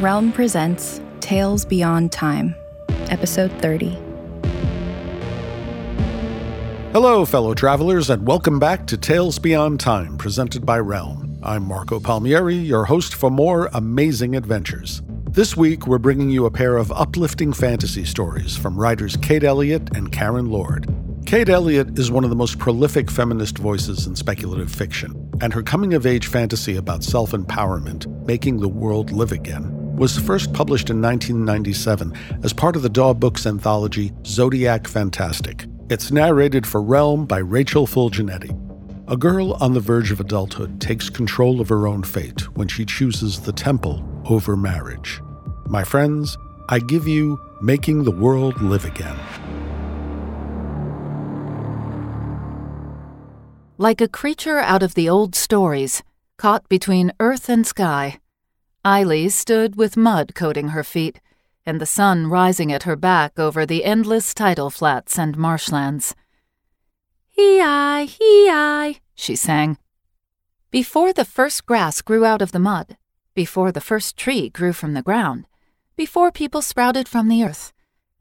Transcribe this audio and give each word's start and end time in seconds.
Realm 0.00 0.30
presents 0.30 1.00
Tales 1.20 1.64
Beyond 1.64 2.12
Time, 2.12 2.54
Episode 3.08 3.50
30. 3.62 3.96
Hello, 6.92 7.24
fellow 7.24 7.54
travelers, 7.54 8.10
and 8.10 8.26
welcome 8.26 8.58
back 8.58 8.86
to 8.88 8.98
Tales 8.98 9.38
Beyond 9.38 9.80
Time, 9.80 10.18
presented 10.18 10.66
by 10.66 10.78
Realm. 10.80 11.38
I'm 11.42 11.62
Marco 11.62 11.98
Palmieri, 11.98 12.56
your 12.56 12.84
host 12.84 13.14
for 13.14 13.30
more 13.30 13.70
amazing 13.72 14.36
adventures. 14.36 15.00
This 15.30 15.56
week, 15.56 15.86
we're 15.86 15.96
bringing 15.96 16.28
you 16.28 16.44
a 16.44 16.50
pair 16.50 16.76
of 16.76 16.92
uplifting 16.92 17.54
fantasy 17.54 18.04
stories 18.04 18.54
from 18.54 18.78
writers 18.78 19.16
Kate 19.16 19.44
Elliott 19.44 19.96
and 19.96 20.12
Karen 20.12 20.50
Lord. 20.50 20.94
Kate 21.24 21.48
Elliott 21.48 21.98
is 21.98 22.10
one 22.10 22.22
of 22.22 22.30
the 22.30 22.36
most 22.36 22.58
prolific 22.58 23.10
feminist 23.10 23.56
voices 23.56 24.06
in 24.06 24.14
speculative 24.14 24.70
fiction, 24.70 25.30
and 25.40 25.54
her 25.54 25.62
coming 25.62 25.94
of 25.94 26.04
age 26.04 26.26
fantasy 26.26 26.76
about 26.76 27.02
self 27.02 27.32
empowerment, 27.32 28.06
making 28.26 28.60
the 28.60 28.68
world 28.68 29.10
live 29.10 29.32
again, 29.32 29.75
was 29.96 30.18
first 30.18 30.52
published 30.52 30.90
in 30.90 31.00
1997 31.00 32.12
as 32.44 32.52
part 32.52 32.76
of 32.76 32.82
the 32.82 32.88
Daw 32.88 33.14
Books 33.14 33.46
anthology 33.46 34.12
Zodiac 34.26 34.86
Fantastic. 34.86 35.64
It's 35.88 36.10
narrated 36.10 36.66
for 36.66 36.82
Realm 36.82 37.24
by 37.24 37.38
Rachel 37.38 37.86
Fulginiti. 37.86 38.50
A 39.08 39.16
girl 39.16 39.54
on 39.54 39.72
the 39.72 39.80
verge 39.80 40.10
of 40.10 40.20
adulthood 40.20 40.80
takes 40.80 41.08
control 41.08 41.60
of 41.60 41.68
her 41.70 41.86
own 41.86 42.02
fate 42.02 42.42
when 42.56 42.68
she 42.68 42.84
chooses 42.84 43.40
the 43.40 43.52
temple 43.52 44.04
over 44.28 44.56
marriage. 44.56 45.20
My 45.66 45.82
friends, 45.82 46.36
I 46.68 46.80
give 46.80 47.06
you 47.06 47.40
Making 47.62 48.04
the 48.04 48.10
World 48.10 48.60
Live 48.60 48.84
Again. 48.84 49.16
Like 53.78 54.00
a 54.00 54.08
creature 54.08 54.58
out 54.58 54.82
of 54.82 54.94
the 54.94 55.08
old 55.08 55.34
stories, 55.34 56.02
caught 56.36 56.68
between 56.68 57.12
earth 57.20 57.48
and 57.48 57.66
sky, 57.66 58.18
Eiley 58.86 59.32
stood 59.32 59.74
with 59.74 59.96
mud 59.96 60.36
coating 60.36 60.68
her 60.68 60.84
feet 60.84 61.20
and 61.66 61.80
the 61.80 61.86
sun 61.86 62.28
rising 62.28 62.70
at 62.72 62.84
her 62.84 62.94
back 62.94 63.36
over 63.36 63.66
the 63.66 63.84
endless 63.84 64.32
tidal 64.32 64.70
flats 64.70 65.18
and 65.18 65.36
marshlands. 65.36 66.14
Hee-I, 67.32 68.04
hee-I, 68.04 69.00
she 69.16 69.34
sang. 69.34 69.78
Before 70.70 71.12
the 71.12 71.24
first 71.24 71.66
grass 71.66 72.00
grew 72.00 72.24
out 72.24 72.40
of 72.40 72.52
the 72.52 72.60
mud, 72.60 72.96
before 73.34 73.72
the 73.72 73.80
first 73.80 74.16
tree 74.16 74.50
grew 74.50 74.72
from 74.72 74.94
the 74.94 75.02
ground, 75.02 75.48
before 75.96 76.30
people 76.30 76.62
sprouted 76.62 77.08
from 77.08 77.26
the 77.26 77.42
earth, 77.42 77.72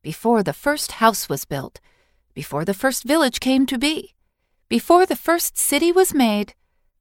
before 0.01 0.41
the 0.41 0.51
first 0.51 0.93
house 0.93 1.29
was 1.29 1.45
built, 1.45 1.79
before 2.33 2.65
the 2.65 2.73
first 2.73 3.03
village 3.03 3.39
came 3.39 3.67
to 3.67 3.77
be, 3.77 4.15
before 4.67 5.05
the 5.05 5.15
first 5.15 5.59
city 5.59 5.91
was 5.91 6.11
made, 6.11 6.55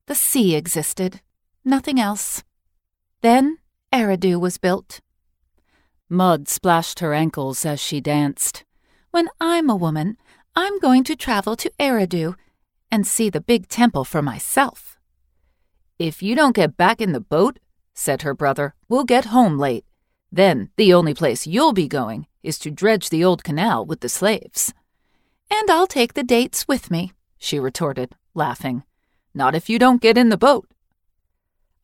the 0.05 0.15
sea 0.15 0.55
existed, 0.55 1.23
nothing 1.65 1.99
else. 1.99 2.45
Then 3.25 3.57
Eridu 3.91 4.39
was 4.39 4.59
built. 4.59 5.01
Mud 6.11 6.47
splashed 6.47 6.99
her 6.99 7.15
ankles 7.15 7.65
as 7.65 7.81
she 7.81 7.99
danced. 7.99 8.65
When 9.13 9.31
I'm 9.41 9.71
a 9.71 9.75
woman, 9.75 10.19
I'm 10.55 10.79
going 10.79 11.05
to 11.05 11.17
travel 11.17 11.57
to 11.57 11.73
Eridu 11.81 12.35
and 12.91 13.07
see 13.07 13.31
the 13.31 13.41
big 13.41 13.69
temple 13.69 14.05
for 14.05 14.21
myself. 14.21 14.99
If 15.99 16.23
you 16.23 16.35
don't 16.37 16.55
get 16.55 16.77
back 16.77 17.01
in 17.01 17.13
the 17.13 17.29
boat, 17.37 17.59
said 17.95 18.21
her 18.21 18.35
brother, 18.35 18.75
we'll 18.91 19.05
get 19.05 19.33
home 19.33 19.59
late. 19.59 19.87
Then 20.31 20.69
the 20.77 20.93
only 20.93 21.15
place 21.15 21.47
you'll 21.47 21.73
be 21.73 21.89
going 21.89 22.27
is 22.43 22.59
to 22.59 22.71
dredge 22.71 23.09
the 23.09 23.25
old 23.25 23.43
canal 23.43 23.87
with 23.87 24.01
the 24.01 24.11
slaves. 24.11 24.75
And 25.51 25.71
I'll 25.71 25.87
take 25.87 26.13
the 26.13 26.25
dates 26.25 26.69
with 26.69 26.91
me, 26.91 27.15
she 27.39 27.59
retorted, 27.59 28.17
laughing. 28.35 28.83
Not 29.33 29.55
if 29.55 29.71
you 29.71 29.79
don't 29.79 30.03
get 30.03 30.19
in 30.19 30.29
the 30.29 30.37
boat. 30.37 30.69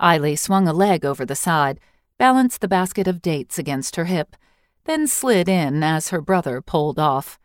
Eiley 0.00 0.38
swung 0.38 0.66
a 0.66 0.72
leg 0.72 1.04
over 1.04 1.26
the 1.26 1.36
side, 1.36 1.78
balanced 2.18 2.60
the 2.60 2.68
basket 2.68 3.06
of 3.06 3.22
dates 3.22 3.58
against 3.58 3.96
her 3.96 4.06
hip, 4.06 4.36
then 4.84 5.06
slid 5.06 5.48
in 5.48 5.82
as 5.82 6.08
her 6.08 6.20
brother 6.20 6.60
pulled 6.60 6.98
off. 6.98 7.38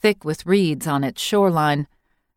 Thick 0.00 0.24
with 0.24 0.46
reeds 0.46 0.86
on 0.86 1.02
its 1.02 1.20
shoreline, 1.20 1.88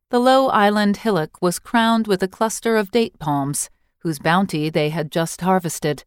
the 0.09 0.19
low 0.19 0.47
island 0.47 0.97
hillock 0.97 1.41
was 1.41 1.59
crowned 1.59 2.07
with 2.07 2.23
a 2.23 2.29
cluster 2.29 2.77
of 2.77 2.91
date 2.91 3.19
palms, 3.19 3.69
whose 3.99 4.19
bounty 4.19 4.69
they 4.69 4.89
had 4.89 5.11
just 5.11 5.41
harvested. 5.41 6.05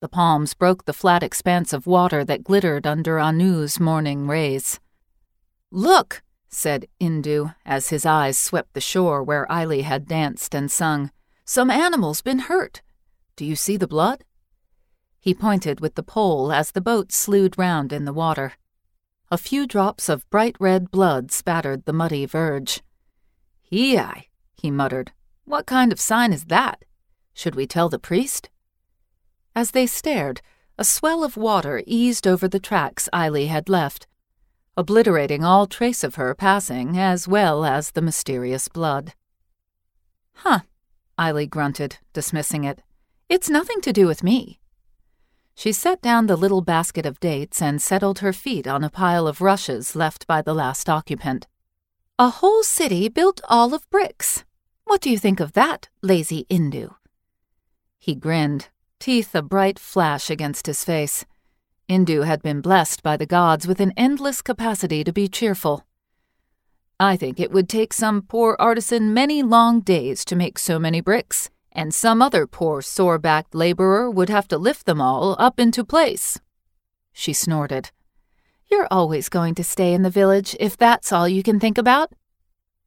The 0.00 0.08
palms 0.08 0.54
broke 0.54 0.84
the 0.84 0.92
flat 0.92 1.22
expanse 1.22 1.72
of 1.72 1.86
water 1.86 2.24
that 2.24 2.42
glittered 2.42 2.86
under 2.86 3.18
Anu's 3.18 3.78
morning 3.78 4.26
rays. 4.26 4.80
Look, 5.70 6.22
said 6.48 6.86
Indu 7.00 7.54
as 7.64 7.90
his 7.90 8.04
eyes 8.04 8.36
swept 8.36 8.74
the 8.74 8.80
shore 8.80 9.22
where 9.22 9.46
Eiley 9.48 9.82
had 9.82 10.08
danced 10.08 10.54
and 10.54 10.70
sung. 10.70 11.12
Some 11.50 11.68
animal's 11.68 12.22
been 12.22 12.38
hurt. 12.38 12.80
Do 13.34 13.44
you 13.44 13.56
see 13.56 13.76
the 13.76 13.88
blood? 13.88 14.22
He 15.18 15.34
pointed 15.34 15.80
with 15.80 15.96
the 15.96 16.04
pole 16.04 16.52
as 16.52 16.70
the 16.70 16.80
boat 16.80 17.10
slewed 17.10 17.58
round 17.58 17.92
in 17.92 18.04
the 18.04 18.12
water. 18.12 18.52
A 19.32 19.36
few 19.36 19.66
drops 19.66 20.08
of 20.08 20.30
bright 20.30 20.54
red 20.60 20.92
blood 20.92 21.32
spattered 21.32 21.86
the 21.86 21.92
muddy 21.92 22.24
verge. 22.24 22.82
Hee-I, 23.62 24.26
he 24.54 24.70
muttered. 24.70 25.10
What 25.44 25.66
kind 25.66 25.90
of 25.90 25.98
sign 25.98 26.32
is 26.32 26.44
that? 26.44 26.84
Should 27.34 27.56
we 27.56 27.66
tell 27.66 27.88
the 27.88 27.98
priest? 27.98 28.48
As 29.52 29.72
they 29.72 29.88
stared, 29.88 30.42
a 30.78 30.84
swell 30.84 31.24
of 31.24 31.36
water 31.36 31.82
eased 31.84 32.28
over 32.28 32.46
the 32.46 32.60
tracks 32.60 33.08
Eiley 33.12 33.48
had 33.48 33.68
left, 33.68 34.06
obliterating 34.76 35.42
all 35.42 35.66
trace 35.66 36.04
of 36.04 36.14
her 36.14 36.32
passing 36.32 36.96
as 36.96 37.26
well 37.26 37.64
as 37.64 37.90
the 37.90 38.02
mysterious 38.02 38.68
blood. 38.68 39.14
Huh, 40.32 40.60
Eiley 41.20 41.48
grunted, 41.48 41.98
dismissing 42.14 42.64
it. 42.64 42.80
It's 43.28 43.50
nothing 43.50 43.82
to 43.82 43.92
do 43.92 44.06
with 44.06 44.22
me. 44.22 44.58
She 45.54 45.70
set 45.70 46.00
down 46.00 46.26
the 46.26 46.36
little 46.36 46.62
basket 46.62 47.04
of 47.04 47.20
dates 47.20 47.60
and 47.60 47.82
settled 47.82 48.20
her 48.20 48.32
feet 48.32 48.66
on 48.66 48.82
a 48.82 48.88
pile 48.88 49.26
of 49.26 49.42
rushes 49.42 49.94
left 49.94 50.26
by 50.26 50.40
the 50.40 50.54
last 50.54 50.88
occupant. 50.88 51.46
A 52.18 52.30
whole 52.30 52.62
city 52.62 53.10
built 53.10 53.42
all 53.50 53.74
of 53.74 53.88
bricks. 53.90 54.44
What 54.84 55.02
do 55.02 55.10
you 55.10 55.18
think 55.18 55.40
of 55.40 55.52
that, 55.52 55.90
lazy 56.00 56.46
Indu? 56.48 56.94
He 57.98 58.14
grinned, 58.14 58.68
teeth 58.98 59.34
a 59.34 59.42
bright 59.42 59.78
flash 59.78 60.30
against 60.30 60.66
his 60.66 60.84
face. 60.84 61.26
Indu 61.86 62.24
had 62.24 62.40
been 62.40 62.62
blessed 62.62 63.02
by 63.02 63.18
the 63.18 63.26
gods 63.26 63.66
with 63.66 63.80
an 63.80 63.92
endless 63.94 64.40
capacity 64.40 65.04
to 65.04 65.12
be 65.12 65.28
cheerful. 65.28 65.84
I 67.00 67.16
think 67.16 67.40
it 67.40 67.50
would 67.50 67.66
take 67.66 67.94
some 67.94 68.20
poor 68.20 68.56
artisan 68.58 69.14
many 69.14 69.42
long 69.42 69.80
days 69.80 70.22
to 70.26 70.36
make 70.36 70.58
so 70.58 70.78
many 70.78 71.00
bricks, 71.00 71.48
and 71.72 71.94
some 71.94 72.20
other 72.20 72.46
poor 72.46 72.82
sore 72.82 73.18
backed 73.18 73.54
laborer 73.54 74.10
would 74.10 74.28
have 74.28 74.46
to 74.48 74.58
lift 74.58 74.84
them 74.84 75.00
all 75.00 75.34
up 75.38 75.58
into 75.58 75.82
place. 75.82 76.38
She 77.10 77.32
snorted. 77.32 77.90
You're 78.70 78.86
always 78.90 79.30
going 79.30 79.54
to 79.54 79.64
stay 79.64 79.94
in 79.94 80.02
the 80.02 80.10
village 80.10 80.54
if 80.60 80.76
that's 80.76 81.10
all 81.10 81.26
you 81.26 81.42
can 81.42 81.58
think 81.58 81.78
about. 81.78 82.12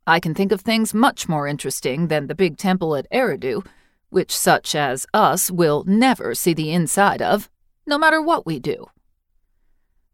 I 0.05 0.19
can 0.19 0.35
think 0.35 0.51
of 0.51 0.61
things 0.61 0.93
much 0.93 1.27
more 1.27 1.47
interesting 1.47 2.07
than 2.07 2.27
the 2.27 2.35
big 2.35 2.57
temple 2.57 2.95
at 2.95 3.09
Eridu, 3.11 3.65
which 4.09 4.37
such 4.37 4.75
as 4.75 5.07
us 5.11 5.49
will 5.49 5.85
never 5.87 6.35
see 6.35 6.53
the 6.53 6.71
inside 6.71 7.23
of, 7.23 7.49
no 7.87 7.97
matter 7.97 8.21
what 8.21 8.45
we 8.45 8.59
do. 8.59 8.85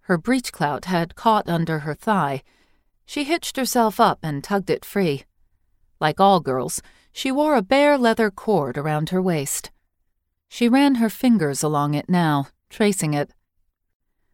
Her 0.04 0.18
breechclout 0.18 0.86
had 0.86 1.16
caught 1.16 1.50
under 1.50 1.80
her 1.80 1.94
thigh. 1.94 2.44
She 3.10 3.24
hitched 3.24 3.58
herself 3.58 4.00
up 4.00 4.20
and 4.22 4.44
tugged 4.44 4.70
it 4.70 4.86
free. 4.86 5.24
Like 6.00 6.20
all 6.20 6.40
girls, 6.40 6.80
she 7.12 7.32
wore 7.32 7.56
a 7.56 7.64
bare 7.64 7.98
leather 7.98 8.30
cord 8.30 8.78
around 8.78 9.10
her 9.10 9.20
waist. 9.20 9.72
She 10.48 10.70
ran 10.70 11.02
her 11.02 11.10
fingers 11.10 11.64
along 11.64 11.96
it 11.96 12.08
now, 12.08 12.50
tracing 12.70 13.16
it. 13.16 13.34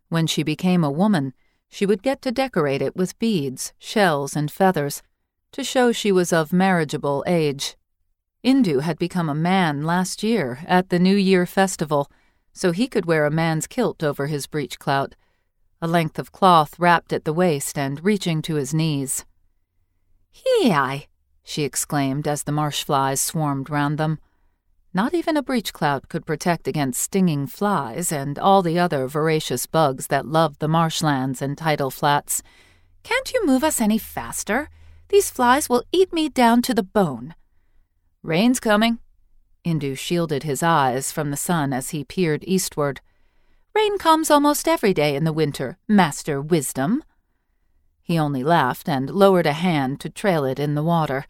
When 0.10 0.28
she 0.28 0.44
became 0.44 0.84
a 0.84 0.92
woman, 0.92 1.34
she 1.70 1.86
would 1.86 2.04
get 2.04 2.22
to 2.24 2.34
decorate 2.34 2.82
it 2.82 2.98
with 2.98 3.18
beads, 3.18 3.72
shells, 3.80 4.36
and 4.36 4.52
feathers 4.52 5.02
to 5.54 5.64
show 5.64 5.94
she 5.94 6.12
was 6.12 6.34
of 6.34 6.52
marriageable 6.52 7.24
age. 7.26 7.78
Indu 8.44 8.82
had 8.82 9.00
become 9.00 9.30
a 9.30 9.34
man 9.34 9.84
last 9.84 10.22
year 10.22 10.60
at 10.68 10.90
the 10.90 11.00
New 11.00 11.16
Year 11.16 11.46
festival, 11.46 12.12
so 12.52 12.74
he 12.74 12.90
could 12.90 13.06
wear 13.06 13.26
a 13.26 13.32
man's 13.32 13.68
kilt 13.68 14.04
over 14.04 14.28
his 14.28 14.48
breechclout, 14.48 15.14
a 15.82 15.88
length 15.88 16.18
of 16.20 16.32
cloth 16.32 16.78
wrapped 16.80 17.14
at 17.14 17.26
the 17.26 17.34
waist 17.34 17.78
and 17.78 18.04
reaching 18.04 18.42
to 18.42 18.56
his 18.56 18.74
knees. 18.74 19.26
Hi! 20.34 21.08
she 21.44 21.64
exclaimed 21.64 22.28
as 22.28 22.44
the 22.44 22.52
marsh 22.52 22.84
flies 22.84 23.22
swarmed 23.22 23.70
round 23.70 23.98
them. 23.98 24.20
Not 24.94 25.14
even 25.14 25.36
a 25.36 25.44
breechclout 25.44 26.08
could 26.08 26.26
protect 26.26 26.68
against 26.68 27.02
stinging 27.02 27.48
flies 27.48 28.12
and 28.12 28.40
all 28.40 28.62
the 28.62 28.80
other 28.80 29.08
voracious 29.08 29.66
bugs 29.66 30.08
that 30.08 30.26
love 30.26 30.60
the 30.60 30.68
marshlands 30.68 31.42
and 31.42 31.58
tidal 31.58 31.92
flats. 31.92 32.42
Can't 33.04 33.34
you 33.34 33.46
move 33.46 33.64
us 33.64 33.82
any 33.82 33.98
faster? 33.98 34.70
These 35.10 35.30
flies 35.30 35.70
will 35.70 35.84
eat 35.92 36.12
me 36.14 36.30
down 36.30 36.62
to 36.64 36.74
the 36.74 36.82
bone. 36.82 37.36
Rain's 38.24 38.60
coming. 38.60 39.00
Indu 39.66 39.98
shielded 39.98 40.44
his 40.44 40.64
eyes 40.64 41.12
from 41.12 41.30
the 41.30 41.38
sun 41.38 41.74
as 41.74 41.90
he 41.90 42.04
peered 42.04 42.44
eastward. 42.48 43.02
Rain 43.76 43.98
comes 43.98 44.32
almost 44.32 44.70
every 44.70 44.94
day 44.94 45.18
in 45.18 45.26
the 45.26 45.34
winter, 45.34 45.78
Master 45.86 46.42
Wisdom. 46.42 47.04
He 48.02 48.18
only 48.18 48.42
laughed 48.42 48.88
and 48.88 49.10
lowered 49.10 49.46
a 49.46 49.52
hand 49.52 50.00
to 50.00 50.10
trail 50.10 50.46
it 50.46 50.60
in 50.60 50.76
the 50.76 50.84
water. 50.84 51.26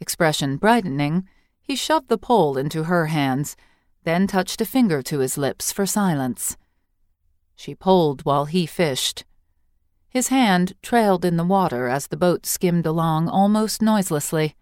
Expression 0.00 0.56
brightening, 0.56 1.28
he 1.60 1.76
shoved 1.76 2.08
the 2.08 2.16
pole 2.16 2.56
into 2.56 2.84
her 2.84 3.06
hands, 3.06 3.54
then 4.04 4.26
touched 4.26 4.62
a 4.62 4.64
finger 4.64 5.02
to 5.02 5.18
his 5.18 5.36
lips 5.36 5.70
for 5.70 5.84
silence. 5.84 6.56
She 7.54 7.74
pulled 7.74 8.24
while 8.24 8.46
he 8.46 8.64
fished. 8.64 9.26
His 10.08 10.28
hand 10.28 10.72
trailed 10.80 11.22
in 11.22 11.36
the 11.36 11.44
water 11.44 11.86
as 11.86 12.06
the 12.06 12.16
boat 12.16 12.46
skimmed 12.46 12.86
along 12.86 13.28
almost 13.28 13.82
noiselessly. 13.82 14.54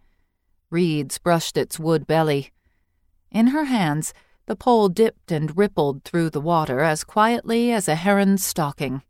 Reeds 0.70 1.18
brushed 1.18 1.56
its 1.56 1.78
wood 1.78 2.04
belly. 2.08 2.50
In 3.30 3.48
her 3.48 3.66
hands, 3.66 4.12
the 4.46 4.56
pole 4.56 4.88
dipped 4.88 5.30
and 5.32 5.56
rippled 5.56 6.04
through 6.04 6.30
the 6.30 6.40
water 6.40 6.80
as 6.80 7.04
quietly 7.04 7.72
as 7.72 7.88
a 7.88 7.96
heron's 7.96 8.44
stalking. 8.44 9.02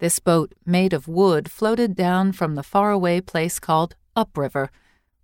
This 0.00 0.18
boat, 0.18 0.52
made 0.66 0.92
of 0.92 1.06
wood, 1.06 1.50
floated 1.50 1.94
down 1.94 2.32
from 2.32 2.56
the 2.56 2.64
faraway 2.64 3.20
place 3.20 3.60
called 3.60 3.94
Upriver, 4.16 4.70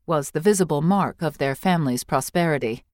was 0.07 0.31
the 0.31 0.41
visible 0.41 0.81
mark 0.81 1.23
of 1.23 1.39
their 1.39 1.55
family's 1.55 2.05
prosperity. 2.05 2.85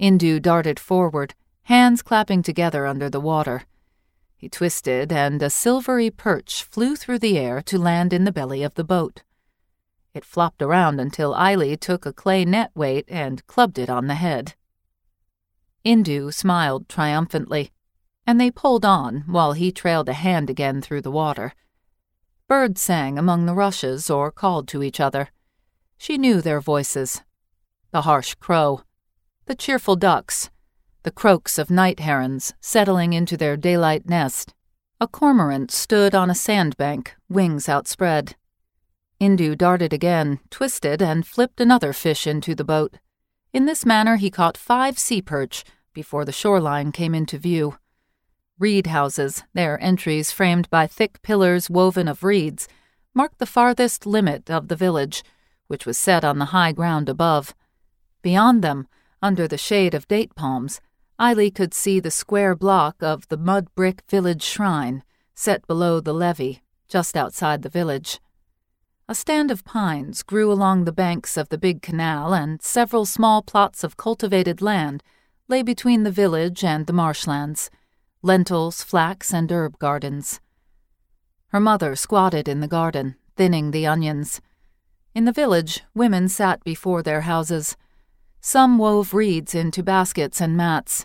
Indu 0.00 0.40
darted 0.40 0.78
forward, 0.78 1.34
hands 1.64 2.02
clapping 2.02 2.42
together 2.42 2.86
under 2.86 3.10
the 3.10 3.20
water. 3.20 3.64
He 4.36 4.48
twisted, 4.48 5.12
and 5.12 5.42
a 5.42 5.50
silvery 5.50 6.10
perch 6.10 6.64
flew 6.64 6.96
through 6.96 7.20
the 7.20 7.38
air 7.38 7.60
to 7.62 7.78
land 7.78 8.12
in 8.12 8.24
the 8.24 8.32
belly 8.32 8.62
of 8.62 8.74
the 8.74 8.84
boat. 8.84 9.22
It 10.14 10.24
flopped 10.24 10.62
around 10.62 11.00
until 11.00 11.34
Eily 11.34 11.76
took 11.76 12.06
a 12.06 12.12
clay 12.12 12.44
net 12.44 12.70
weight 12.74 13.04
and 13.08 13.44
clubbed 13.48 13.78
it 13.78 13.90
on 13.90 14.06
the 14.06 14.14
head. 14.14 14.54
Indu 15.84 16.32
smiled 16.32 16.88
triumphantly, 16.88 17.72
and 18.26 18.40
they 18.40 18.50
pulled 18.50 18.84
on 18.84 19.24
while 19.26 19.52
he 19.52 19.72
trailed 19.72 20.08
a 20.08 20.14
hand 20.14 20.48
again 20.48 20.80
through 20.80 21.02
the 21.02 21.10
water. 21.10 21.52
Birds 22.46 22.80
sang 22.80 23.18
among 23.18 23.44
the 23.44 23.54
rushes 23.54 24.08
or 24.08 24.30
called 24.30 24.68
to 24.68 24.82
each 24.82 25.00
other. 25.00 25.30
She 25.98 26.16
knew 26.16 26.40
their 26.40 26.60
voices. 26.60 27.22
The 27.90 28.02
harsh 28.02 28.34
crow, 28.34 28.82
the 29.46 29.54
cheerful 29.54 29.96
ducks, 29.96 30.48
the 31.02 31.10
croaks 31.10 31.58
of 31.58 31.70
night 31.70 32.00
herons 32.00 32.54
settling 32.60 33.12
into 33.12 33.36
their 33.36 33.56
daylight 33.56 34.08
nest. 34.08 34.54
A 35.00 35.08
cormorant 35.08 35.70
stood 35.70 36.14
on 36.14 36.30
a 36.30 36.34
sandbank, 36.34 37.14
wings 37.28 37.68
outspread. 37.68 38.36
Indu 39.20 39.56
darted 39.56 39.92
again, 39.92 40.40
twisted, 40.50 41.00
and 41.00 41.26
flipped 41.26 41.60
another 41.60 41.92
fish 41.92 42.26
into 42.26 42.54
the 42.54 42.64
boat. 42.64 42.98
In 43.52 43.66
this 43.66 43.86
manner 43.86 44.16
he 44.16 44.30
caught 44.30 44.56
five 44.56 44.98
sea 44.98 45.22
perch 45.22 45.64
before 45.92 46.24
the 46.24 46.32
shoreline 46.32 46.92
came 46.92 47.14
into 47.14 47.38
view. 47.38 47.78
Reed 48.58 48.88
houses, 48.88 49.42
their 49.52 49.80
entries 49.82 50.30
framed 50.30 50.68
by 50.70 50.86
thick 50.86 51.22
pillars 51.22 51.70
woven 51.70 52.08
of 52.08 52.24
reeds, 52.24 52.68
marked 53.14 53.38
the 53.38 53.46
farthest 53.46 54.06
limit 54.06 54.50
of 54.50 54.68
the 54.68 54.76
village, 54.76 55.22
which 55.68 55.86
was 55.86 55.96
set 55.96 56.24
on 56.24 56.38
the 56.38 56.46
high 56.46 56.72
ground 56.72 57.08
above. 57.08 57.54
Beyond 58.22 58.62
them, 58.62 58.88
under 59.22 59.48
the 59.48 59.58
shade 59.58 59.94
of 59.94 60.08
date 60.08 60.34
palms, 60.34 60.80
Eily 61.18 61.50
could 61.50 61.72
see 61.72 62.00
the 62.00 62.10
square 62.10 62.56
block 62.56 63.02
of 63.02 63.28
the 63.28 63.36
mud 63.36 63.68
brick 63.74 64.02
village 64.08 64.42
shrine, 64.42 65.04
set 65.34 65.66
below 65.66 66.00
the 66.00 66.12
levee, 66.12 66.62
just 66.88 67.16
outside 67.16 67.62
the 67.62 67.68
village. 67.68 68.20
A 69.06 69.14
stand 69.14 69.50
of 69.50 69.66
pines 69.66 70.22
grew 70.22 70.50
along 70.50 70.84
the 70.84 70.92
banks 70.92 71.36
of 71.36 71.50
the 71.50 71.58
big 71.58 71.82
canal, 71.82 72.32
and 72.32 72.62
several 72.62 73.04
small 73.04 73.42
plots 73.42 73.84
of 73.84 73.98
cultivated 73.98 74.62
land 74.62 75.02
lay 75.46 75.62
between 75.62 76.04
the 76.04 76.10
village 76.10 76.64
and 76.64 76.86
the 76.86 76.92
marshlands 76.92 77.70
lentils, 78.22 78.82
flax, 78.82 79.34
and 79.34 79.52
herb 79.52 79.78
gardens. 79.78 80.40
Her 81.48 81.60
mother 81.60 81.94
squatted 81.94 82.48
in 82.48 82.60
the 82.60 82.66
garden, 82.66 83.16
thinning 83.36 83.70
the 83.70 83.86
onions. 83.86 84.40
In 85.14 85.26
the 85.26 85.32
village, 85.32 85.82
women 85.94 86.28
sat 86.30 86.64
before 86.64 87.02
their 87.02 87.20
houses, 87.20 87.76
some 88.40 88.78
wove 88.78 89.12
reeds 89.12 89.54
into 89.54 89.82
baskets 89.82 90.40
and 90.40 90.56
mats. 90.56 91.04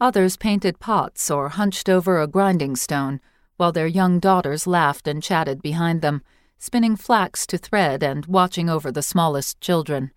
Others 0.00 0.36
painted 0.36 0.78
pots 0.78 1.28
or 1.28 1.48
hunched 1.48 1.88
over 1.88 2.20
a 2.20 2.28
grinding 2.28 2.76
stone, 2.76 3.20
while 3.56 3.72
their 3.72 3.88
young 3.88 4.20
daughters 4.20 4.68
laughed 4.68 5.08
and 5.08 5.20
chatted 5.20 5.60
behind 5.60 6.00
them, 6.00 6.22
spinning 6.62 6.94
flax 6.94 7.44
to 7.44 7.58
thread 7.58 8.04
and 8.04 8.24
watching 8.26 8.70
over 8.70 8.92
the 8.92 9.02
smallest 9.02 9.60
children. 9.60 10.12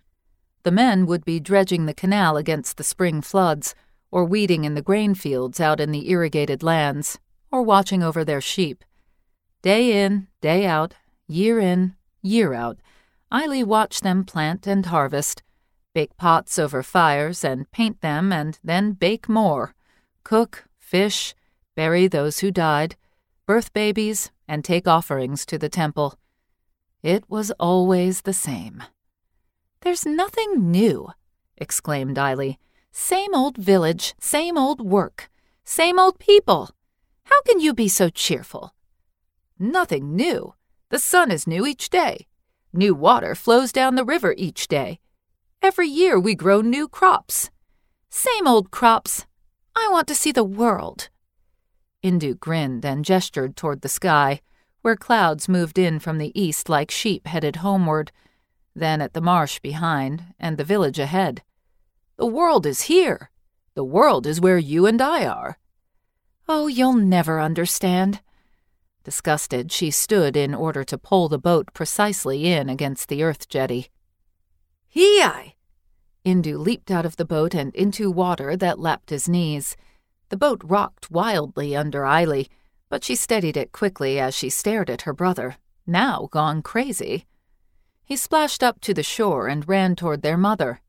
The 0.62 0.70
men 0.70 1.04
would 1.04 1.24
be 1.24 1.40
dredging 1.40 1.86
the 1.86 1.92
canal 1.92 2.36
against 2.36 2.76
the 2.76 2.84
spring 2.84 3.20
floods, 3.20 3.74
or 4.12 4.24
weeding 4.24 4.62
in 4.62 4.76
the 4.76 4.80
grain 4.80 5.16
fields 5.16 5.58
out 5.58 5.80
in 5.80 5.90
the 5.90 6.08
irrigated 6.08 6.62
lands, 6.62 7.18
or 7.50 7.62
watching 7.62 8.00
over 8.00 8.24
their 8.24 8.40
sheep. 8.40 8.84
Day 9.60 10.04
in, 10.04 10.28
day 10.40 10.66
out, 10.66 10.94
year 11.26 11.58
in, 11.58 11.96
year 12.22 12.54
out, 12.54 12.78
Eily 13.32 13.64
watched 13.64 14.04
them 14.04 14.22
plant 14.22 14.68
and 14.68 14.86
harvest, 14.86 15.42
bake 15.94 16.16
pots 16.16 16.60
over 16.60 16.84
fires 16.84 17.42
and 17.42 17.68
paint 17.72 18.02
them 18.02 18.32
and 18.32 18.56
then 18.62 18.92
bake 18.92 19.28
more, 19.28 19.74
cook, 20.22 20.68
fish, 20.78 21.34
bury 21.74 22.06
those 22.06 22.38
who 22.38 22.52
died, 22.52 22.94
birth 23.46 23.72
babies, 23.72 24.30
and 24.46 24.64
take 24.64 24.86
offerings 24.86 25.44
to 25.46 25.58
the 25.58 25.68
temple. 25.68 26.16
It 27.06 27.30
was 27.30 27.52
always 27.60 28.22
the 28.22 28.32
same. 28.32 28.82
There's 29.82 30.04
nothing 30.04 30.72
new, 30.72 31.10
exclaimed 31.56 32.18
Eily. 32.18 32.58
Same 32.90 33.32
old 33.32 33.56
village, 33.56 34.16
same 34.18 34.58
old 34.58 34.80
work, 34.80 35.30
same 35.62 36.00
old 36.00 36.18
people. 36.18 36.70
How 37.26 37.40
can 37.42 37.60
you 37.60 37.72
be 37.74 37.86
so 37.86 38.08
cheerful? 38.08 38.74
Nothing 39.56 40.16
new. 40.16 40.54
The 40.88 40.98
sun 40.98 41.30
is 41.30 41.46
new 41.46 41.64
each 41.64 41.90
day. 41.90 42.26
New 42.72 42.92
water 42.92 43.36
flows 43.36 43.70
down 43.70 43.94
the 43.94 44.04
river 44.04 44.34
each 44.36 44.66
day. 44.66 44.98
Every 45.62 45.86
year 45.86 46.18
we 46.18 46.34
grow 46.34 46.60
new 46.60 46.88
crops. 46.88 47.50
Same 48.10 48.48
old 48.48 48.72
crops. 48.72 49.26
I 49.76 49.86
want 49.92 50.08
to 50.08 50.14
see 50.16 50.32
the 50.32 50.42
world. 50.42 51.08
Indu 52.02 52.34
grinned 52.34 52.84
and 52.84 53.04
gestured 53.04 53.54
toward 53.54 53.82
the 53.82 53.88
sky, 53.88 54.40
where 54.86 54.94
clouds 54.94 55.48
moved 55.48 55.80
in 55.80 55.98
from 55.98 56.18
the 56.18 56.30
east 56.40 56.68
like 56.68 56.92
sheep 56.92 57.26
headed 57.26 57.56
homeward, 57.56 58.12
then 58.72 59.00
at 59.00 59.14
the 59.14 59.20
marsh 59.20 59.58
behind 59.58 60.22
and 60.38 60.56
the 60.56 60.62
village 60.62 61.00
ahead. 61.00 61.42
The 62.18 62.26
world 62.26 62.64
is 62.64 62.82
here. 62.82 63.32
The 63.74 63.82
world 63.82 64.28
is 64.28 64.40
where 64.40 64.58
you 64.58 64.86
and 64.86 65.02
I 65.02 65.26
are. 65.26 65.58
Oh, 66.48 66.68
you'll 66.68 66.92
never 66.92 67.40
understand. 67.40 68.20
Disgusted, 69.02 69.72
she 69.72 69.90
stood 69.90 70.36
in 70.36 70.54
order 70.54 70.84
to 70.84 70.96
pull 70.96 71.28
the 71.28 71.36
boat 71.36 71.74
precisely 71.74 72.46
in 72.46 72.68
against 72.68 73.08
the 73.08 73.24
earth 73.24 73.48
jetty. 73.48 73.88
Hi! 74.94 75.54
Indu 76.24 76.58
leaped 76.58 76.92
out 76.92 77.04
of 77.04 77.16
the 77.16 77.24
boat 77.24 77.54
and 77.54 77.74
into 77.74 78.08
water 78.08 78.56
that 78.56 78.78
lapped 78.78 79.10
his 79.10 79.28
knees. 79.28 79.76
The 80.28 80.36
boat 80.36 80.60
rocked 80.62 81.10
wildly 81.10 81.74
under 81.74 82.06
Eily, 82.06 82.48
but 82.88 83.04
she 83.04 83.14
steadied 83.14 83.56
it 83.56 83.72
quickly 83.72 84.18
as 84.18 84.34
she 84.34 84.48
stared 84.48 84.88
at 84.90 85.02
her 85.02 85.12
brother, 85.12 85.56
now 85.86 86.28
gone 86.30 86.62
crazy. 86.62 87.26
He 88.04 88.16
splashed 88.16 88.62
up 88.62 88.80
to 88.82 88.94
the 88.94 89.02
shore 89.02 89.48
and 89.48 89.68
ran 89.68 89.96
toward 89.96 90.22
their 90.22 90.36
mother. 90.36 90.80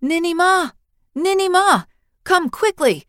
Ninny 0.00 0.34
Ma! 0.34 0.70
Ninny 1.14 1.48
Ma! 1.48 1.84
Come 2.24 2.48
quickly! 2.48 3.06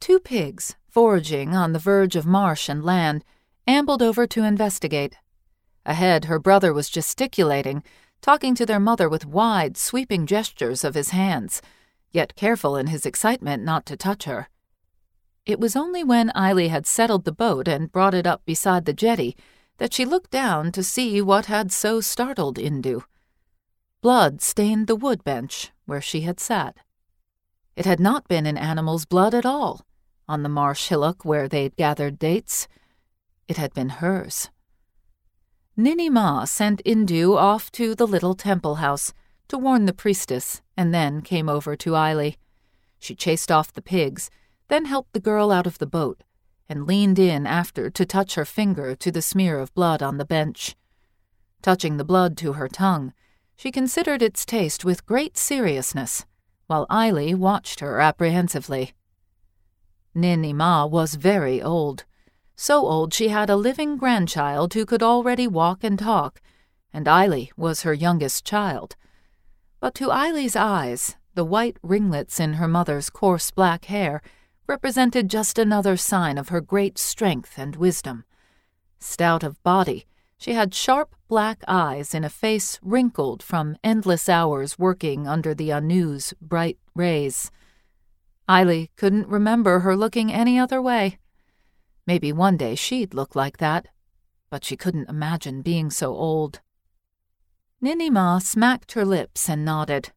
Two 0.00 0.20
pigs, 0.20 0.76
foraging 0.88 1.54
on 1.54 1.72
the 1.72 1.78
verge 1.78 2.16
of 2.16 2.26
marsh 2.26 2.68
and 2.68 2.84
land, 2.84 3.24
ambled 3.66 4.02
over 4.02 4.26
to 4.26 4.44
investigate. 4.44 5.16
Ahead, 5.84 6.26
her 6.26 6.38
brother 6.38 6.72
was 6.72 6.88
gesticulating, 6.88 7.82
talking 8.20 8.54
to 8.54 8.66
their 8.66 8.80
mother 8.80 9.08
with 9.08 9.26
wide, 9.26 9.76
sweeping 9.76 10.26
gestures 10.26 10.84
of 10.84 10.94
his 10.94 11.10
hands, 11.10 11.60
yet 12.10 12.36
careful 12.36 12.76
in 12.76 12.86
his 12.86 13.04
excitement 13.04 13.62
not 13.62 13.84
to 13.86 13.96
touch 13.96 14.24
her. 14.24 14.48
It 15.46 15.60
was 15.60 15.76
only 15.76 16.02
when 16.02 16.32
Eily 16.34 16.68
had 16.68 16.86
settled 16.86 17.24
the 17.24 17.32
boat 17.32 17.68
and 17.68 17.92
brought 17.92 18.14
it 18.14 18.26
up 18.26 18.44
beside 18.44 18.84
the 18.84 18.92
jetty 18.92 19.36
that 19.78 19.94
she 19.94 20.04
looked 20.04 20.32
down 20.32 20.72
to 20.72 20.82
see 20.82 21.22
what 21.22 21.46
had 21.46 21.70
so 21.70 22.00
startled 22.00 22.58
Indu. 22.58 23.04
Blood 24.02 24.42
stained 24.42 24.88
the 24.88 24.96
wood 24.96 25.22
bench 25.22 25.70
where 25.84 26.00
she 26.00 26.22
had 26.22 26.40
sat. 26.40 26.76
It 27.76 27.86
had 27.86 28.00
not 28.00 28.26
been 28.26 28.44
an 28.44 28.58
animal's 28.58 29.04
blood 29.04 29.34
at 29.34 29.46
all, 29.46 29.86
on 30.28 30.42
the 30.42 30.48
marsh 30.48 30.88
hillock 30.88 31.24
where 31.24 31.48
they'd 31.48 31.76
gathered 31.76 32.18
dates. 32.18 32.66
It 33.46 33.56
had 33.56 33.72
been 33.72 33.90
hers. 34.00 34.50
Ninny 35.76 36.10
Ma 36.10 36.44
sent 36.44 36.82
Indu 36.84 37.36
off 37.36 37.70
to 37.72 37.94
the 37.94 38.06
little 38.06 38.34
temple 38.34 38.76
house 38.76 39.12
to 39.48 39.58
warn 39.58 39.84
the 39.84 39.92
priestess, 39.92 40.62
and 40.76 40.92
then 40.92 41.20
came 41.20 41.48
over 41.48 41.76
to 41.76 41.94
Eily. 41.94 42.36
She 42.98 43.14
chased 43.14 43.52
off 43.52 43.72
the 43.72 43.82
pigs, 43.82 44.30
then 44.68 44.84
helped 44.86 45.12
the 45.12 45.20
girl 45.20 45.50
out 45.50 45.66
of 45.66 45.78
the 45.78 45.86
boat, 45.86 46.22
and 46.68 46.86
leaned 46.86 47.18
in 47.18 47.46
after 47.46 47.90
to 47.90 48.04
touch 48.04 48.34
her 48.34 48.44
finger 48.44 48.94
to 48.96 49.10
the 49.12 49.22
smear 49.22 49.58
of 49.58 49.74
blood 49.74 50.02
on 50.02 50.16
the 50.16 50.24
bench. 50.24 50.74
Touching 51.62 51.96
the 51.96 52.04
blood 52.04 52.36
to 52.38 52.54
her 52.54 52.68
tongue, 52.68 53.12
she 53.56 53.70
considered 53.70 54.22
its 54.22 54.44
taste 54.44 54.84
with 54.84 55.06
great 55.06 55.36
seriousness, 55.36 56.26
while 56.66 56.86
Eily 56.90 57.34
watched 57.34 57.80
her 57.80 58.00
apprehensively. 58.00 58.92
Ninny 60.14 60.52
Ma 60.52 60.86
was 60.86 61.14
very 61.14 61.62
old 61.62 62.04
so 62.56 62.86
old 62.86 63.12
she 63.12 63.28
had 63.28 63.50
a 63.50 63.56
living 63.56 63.98
grandchild 63.98 64.72
who 64.72 64.86
could 64.86 65.02
already 65.02 65.46
walk 65.46 65.84
and 65.84 65.98
talk, 65.98 66.40
and 66.90 67.06
Eily 67.06 67.52
was 67.54 67.82
her 67.82 67.92
youngest 67.92 68.46
child. 68.46 68.96
But 69.78 69.94
to 69.96 70.10
Eily's 70.10 70.56
eyes, 70.56 71.16
the 71.34 71.44
white 71.44 71.76
ringlets 71.82 72.40
in 72.40 72.54
her 72.54 72.66
mother's 72.66 73.10
coarse 73.10 73.50
black 73.50 73.84
hair 73.84 74.22
represented 74.66 75.28
just 75.28 75.58
another 75.58 75.96
sign 75.96 76.38
of 76.38 76.48
her 76.48 76.60
great 76.60 76.98
strength 76.98 77.58
and 77.58 77.76
wisdom. 77.76 78.24
Stout 78.98 79.42
of 79.42 79.62
body, 79.62 80.06
she 80.38 80.52
had 80.52 80.74
sharp 80.74 81.14
black 81.28 81.62
eyes 81.66 82.14
in 82.14 82.24
a 82.24 82.30
face 82.30 82.78
wrinkled 82.82 83.42
from 83.42 83.76
endless 83.82 84.28
hours 84.28 84.78
working 84.78 85.26
under 85.26 85.54
the 85.54 85.72
Anu's 85.72 86.34
bright 86.40 86.78
rays. 86.94 87.50
Eily 88.48 88.90
couldn't 88.96 89.28
remember 89.28 89.80
her 89.80 89.96
looking 89.96 90.32
any 90.32 90.58
other 90.58 90.80
way. 90.80 91.18
Maybe 92.06 92.32
one 92.32 92.56
day 92.56 92.74
she'd 92.74 93.14
look 93.14 93.34
like 93.34 93.56
that, 93.58 93.88
but 94.50 94.64
she 94.64 94.76
couldn't 94.76 95.08
imagine 95.08 95.62
being 95.62 95.90
so 95.90 96.14
old. 96.14 96.60
Ninima 97.82 98.40
smacked 98.40 98.92
her 98.92 99.04
lips 99.04 99.48
and 99.48 99.64
nodded. 99.64 100.12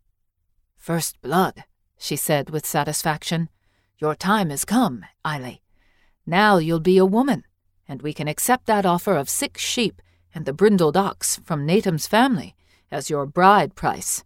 First 0.78 1.20
blood, 1.22 1.66
she 1.98 2.16
said 2.16 2.50
with 2.50 2.66
satisfaction. 2.66 3.50
Your 4.00 4.16
time 4.16 4.50
has 4.50 4.64
come, 4.64 5.04
Eily. 5.26 5.62
Now 6.26 6.58
you'll 6.58 6.80
be 6.80 6.98
a 6.98 7.06
woman, 7.06 7.44
and 7.86 8.02
we 8.02 8.14
can 8.14 8.30
accept 8.30 8.66
that 8.66 8.86
offer 8.86 9.18
of 9.18 9.30
six 9.30 9.62
sheep 9.62 10.02
and 10.34 10.46
the 10.46 10.54
brindled 10.54 10.96
ox 10.96 11.42
from 11.44 11.68
Natum's 11.68 12.08
family 12.08 12.56
as 12.90 13.10
your 13.10 13.26
bride 13.26 13.76
price. 13.76 14.24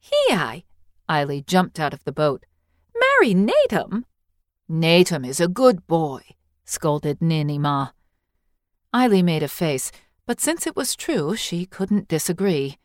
He 0.00 0.16
I, 0.30 0.64
Eily 1.08 1.42
jumped 1.42 1.78
out 1.78 1.94
of 1.94 2.02
the 2.02 2.10
boat. 2.10 2.44
Marry 2.92 3.34
Natum? 3.34 4.02
Natum 4.68 5.24
is 5.24 5.38
a 5.38 5.46
good 5.46 5.86
boy, 5.86 6.22
scolded 6.64 7.22
Ninny 7.22 7.58
Ma. 7.58 7.90
Eily 8.92 9.22
made 9.22 9.44
a 9.44 9.48
face, 9.48 9.92
but 10.26 10.40
since 10.40 10.66
it 10.66 10.74
was 10.74 10.96
true, 10.96 11.36
she 11.36 11.66
couldn't 11.66 12.08
disagree. 12.08 12.78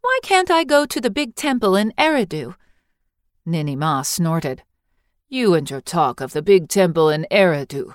Why 0.00 0.18
can't 0.24 0.50
I 0.50 0.64
go 0.64 0.84
to 0.84 1.00
the 1.00 1.10
big 1.10 1.36
temple 1.36 1.76
in 1.76 1.92
Eridu? 1.96 2.56
Ninny 3.46 3.76
Ma 3.76 4.02
snorted. 4.02 4.64
You 5.30 5.52
and 5.52 5.68
your 5.68 5.82
talk 5.82 6.22
of 6.22 6.32
the 6.32 6.40
big 6.40 6.70
temple 6.70 7.10
in 7.10 7.26
Eridu. 7.30 7.94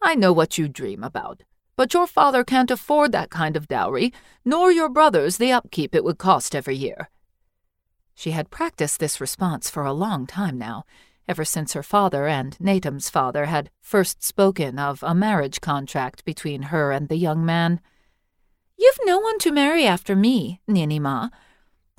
I 0.00 0.14
know 0.14 0.32
what 0.32 0.56
you 0.56 0.66
dream 0.66 1.04
about, 1.04 1.42
but 1.76 1.92
your 1.92 2.06
father 2.06 2.42
can't 2.42 2.70
afford 2.70 3.12
that 3.12 3.28
kind 3.28 3.54
of 3.54 3.68
dowry, 3.68 4.14
nor 4.46 4.72
your 4.72 4.88
brothers 4.88 5.36
the 5.36 5.52
upkeep 5.52 5.94
it 5.94 6.02
would 6.04 6.16
cost 6.16 6.56
every 6.56 6.74
year. 6.74 7.10
She 8.14 8.30
had 8.30 8.48
practiced 8.48 8.98
this 8.98 9.20
response 9.20 9.68
for 9.68 9.84
a 9.84 9.92
long 9.92 10.26
time 10.26 10.56
now, 10.56 10.86
ever 11.28 11.44
since 11.44 11.74
her 11.74 11.82
father 11.82 12.26
and 12.26 12.58
Natum's 12.58 13.10
father 13.10 13.44
had 13.44 13.68
first 13.82 14.22
spoken 14.22 14.78
of 14.78 15.02
a 15.02 15.14
marriage 15.14 15.60
contract 15.60 16.24
between 16.24 16.62
her 16.62 16.92
and 16.92 17.10
the 17.10 17.16
young 17.16 17.44
man. 17.44 17.78
You've 18.78 19.00
no 19.04 19.18
one 19.18 19.38
to 19.40 19.52
marry 19.52 19.86
after 19.86 20.16
me, 20.16 20.62
Ninny 20.66 20.98
Ma. 20.98 21.28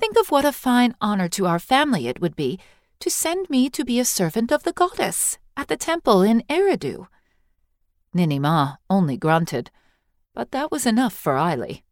Think 0.00 0.18
of 0.18 0.32
what 0.32 0.44
a 0.44 0.50
fine 0.50 0.96
honor 1.00 1.28
to 1.28 1.46
our 1.46 1.60
family 1.60 2.08
it 2.08 2.20
would 2.20 2.34
be 2.34 2.58
to 3.00 3.10
send 3.10 3.50
me 3.50 3.68
to 3.70 3.84
be 3.84 4.00
a 4.00 4.04
servant 4.04 4.52
of 4.52 4.62
the 4.62 4.72
goddess 4.72 5.38
at 5.56 5.68
the 5.68 5.76
temple 5.76 6.22
in 6.22 6.42
Eridu. 6.48 7.06
Ninny 8.12 8.38
Ma 8.38 8.76
only 8.88 9.16
grunted, 9.16 9.70
but 10.34 10.50
that 10.50 10.70
was 10.70 10.86
enough 10.86 11.14
for 11.14 11.36
Eily. 11.36 11.82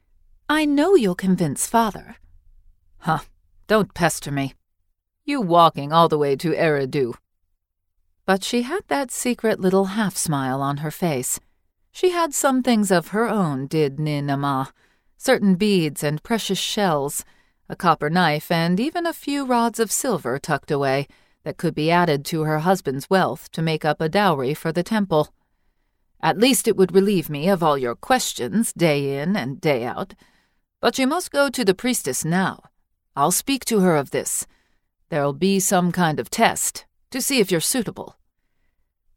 I 0.49 0.65
know 0.65 0.95
you'll 0.95 1.15
convince 1.15 1.67
father. 1.67 2.17
Huh, 2.99 3.21
don't 3.67 3.95
pester 3.95 4.31
me. 4.31 4.55
You 5.25 5.41
walking 5.41 5.93
all 5.93 6.09
the 6.09 6.19
way 6.19 6.37
to 6.37 6.55
Eridu 6.55 7.15
but 8.27 8.43
she 8.43 8.63
had 8.63 8.83
that 8.89 9.11
secret 9.11 9.61
little 9.61 9.87
half 9.87 10.17
smile 10.17 10.63
on 10.63 10.79
her 10.79 10.91
face. 10.91 11.39
She 11.93 12.11
had 12.11 12.35
some 12.35 12.63
things 12.63 12.91
of 12.91 13.09
her 13.09 13.29
own, 13.29 13.67
did 13.67 14.01
Ninny 14.01 14.37
Ma 14.37 14.67
certain 15.17 15.55
beads 15.55 16.03
and 16.03 16.23
precious 16.23 16.59
shells, 16.59 17.25
a 17.75 17.77
copper 17.77 18.09
knife, 18.09 18.53
and 18.53 18.79
even 18.79 19.05
a 19.05 19.13
few 19.13 19.45
rods 19.45 19.81
of 19.81 19.91
silver 19.91 20.39
tucked 20.39 20.71
away 20.71 21.09
that 21.43 21.57
could 21.57 21.75
be 21.75 21.91
added 21.91 22.25
to 22.25 22.43
her 22.43 22.61
husband's 22.61 23.11
wealth 23.11 23.51
to 23.51 23.61
make 23.61 23.85
up 23.85 24.01
a 24.01 24.09
dowry 24.09 24.55
for 24.55 24.71
the 24.71 24.85
temple. 24.85 25.35
At 26.21 26.39
least 26.39 26.69
it 26.69 26.77
would 26.77 26.95
relieve 26.95 27.29
me 27.29 27.49
of 27.49 27.65
all 27.65 27.77
your 27.77 27.97
questions 27.97 28.73
day 28.73 29.21
in 29.21 29.35
and 29.35 29.61
day 29.61 29.85
out. 29.85 30.15
But 30.81 31.01
you 31.01 31.09
must 31.09 31.33
go 31.33 31.51
to 31.51 31.65
the 31.65 31.75
priestess 31.75 32.25
now. 32.25 32.63
I'll 33.17 33.33
speak 33.33 33.65
to 33.65 33.81
her 33.81 33.97
of 33.97 34.13
this. 34.13 34.47
There'll 35.09 35.33
be 35.33 35.59
some 35.59 35.91
kind 35.91 36.21
of 36.21 36.31
test, 36.31 36.85
to 37.11 37.21
see 37.21 37.41
if 37.41 37.51
you're 37.51 37.61
suitable. 37.61 38.17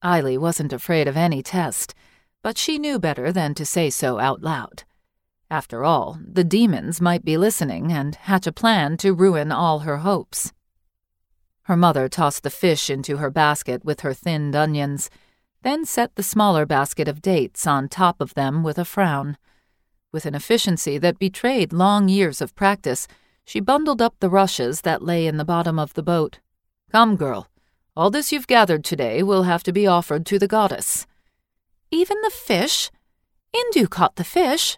Eily 0.03 0.35
wasn't 0.35 0.73
afraid 0.73 1.07
of 1.07 1.15
any 1.15 1.43
test, 1.43 1.93
but 2.41 2.57
she 2.57 2.79
knew 2.79 2.97
better 2.97 3.31
than 3.31 3.53
to 3.53 3.67
say 3.67 3.91
so 3.91 4.17
out 4.17 4.41
loud. 4.41 4.83
After 5.49 5.85
all, 5.85 6.19
the 6.21 6.43
demons 6.43 6.99
might 6.99 7.23
be 7.23 7.37
listening 7.37 7.91
and 7.91 8.15
hatch 8.15 8.47
a 8.47 8.51
plan 8.51 8.97
to 8.97 9.13
ruin 9.13 9.51
all 9.51 9.79
her 9.79 9.97
hopes. 9.97 10.51
Her 11.63 11.77
mother 11.77 12.09
tossed 12.09 12.43
the 12.43 12.49
fish 12.49 12.89
into 12.89 13.17
her 13.17 13.29
basket 13.29 13.85
with 13.85 14.01
her 14.01 14.13
thinned 14.13 14.55
onions, 14.55 15.09
then 15.63 15.85
set 15.85 16.15
the 16.15 16.23
smaller 16.23 16.65
basket 16.65 17.07
of 17.07 17.21
dates 17.21 17.65
on 17.65 17.87
top 17.87 18.21
of 18.21 18.33
them 18.33 18.63
with 18.63 18.77
a 18.77 18.85
frown. 18.85 19.37
With 20.11 20.25
an 20.25 20.35
efficiency 20.35 20.97
that 20.97 21.19
betrayed 21.19 21.73
long 21.73 22.09
years 22.09 22.41
of 22.41 22.55
practice, 22.55 23.07
she 23.45 23.59
bundled 23.59 24.01
up 24.01 24.15
the 24.19 24.29
rushes 24.29 24.81
that 24.81 25.01
lay 25.01 25.27
in 25.27 25.37
the 25.37 25.45
bottom 25.45 25.79
of 25.79 25.93
the 25.93 26.03
boat. 26.03 26.39
Come, 26.91 27.15
girl, 27.15 27.47
all 27.95 28.09
this 28.09 28.31
you've 28.31 28.47
gathered 28.47 28.83
today 28.83 29.23
will 29.23 29.43
have 29.43 29.63
to 29.63 29.73
be 29.73 29.87
offered 29.87 30.25
to 30.27 30.37
the 30.39 30.47
goddess. 30.47 31.07
Even 31.89 32.21
the 32.21 32.29
fish? 32.29 32.91
Indu 33.53 33.89
caught 33.89 34.17
the 34.17 34.23
fish. 34.23 34.77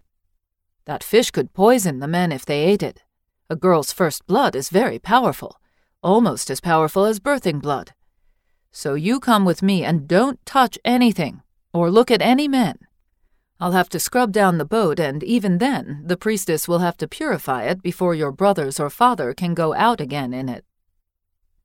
That 0.89 1.03
fish 1.03 1.29
could 1.29 1.53
poison 1.53 1.99
the 1.99 2.07
men 2.07 2.31
if 2.31 2.47
they 2.47 2.61
ate 2.61 2.81
it. 2.81 3.03
A 3.47 3.55
girl's 3.55 3.91
first 3.91 4.25
blood 4.25 4.55
is 4.55 4.71
very 4.71 4.97
powerful, 4.97 5.61
almost 6.01 6.49
as 6.49 6.59
powerful 6.59 7.05
as 7.05 7.19
birthing 7.19 7.61
blood. 7.61 7.93
So 8.71 8.95
you 8.95 9.19
come 9.19 9.45
with 9.45 9.61
me 9.61 9.83
and 9.83 10.07
don't 10.07 10.43
touch 10.47 10.79
anything, 10.83 11.43
or 11.75 11.91
look 11.91 12.09
at 12.09 12.23
any 12.23 12.47
men. 12.47 12.79
I'll 13.59 13.73
have 13.73 13.89
to 13.89 13.99
scrub 13.99 14.31
down 14.31 14.57
the 14.57 14.65
boat, 14.65 14.99
and 14.99 15.23
even 15.23 15.59
then, 15.59 16.01
the 16.07 16.17
priestess 16.17 16.67
will 16.67 16.79
have 16.79 16.97
to 16.97 17.07
purify 17.07 17.65
it 17.65 17.83
before 17.83 18.15
your 18.15 18.31
brothers 18.31 18.79
or 18.79 18.89
father 18.89 19.35
can 19.35 19.53
go 19.53 19.75
out 19.75 20.01
again 20.01 20.33
in 20.33 20.49
it. 20.49 20.65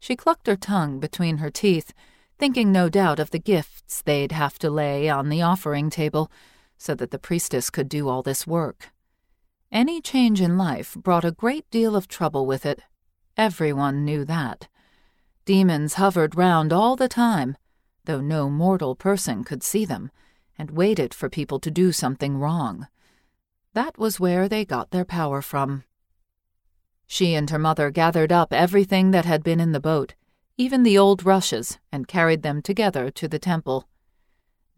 She 0.00 0.16
clucked 0.16 0.48
her 0.48 0.56
tongue 0.56 1.00
between 1.00 1.38
her 1.38 1.50
teeth, 1.50 1.94
thinking 2.38 2.70
no 2.70 2.90
doubt 2.90 3.18
of 3.18 3.30
the 3.30 3.38
gifts 3.38 4.02
they'd 4.02 4.32
have 4.32 4.58
to 4.58 4.68
lay 4.68 5.08
on 5.08 5.30
the 5.30 5.40
offering 5.40 5.88
table 5.88 6.30
so 6.76 6.94
that 6.94 7.10
the 7.10 7.18
priestess 7.18 7.70
could 7.70 7.88
do 7.88 8.06
all 8.06 8.22
this 8.22 8.46
work. 8.46 8.90
Any 9.74 10.00
change 10.00 10.40
in 10.40 10.56
life 10.56 10.94
brought 10.94 11.24
a 11.24 11.32
great 11.32 11.68
deal 11.68 11.96
of 11.96 12.06
trouble 12.06 12.46
with 12.46 12.64
it. 12.64 12.82
Everyone 13.36 14.04
knew 14.04 14.24
that. 14.24 14.68
Demons 15.44 15.94
hovered 15.94 16.36
round 16.36 16.72
all 16.72 16.94
the 16.94 17.08
time, 17.08 17.56
though 18.04 18.20
no 18.20 18.48
mortal 18.48 18.94
person 18.94 19.42
could 19.42 19.64
see 19.64 19.84
them, 19.84 20.12
and 20.56 20.70
waited 20.70 21.12
for 21.12 21.28
people 21.28 21.58
to 21.58 21.72
do 21.72 21.90
something 21.90 22.38
wrong. 22.38 22.86
That 23.72 23.98
was 23.98 24.20
where 24.20 24.48
they 24.48 24.64
got 24.64 24.92
their 24.92 25.04
power 25.04 25.42
from. 25.42 25.82
She 27.08 27.34
and 27.34 27.50
her 27.50 27.58
mother 27.58 27.90
gathered 27.90 28.30
up 28.30 28.52
everything 28.52 29.10
that 29.10 29.24
had 29.24 29.42
been 29.42 29.58
in 29.58 29.72
the 29.72 29.80
boat, 29.80 30.14
even 30.56 30.84
the 30.84 30.96
old 30.96 31.26
rushes, 31.26 31.80
and 31.90 32.06
carried 32.06 32.44
them 32.44 32.62
together 32.62 33.10
to 33.10 33.26
the 33.26 33.40
temple. 33.40 33.88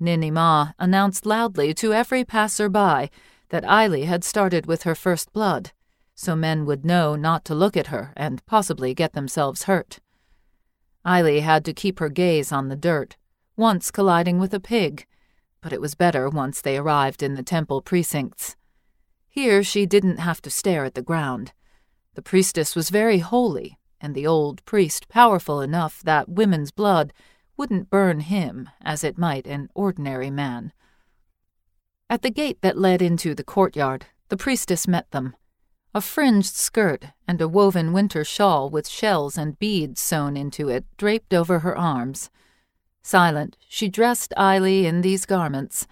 Ninny 0.00 0.30
Ma 0.30 0.72
announced 0.78 1.26
loudly 1.26 1.74
to 1.74 1.92
every 1.92 2.24
passer-by 2.24 3.10
that 3.50 3.64
Eily 3.64 4.04
had 4.04 4.24
started 4.24 4.66
with 4.66 4.82
her 4.82 4.94
first 4.94 5.32
blood, 5.32 5.72
so 6.14 6.34
men 6.34 6.64
would 6.66 6.84
know 6.84 7.14
not 7.14 7.44
to 7.44 7.54
look 7.54 7.76
at 7.76 7.88
her 7.88 8.12
and 8.16 8.44
possibly 8.46 8.94
get 8.94 9.12
themselves 9.12 9.64
hurt. 9.64 9.98
Eily 11.06 11.40
had 11.40 11.64
to 11.66 11.72
keep 11.72 11.98
her 11.98 12.08
gaze 12.08 12.50
on 12.50 12.68
the 12.68 12.76
dirt, 12.76 13.16
once 13.56 13.90
colliding 13.90 14.38
with 14.38 14.52
a 14.52 14.60
pig, 14.60 15.06
but 15.60 15.72
it 15.72 15.80
was 15.80 15.94
better 15.94 16.28
once 16.28 16.60
they 16.60 16.76
arrived 16.76 17.22
in 17.22 17.34
the 17.34 17.42
temple 17.42 17.82
precincts. 17.82 18.56
Here 19.28 19.62
she 19.62 19.86
didn't 19.86 20.18
have 20.18 20.40
to 20.42 20.50
stare 20.50 20.84
at 20.84 20.94
the 20.94 21.02
ground. 21.02 21.52
The 22.14 22.22
priestess 22.22 22.74
was 22.74 22.90
very 22.90 23.18
holy, 23.18 23.78
and 24.00 24.14
the 24.14 24.26
old 24.26 24.64
priest 24.64 25.08
powerful 25.08 25.60
enough 25.60 26.02
that 26.02 26.28
women's 26.28 26.70
blood 26.70 27.12
wouldn't 27.56 27.90
burn 27.90 28.20
him 28.20 28.68
as 28.80 29.04
it 29.04 29.18
might 29.18 29.46
an 29.46 29.68
ordinary 29.74 30.30
man. 30.30 30.72
At 32.08 32.22
the 32.22 32.30
gate 32.30 32.58
that 32.62 32.78
led 32.78 33.02
into 33.02 33.34
the 33.34 33.42
courtyard, 33.42 34.06
the 34.28 34.36
priestess 34.36 34.86
met 34.86 35.10
them. 35.10 35.34
A 35.92 36.00
fringed 36.00 36.54
skirt 36.54 37.06
and 37.26 37.40
a 37.40 37.48
woven 37.48 37.92
winter 37.92 38.22
shawl 38.22 38.70
with 38.70 38.86
shells 38.86 39.36
and 39.36 39.58
beads 39.58 40.00
sewn 40.00 40.36
into 40.36 40.68
it 40.68 40.84
draped 40.96 41.34
over 41.34 41.60
her 41.60 41.76
arms. 41.76 42.30
Silent, 43.02 43.56
she 43.68 43.88
dressed 43.88 44.32
Eily 44.36 44.86
in 44.86 45.00
these 45.00 45.26
garments, 45.26 45.86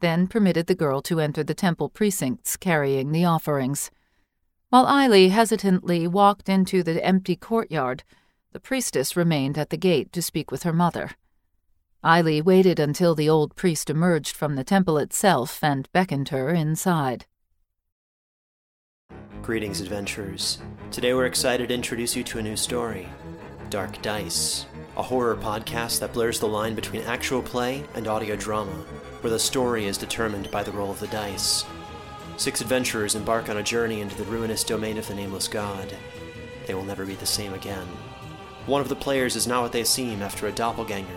then 0.00 0.26
permitted 0.26 0.66
the 0.66 0.74
girl 0.74 1.00
to 1.02 1.20
enter 1.20 1.42
the 1.42 1.54
temple 1.54 1.88
precincts 1.88 2.58
carrying 2.58 3.12
the 3.12 3.24
offerings. 3.24 3.90
While 4.68 4.86
Eily 4.86 5.30
hesitantly 5.30 6.06
walked 6.06 6.48
into 6.48 6.82
the 6.82 7.02
empty 7.02 7.36
courtyard, 7.36 8.02
the 8.52 8.60
priestess 8.60 9.16
remained 9.16 9.56
at 9.56 9.70
the 9.70 9.78
gate 9.78 10.12
to 10.12 10.20
speak 10.20 10.50
with 10.50 10.64
her 10.64 10.72
mother. 10.74 11.12
Eily 12.04 12.42
waited 12.42 12.78
until 12.78 13.14
the 13.14 13.30
old 13.30 13.56
priest 13.56 13.88
emerged 13.88 14.36
from 14.36 14.56
the 14.56 14.64
temple 14.64 14.98
itself 14.98 15.64
and 15.64 15.90
beckoned 15.92 16.28
her 16.28 16.50
inside. 16.50 17.24
Greetings, 19.40 19.80
adventurers. 19.80 20.58
Today 20.90 21.14
we're 21.14 21.24
excited 21.24 21.68
to 21.68 21.74
introduce 21.74 22.14
you 22.14 22.22
to 22.24 22.38
a 22.38 22.42
new 22.42 22.56
story 22.56 23.08
Dark 23.70 24.02
Dice, 24.02 24.66
a 24.98 25.02
horror 25.02 25.34
podcast 25.34 26.00
that 26.00 26.12
blurs 26.12 26.38
the 26.38 26.46
line 26.46 26.74
between 26.74 27.00
actual 27.04 27.40
play 27.40 27.82
and 27.94 28.06
audio 28.06 28.36
drama, 28.36 28.84
where 29.22 29.30
the 29.30 29.38
story 29.38 29.86
is 29.86 29.96
determined 29.96 30.50
by 30.50 30.62
the 30.62 30.72
roll 30.72 30.90
of 30.90 31.00
the 31.00 31.06
dice. 31.06 31.64
Six 32.36 32.60
adventurers 32.60 33.14
embark 33.14 33.48
on 33.48 33.56
a 33.56 33.62
journey 33.62 34.02
into 34.02 34.16
the 34.16 34.30
ruinous 34.30 34.62
domain 34.62 34.98
of 34.98 35.08
the 35.08 35.14
Nameless 35.14 35.48
God. 35.48 35.96
They 36.66 36.74
will 36.74 36.84
never 36.84 37.06
be 37.06 37.14
the 37.14 37.24
same 37.24 37.54
again. 37.54 37.86
One 38.66 38.82
of 38.82 38.90
the 38.90 38.96
players 38.96 39.36
is 39.36 39.46
not 39.46 39.62
what 39.62 39.72
they 39.72 39.84
seem 39.84 40.20
after 40.20 40.46
a 40.46 40.52
doppelganger, 40.52 41.16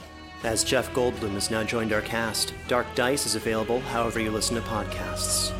As 0.43 0.63
Jeff 0.63 0.91
Goldblum 0.93 1.33
has 1.33 1.51
now 1.51 1.63
joined 1.63 1.93
our 1.93 2.01
cast, 2.01 2.53
Dark 2.67 2.87
Dice 2.95 3.27
is 3.27 3.35
available 3.35 3.79
however 3.79 4.19
you 4.19 4.31
listen 4.31 4.55
to 4.55 4.61
podcasts. 4.61 5.51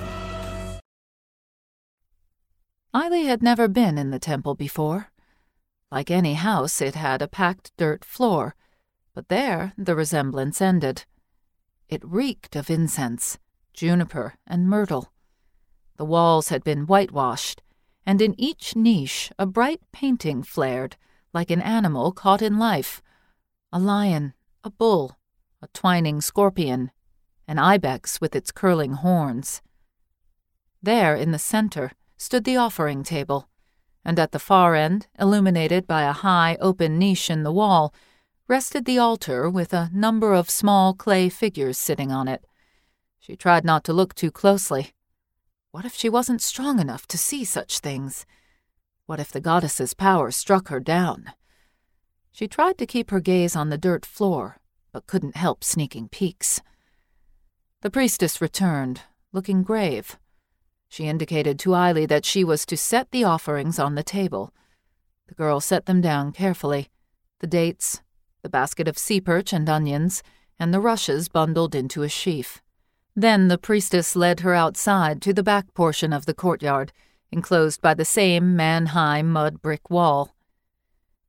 Eily 2.93 3.25
had 3.25 3.43
never 3.43 3.67
been 3.67 3.99
in 3.99 4.09
the 4.09 4.19
temple 4.19 4.55
before. 4.55 5.11
Like 5.91 6.09
any 6.09 6.33
house, 6.33 6.81
it 6.81 6.95
had 6.95 7.21
a 7.21 7.27
packed 7.27 7.71
dirt 7.77 8.03
floor, 8.03 8.55
but 9.13 9.29
there 9.29 9.73
the 9.77 9.95
resemblance 9.95 10.59
ended. 10.61 11.05
It 11.87 12.03
reeked 12.03 12.55
of 12.55 12.69
incense, 12.69 13.37
juniper, 13.73 14.35
and 14.47 14.67
myrtle. 14.67 15.11
The 15.97 16.05
walls 16.05 16.49
had 16.49 16.63
been 16.63 16.87
whitewashed, 16.87 17.61
and 18.03 18.19
in 18.19 18.33
each 18.39 18.75
niche 18.75 19.31
a 19.37 19.45
bright 19.45 19.81
painting 19.91 20.41
flared, 20.41 20.95
like 21.33 21.51
an 21.51 21.61
animal 21.61 22.11
caught 22.11 22.41
in 22.41 22.57
life 22.57 23.03
a 23.73 23.79
lion, 23.79 24.33
a 24.63 24.69
bull, 24.69 25.17
a 25.61 25.67
twining 25.73 26.21
scorpion, 26.21 26.91
an 27.47 27.57
ibex 27.57 28.21
with 28.21 28.35
its 28.35 28.51
curling 28.51 28.93
horns. 28.93 29.61
There, 30.81 31.15
in 31.15 31.31
the 31.31 31.39
center, 31.39 31.91
stood 32.17 32.43
the 32.43 32.57
offering 32.57 33.03
table, 33.03 33.49
and 34.05 34.19
at 34.19 34.31
the 34.31 34.39
far 34.39 34.75
end, 34.75 35.07
illuminated 35.19 35.87
by 35.87 36.03
a 36.03 36.13
high 36.13 36.57
open 36.59 36.97
niche 36.97 37.29
in 37.29 37.43
the 37.43 37.51
wall, 37.51 37.93
rested 38.47 38.85
the 38.85 38.97
altar 38.97 39.49
with 39.49 39.73
a 39.73 39.89
number 39.93 40.33
of 40.33 40.49
small 40.49 40.93
clay 40.93 41.29
figures 41.29 41.77
sitting 41.77 42.11
on 42.11 42.27
it. 42.27 42.43
She 43.19 43.35
tried 43.35 43.63
not 43.63 43.83
to 43.85 43.93
look 43.93 44.13
too 44.13 44.31
closely. 44.31 44.93
What 45.71 45.85
if 45.85 45.95
she 45.95 46.09
wasn't 46.09 46.41
strong 46.41 46.79
enough 46.79 47.07
to 47.07 47.17
see 47.17 47.45
such 47.45 47.79
things? 47.79 48.25
What 49.05 49.19
if 49.19 49.31
the 49.31 49.41
goddess's 49.41 49.93
power 49.93 50.31
struck 50.31 50.67
her 50.67 50.79
down? 50.79 51.31
She 52.31 52.47
tried 52.47 52.77
to 52.77 52.85
keep 52.85 53.11
her 53.11 53.19
gaze 53.19 53.55
on 53.55 53.69
the 53.69 53.77
dirt 53.77 54.05
floor, 54.05 54.57
but 54.91 55.07
couldn't 55.07 55.35
help 55.35 55.63
sneaking 55.63 56.09
peeks. 56.09 56.61
The 57.81 57.91
priestess 57.91 58.41
returned, 58.41 59.01
looking 59.31 59.63
grave. 59.63 60.17
She 60.87 61.07
indicated 61.07 61.57
to 61.59 61.73
Eily 61.73 62.05
that 62.07 62.25
she 62.25 62.43
was 62.43 62.65
to 62.65 62.77
set 62.77 63.11
the 63.11 63.23
offerings 63.23 63.79
on 63.79 63.95
the 63.95 64.03
table. 64.03 64.53
The 65.27 65.35
girl 65.35 65.59
set 65.59 65.85
them 65.85 66.01
down 66.01 66.31
carefully 66.31 66.89
the 67.39 67.47
dates, 67.47 68.01
the 68.43 68.49
basket 68.49 68.87
of 68.87 68.97
sea 68.97 69.19
perch 69.19 69.51
and 69.51 69.67
onions, 69.67 70.21
and 70.59 70.71
the 70.71 70.79
rushes 70.79 71.27
bundled 71.27 71.73
into 71.73 72.03
a 72.03 72.09
sheaf. 72.09 72.61
Then 73.15 73.47
the 73.47 73.57
priestess 73.57 74.15
led 74.15 74.41
her 74.41 74.53
outside 74.53 75.21
to 75.23 75.33
the 75.33 75.41
back 75.41 75.73
portion 75.73 76.13
of 76.13 76.27
the 76.27 76.35
courtyard, 76.35 76.93
enclosed 77.31 77.81
by 77.81 77.95
the 77.95 78.05
same 78.05 78.55
man 78.55 78.87
high 78.87 79.23
mud 79.23 79.61
brick 79.61 79.89
wall. 79.89 80.35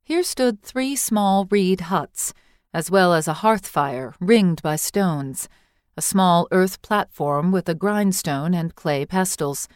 Here 0.05 0.23
stood 0.23 0.61
three 0.61 0.97
small 0.97 1.47
reed 1.49 1.81
huts, 1.81 2.33
as 2.73 2.91
well 2.91 3.13
as 3.13 3.25
a 3.25 3.35
hearth 3.35 3.65
fire 3.65 4.13
ringed 4.19 4.61
by 4.61 4.75
stones, 4.75 5.47
a 5.95 6.01
small 6.01 6.45
earth 6.51 6.81
platform 6.81 7.53
with 7.53 7.69
a 7.69 7.73
grindstone 7.73 8.53
and 8.53 8.75
clay 8.75 9.05
pestles, 9.05 9.69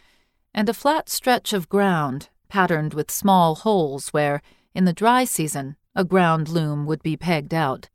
and 0.52 0.68
a 0.68 0.74
flat 0.74 1.08
stretch 1.08 1.54
of 1.54 1.70
ground 1.70 2.28
patterned 2.48 2.92
with 2.92 3.10
small 3.10 3.54
holes 3.54 4.10
where, 4.10 4.42
in 4.74 4.84
the 4.84 4.92
dry 4.92 5.24
season, 5.24 5.76
a 5.94 6.04
ground 6.04 6.50
loom 6.50 6.84
would 6.84 7.02
be 7.02 7.16
pegged 7.16 7.54
out. 7.54 7.88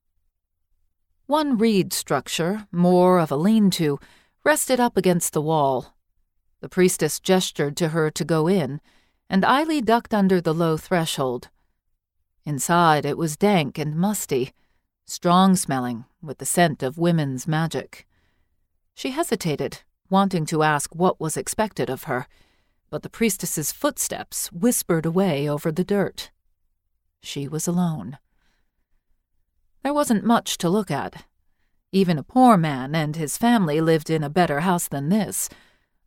One 1.28 1.56
reed 1.56 1.94
structure, 1.94 2.68
more 2.72 3.20
of 3.20 3.32
a 3.32 3.36
lean 3.36 3.70
to, 3.72 4.00
rested 4.44 4.80
up 4.80 4.98
against 4.98 5.34
the 5.34 5.42
wall. 5.42 5.96
The 6.62 6.70
priestess 6.70 7.20
gestured 7.20 7.78
to 7.78 7.90
her 7.90 8.10
to 8.10 8.26
go 8.26 8.48
in, 8.48 8.82
and 9.30 9.46
Eily 9.46 9.82
ducked 9.82 10.16
under 10.16 10.42
the 10.42 10.54
low 10.54 10.78
threshold. 10.78 11.50
Inside 12.46 13.06
it 13.06 13.18
was 13.18 13.38
dank 13.38 13.78
and 13.78 13.96
musty, 13.96 14.52
strong 15.06 15.56
smelling, 15.56 16.06
with 16.22 16.40
the 16.40 16.46
scent 16.46 16.84
of 16.84 16.98
women's 16.98 17.48
magic. 17.48 18.06
She 18.94 19.12
hesitated, 19.12 19.82
wanting 20.10 20.46
to 20.48 20.64
ask 20.64 20.94
what 20.94 21.20
was 21.20 21.38
expected 21.38 21.90
of 21.90 22.04
her, 22.04 22.28
but 22.90 23.02
the 23.02 23.10
priestess's 23.10 23.72
footsteps 23.72 24.52
whispered 24.52 25.06
away 25.06 25.50
over 25.50 25.72
the 25.72 25.86
dirt. 25.86 26.32
She 27.22 27.48
was 27.48 27.66
alone. 27.66 28.18
There 29.82 29.94
wasn't 29.94 30.26
much 30.26 30.58
to 30.60 30.70
look 30.70 30.92
at. 30.92 31.26
Even 31.92 32.18
a 32.18 32.24
poor 32.24 32.58
man 32.58 32.94
and 32.94 33.16
his 33.16 33.38
family 33.38 33.80
lived 33.80 34.10
in 34.10 34.24
a 34.24 34.30
better 34.30 34.62
house 34.62 34.88
than 34.88 35.10
this. 35.10 35.50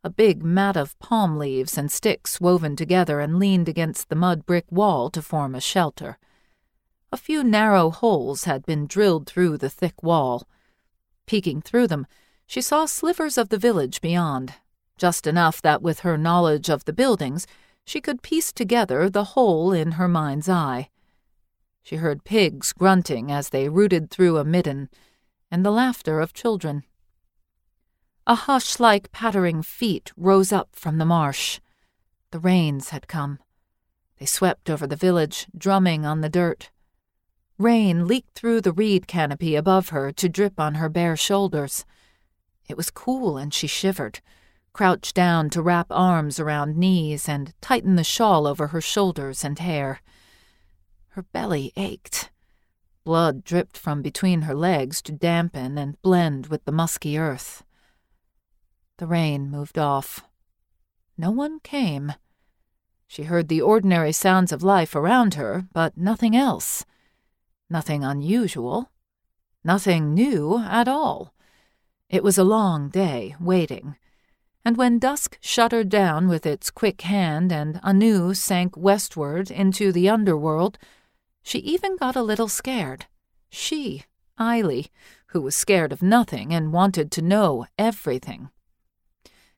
A 0.03 0.09
big 0.09 0.43
mat 0.43 0.77
of 0.77 0.97
palm 0.99 1.37
leaves 1.37 1.77
and 1.77 1.91
sticks 1.91 2.39
woven 2.39 2.75
together 2.75 3.19
and 3.19 3.39
leaned 3.39 3.67
against 3.67 4.09
the 4.09 4.15
mud 4.15 4.45
brick 4.45 4.65
wall 4.71 5.09
to 5.09 5.21
form 5.21 5.55
a 5.55 5.61
shelter. 5.61 6.17
A 7.09 7.17
few 7.17 7.43
narrow 7.43 7.89
holes 7.89 8.43
had 8.43 8.65
been 8.65 8.85
drilled 8.85 9.27
through 9.27 9.57
the 9.57 9.69
thick 9.69 10.03
wall. 10.03 10.47
Peeking 11.25 11.61
through 11.61 11.87
them, 11.87 12.05
she 12.45 12.61
saw 12.61 12.85
slivers 12.85 13.37
of 13.37 13.49
the 13.49 13.57
village 13.57 14.01
beyond, 14.01 14.55
just 14.97 15.25
enough 15.25 15.61
that 15.61 15.81
with 15.81 15.99
her 15.99 16.17
knowledge 16.17 16.69
of 16.69 16.85
the 16.85 16.93
buildings, 16.93 17.47
she 17.85 18.01
could 18.01 18.21
piece 18.21 18.51
together 18.51 19.09
the 19.09 19.23
whole 19.35 19.71
in 19.71 19.93
her 19.93 20.07
mind's 20.07 20.49
eye. 20.49 20.89
She 21.81 21.95
heard 21.95 22.25
pigs 22.25 22.73
grunting 22.73 23.31
as 23.31 23.49
they 23.49 23.69
rooted 23.69 24.09
through 24.09 24.37
a 24.37 24.43
midden, 24.43 24.89
and 25.49 25.65
the 25.65 25.71
laughter 25.71 26.19
of 26.19 26.33
children. 26.33 26.83
A 28.25 28.35
hush 28.35 28.77
like 28.77 29.13
pattering 29.13 29.61
feet 29.63 30.11
rose 30.17 30.51
up 30.51 30.75
from 30.75 30.97
the 30.97 31.05
marsh. 31.05 31.61
The 32.31 32.39
rains 32.39 32.89
had 32.89 33.07
come. 33.07 33.39
They 34.19 34.25
swept 34.25 34.69
over 34.69 34.85
the 34.85 34.97
village, 34.97 35.47
drumming 35.57 36.05
on 36.05 36.19
the 36.19 36.29
dirt. 36.29 36.69
Rain 37.57 38.07
leaked 38.07 38.35
through 38.35 38.61
the 38.61 38.71
reed 38.71 39.07
canopy 39.07 39.55
above 39.55 39.89
her 39.89 40.11
to 40.11 40.29
drip 40.29 40.59
on 40.59 40.75
her 40.75 40.89
bare 40.89 41.17
shoulders. 41.17 41.85
It 42.69 42.77
was 42.77 42.91
cool 42.91 43.37
and 43.37 43.51
she 43.51 43.65
shivered, 43.65 44.19
crouched 44.73 45.15
down 45.15 45.49
to 45.49 45.63
wrap 45.63 45.87
arms 45.89 46.39
around 46.39 46.77
knees 46.77 47.27
and 47.27 47.53
tighten 47.59 47.95
the 47.95 48.03
shawl 48.03 48.45
over 48.45 48.67
her 48.67 48.81
shoulders 48.81 49.43
and 49.43 49.57
hair. 49.57 50.01
Her 51.09 51.23
belly 51.23 51.73
ached. 51.75 52.29
Blood 53.03 53.43
dripped 53.43 53.75
from 53.75 54.03
between 54.03 54.43
her 54.43 54.53
legs 54.53 55.01
to 55.03 55.11
dampen 55.11 55.79
and 55.79 55.99
blend 56.03 56.47
with 56.47 56.65
the 56.65 56.71
musky 56.71 57.17
earth. 57.17 57.63
The 58.97 59.07
rain 59.07 59.49
moved 59.49 59.79
off. 59.79 60.25
No 61.17 61.31
one 61.31 61.59
came. 61.61 62.13
She 63.07 63.23
heard 63.23 63.47
the 63.47 63.61
ordinary 63.61 64.11
sounds 64.11 64.51
of 64.51 64.61
life 64.61 64.93
around 64.93 65.35
her, 65.35 65.65
but 65.73 65.97
nothing 65.97 66.35
else. 66.35 66.85
Nothing 67.69 68.03
unusual. 68.03 68.91
Nothing 69.63 70.13
new 70.13 70.59
at 70.59 70.87
all. 70.87 71.33
It 72.09 72.23
was 72.23 72.37
a 72.37 72.43
long 72.43 72.89
day, 72.89 73.35
waiting. 73.39 73.97
And 74.63 74.77
when 74.77 74.99
dusk 74.99 75.37
shuttered 75.41 75.89
down 75.89 76.27
with 76.27 76.45
its 76.45 76.71
quick 76.71 77.01
hand 77.01 77.51
and 77.51 77.79
Anu 77.83 78.33
sank 78.33 78.75
westward 78.77 79.51
into 79.51 79.91
the 79.91 80.09
underworld, 80.09 80.77
she 81.43 81.59
even 81.59 81.97
got 81.97 82.15
a 82.15 82.21
little 82.21 82.47
scared. 82.47 83.05
She, 83.49 84.03
Eiley, 84.39 84.89
who 85.27 85.41
was 85.41 85.55
scared 85.55 85.91
of 85.91 86.01
nothing 86.01 86.53
and 86.53 86.73
wanted 86.73 87.11
to 87.11 87.21
know 87.21 87.65
everything. 87.77 88.49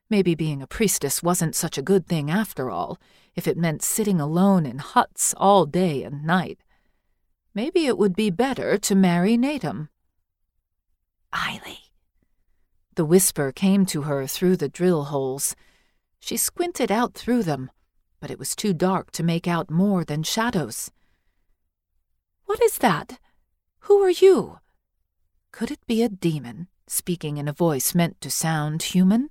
Maybe 0.08 0.34
being 0.34 0.60
a 0.60 0.66
priestess 0.66 1.22
wasn't 1.22 1.54
such 1.54 1.78
a 1.78 1.82
good 1.82 2.06
thing 2.06 2.30
after 2.30 2.70
all, 2.70 2.98
if 3.36 3.46
it 3.46 3.56
meant 3.56 3.82
sitting 3.82 4.20
alone 4.20 4.66
in 4.66 4.78
huts 4.78 5.34
all 5.36 5.66
day 5.66 6.02
and 6.02 6.24
night. 6.24 6.60
Maybe 7.54 7.86
it 7.86 7.98
would 7.98 8.14
be 8.14 8.30
better 8.30 8.78
to 8.78 8.94
marry 8.94 9.36
Natum. 9.36 9.88
Eily. 11.32 11.78
The 12.94 13.04
whisper 13.04 13.50
came 13.50 13.86
to 13.86 14.02
her 14.02 14.26
through 14.26 14.56
the 14.56 14.68
drill 14.68 15.04
holes. 15.04 15.56
She 16.20 16.36
squinted 16.36 16.92
out 16.92 17.14
through 17.14 17.42
them, 17.44 17.70
but 18.20 18.30
it 18.30 18.38
was 18.38 18.54
too 18.54 18.72
dark 18.72 19.10
to 19.12 19.22
make 19.22 19.48
out 19.48 19.70
more 19.70 20.04
than 20.04 20.22
shadows. 20.22 20.90
What 22.46 22.62
is 22.62 22.78
that? 22.78 23.18
Who 23.80 24.00
are 24.02 24.10
you? 24.10 24.58
Could 25.52 25.70
it 25.70 25.86
be 25.86 26.02
a 26.02 26.08
demon, 26.08 26.68
speaking 26.86 27.36
in 27.36 27.48
a 27.48 27.52
voice 27.52 27.94
meant 27.94 28.20
to 28.20 28.30
sound 28.30 28.82
human? 28.82 29.30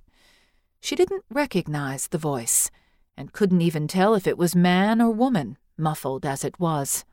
She 0.80 0.96
didn't 0.96 1.24
recognize 1.30 2.08
the 2.08 2.18
voice, 2.18 2.70
and 3.16 3.32
couldn't 3.32 3.62
even 3.62 3.88
tell 3.88 4.14
if 4.14 4.26
it 4.26 4.38
was 4.38 4.54
man 4.56 5.00
or 5.00 5.10
woman, 5.10 5.58
muffled 5.76 6.26
as 6.26 6.44
it 6.44 6.58
was. 6.58 7.04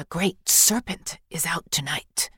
The 0.00 0.06
great 0.06 0.48
serpent 0.48 1.18
is 1.28 1.44
out 1.44 1.70
tonight. 1.70 2.30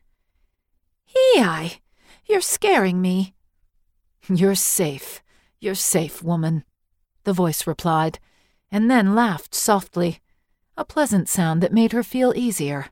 Hee 1.05 1.79
You're 2.27 2.41
scaring 2.41 3.01
me. 3.01 3.35
You're 4.29 4.57
safe. 4.57 5.23
You're 5.61 5.77
safe, 5.77 6.25
woman, 6.25 6.65
the 7.23 7.33
voice 7.33 7.65
replied, 7.65 8.19
and 8.73 8.91
then 8.91 9.15
laughed 9.15 9.55
softly, 9.55 10.19
a 10.77 10.85
pleasant 10.85 11.29
sound 11.29 11.63
that 11.63 11.73
made 11.73 11.93
her 11.93 12.03
feel 12.03 12.33
easier. 12.35 12.87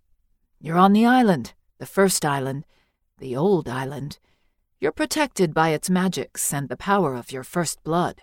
You're 0.61 0.79
on 0.79 0.93
the 0.93 1.05
island, 1.05 1.53
the 1.79 1.85
first 1.85 2.25
island, 2.25 2.65
the 3.19 3.35
old 3.35 3.69
island, 3.69 4.21
you're 4.79 4.93
protected 4.93 5.53
by 5.53 5.71
its 5.71 5.91
magics 5.91 6.55
and 6.55 6.69
the 6.69 6.77
power 6.77 7.17
of 7.17 7.33
your 7.33 7.43
first 7.43 7.83
blood. 7.83 8.23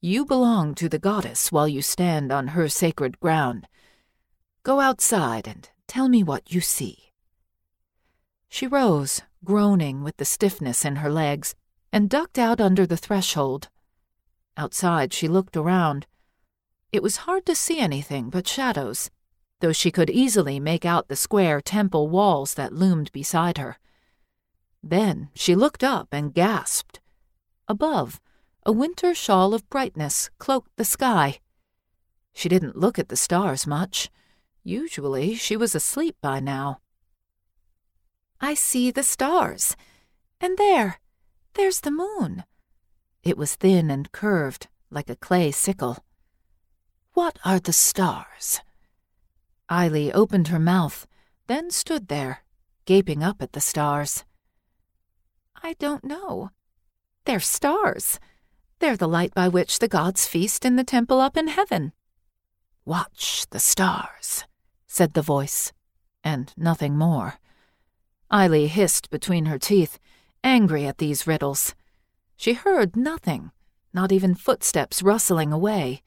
You 0.00 0.26
belong 0.26 0.74
to 0.74 0.88
the 0.88 0.98
goddess 0.98 1.52
while 1.52 1.68
you 1.68 1.82
stand 1.82 2.32
on 2.32 2.48
her 2.48 2.68
sacred 2.68 3.20
ground. 3.20 3.68
Go 4.64 4.78
outside 4.78 5.48
and 5.48 5.68
tell 5.88 6.08
me 6.08 6.22
what 6.22 6.52
you 6.52 6.60
see. 6.60 7.10
She 8.48 8.68
rose, 8.68 9.22
groaning 9.44 10.04
with 10.04 10.18
the 10.18 10.24
stiffness 10.24 10.84
in 10.84 10.96
her 10.96 11.10
legs, 11.10 11.56
and 11.92 12.08
ducked 12.08 12.38
out 12.38 12.60
under 12.60 12.86
the 12.86 12.96
threshold. 12.96 13.68
Outside, 14.56 15.12
she 15.12 15.26
looked 15.26 15.56
around. 15.56 16.06
It 16.92 17.02
was 17.02 17.26
hard 17.26 17.44
to 17.46 17.56
see 17.56 17.80
anything 17.80 18.30
but 18.30 18.46
shadows, 18.46 19.10
though 19.60 19.72
she 19.72 19.90
could 19.90 20.10
easily 20.10 20.60
make 20.60 20.84
out 20.84 21.08
the 21.08 21.16
square 21.16 21.60
temple 21.60 22.08
walls 22.08 22.54
that 22.54 22.72
loomed 22.72 23.10
beside 23.10 23.58
her. 23.58 23.78
Then 24.80 25.30
she 25.34 25.56
looked 25.56 25.82
up 25.82 26.08
and 26.12 26.34
gasped. 26.34 27.00
Above, 27.66 28.20
a 28.64 28.70
winter 28.70 29.12
shawl 29.12 29.54
of 29.54 29.68
brightness 29.68 30.30
cloaked 30.38 30.70
the 30.76 30.84
sky. 30.84 31.40
She 32.32 32.48
didn't 32.48 32.76
look 32.76 32.96
at 32.98 33.08
the 33.08 33.16
stars 33.16 33.66
much. 33.66 34.08
Usually 34.64 35.34
she 35.34 35.56
was 35.56 35.74
asleep 35.74 36.16
by 36.20 36.40
now. 36.40 36.80
I 38.40 38.54
see 38.54 38.90
the 38.90 39.02
stars. 39.02 39.76
And 40.40 40.56
there, 40.56 41.00
there's 41.54 41.80
the 41.80 41.90
moon. 41.90 42.44
It 43.22 43.38
was 43.38 43.54
thin 43.54 43.90
and 43.90 44.10
curved, 44.12 44.68
like 44.90 45.08
a 45.08 45.16
clay 45.16 45.50
sickle. 45.52 46.04
What 47.14 47.38
are 47.44 47.60
the 47.60 47.72
stars? 47.72 48.60
Eiley 49.70 50.10
opened 50.12 50.48
her 50.48 50.58
mouth, 50.58 51.06
then 51.46 51.70
stood 51.70 52.08
there, 52.08 52.42
gaping 52.84 53.22
up 53.22 53.42
at 53.42 53.52
the 53.52 53.60
stars. 53.60 54.24
I 55.62 55.74
don't 55.74 56.04
know. 56.04 56.50
They're 57.24 57.40
stars. 57.40 58.18
They're 58.80 58.96
the 58.96 59.08
light 59.08 59.32
by 59.34 59.48
which 59.48 59.78
the 59.78 59.88
gods 59.88 60.26
feast 60.26 60.64
in 60.64 60.76
the 60.76 60.84
temple 60.84 61.20
up 61.20 61.36
in 61.36 61.48
heaven. 61.48 61.92
Watch 62.84 63.46
the 63.50 63.60
stars, 63.60 64.44
said 64.92 65.14
the 65.14 65.22
voice, 65.22 65.72
and 66.22 66.52
nothing 66.54 66.98
more. 66.98 67.36
Eiley 68.30 68.68
hissed 68.68 69.08
between 69.08 69.46
her 69.46 69.58
teeth, 69.58 69.98
angry 70.44 70.84
at 70.84 70.98
these 70.98 71.26
riddles. 71.26 71.74
She 72.36 72.52
heard 72.52 72.94
nothing, 72.94 73.52
not 73.94 74.12
even 74.12 74.34
footsteps 74.34 75.02
rustling 75.02 75.50
away. 75.50 76.02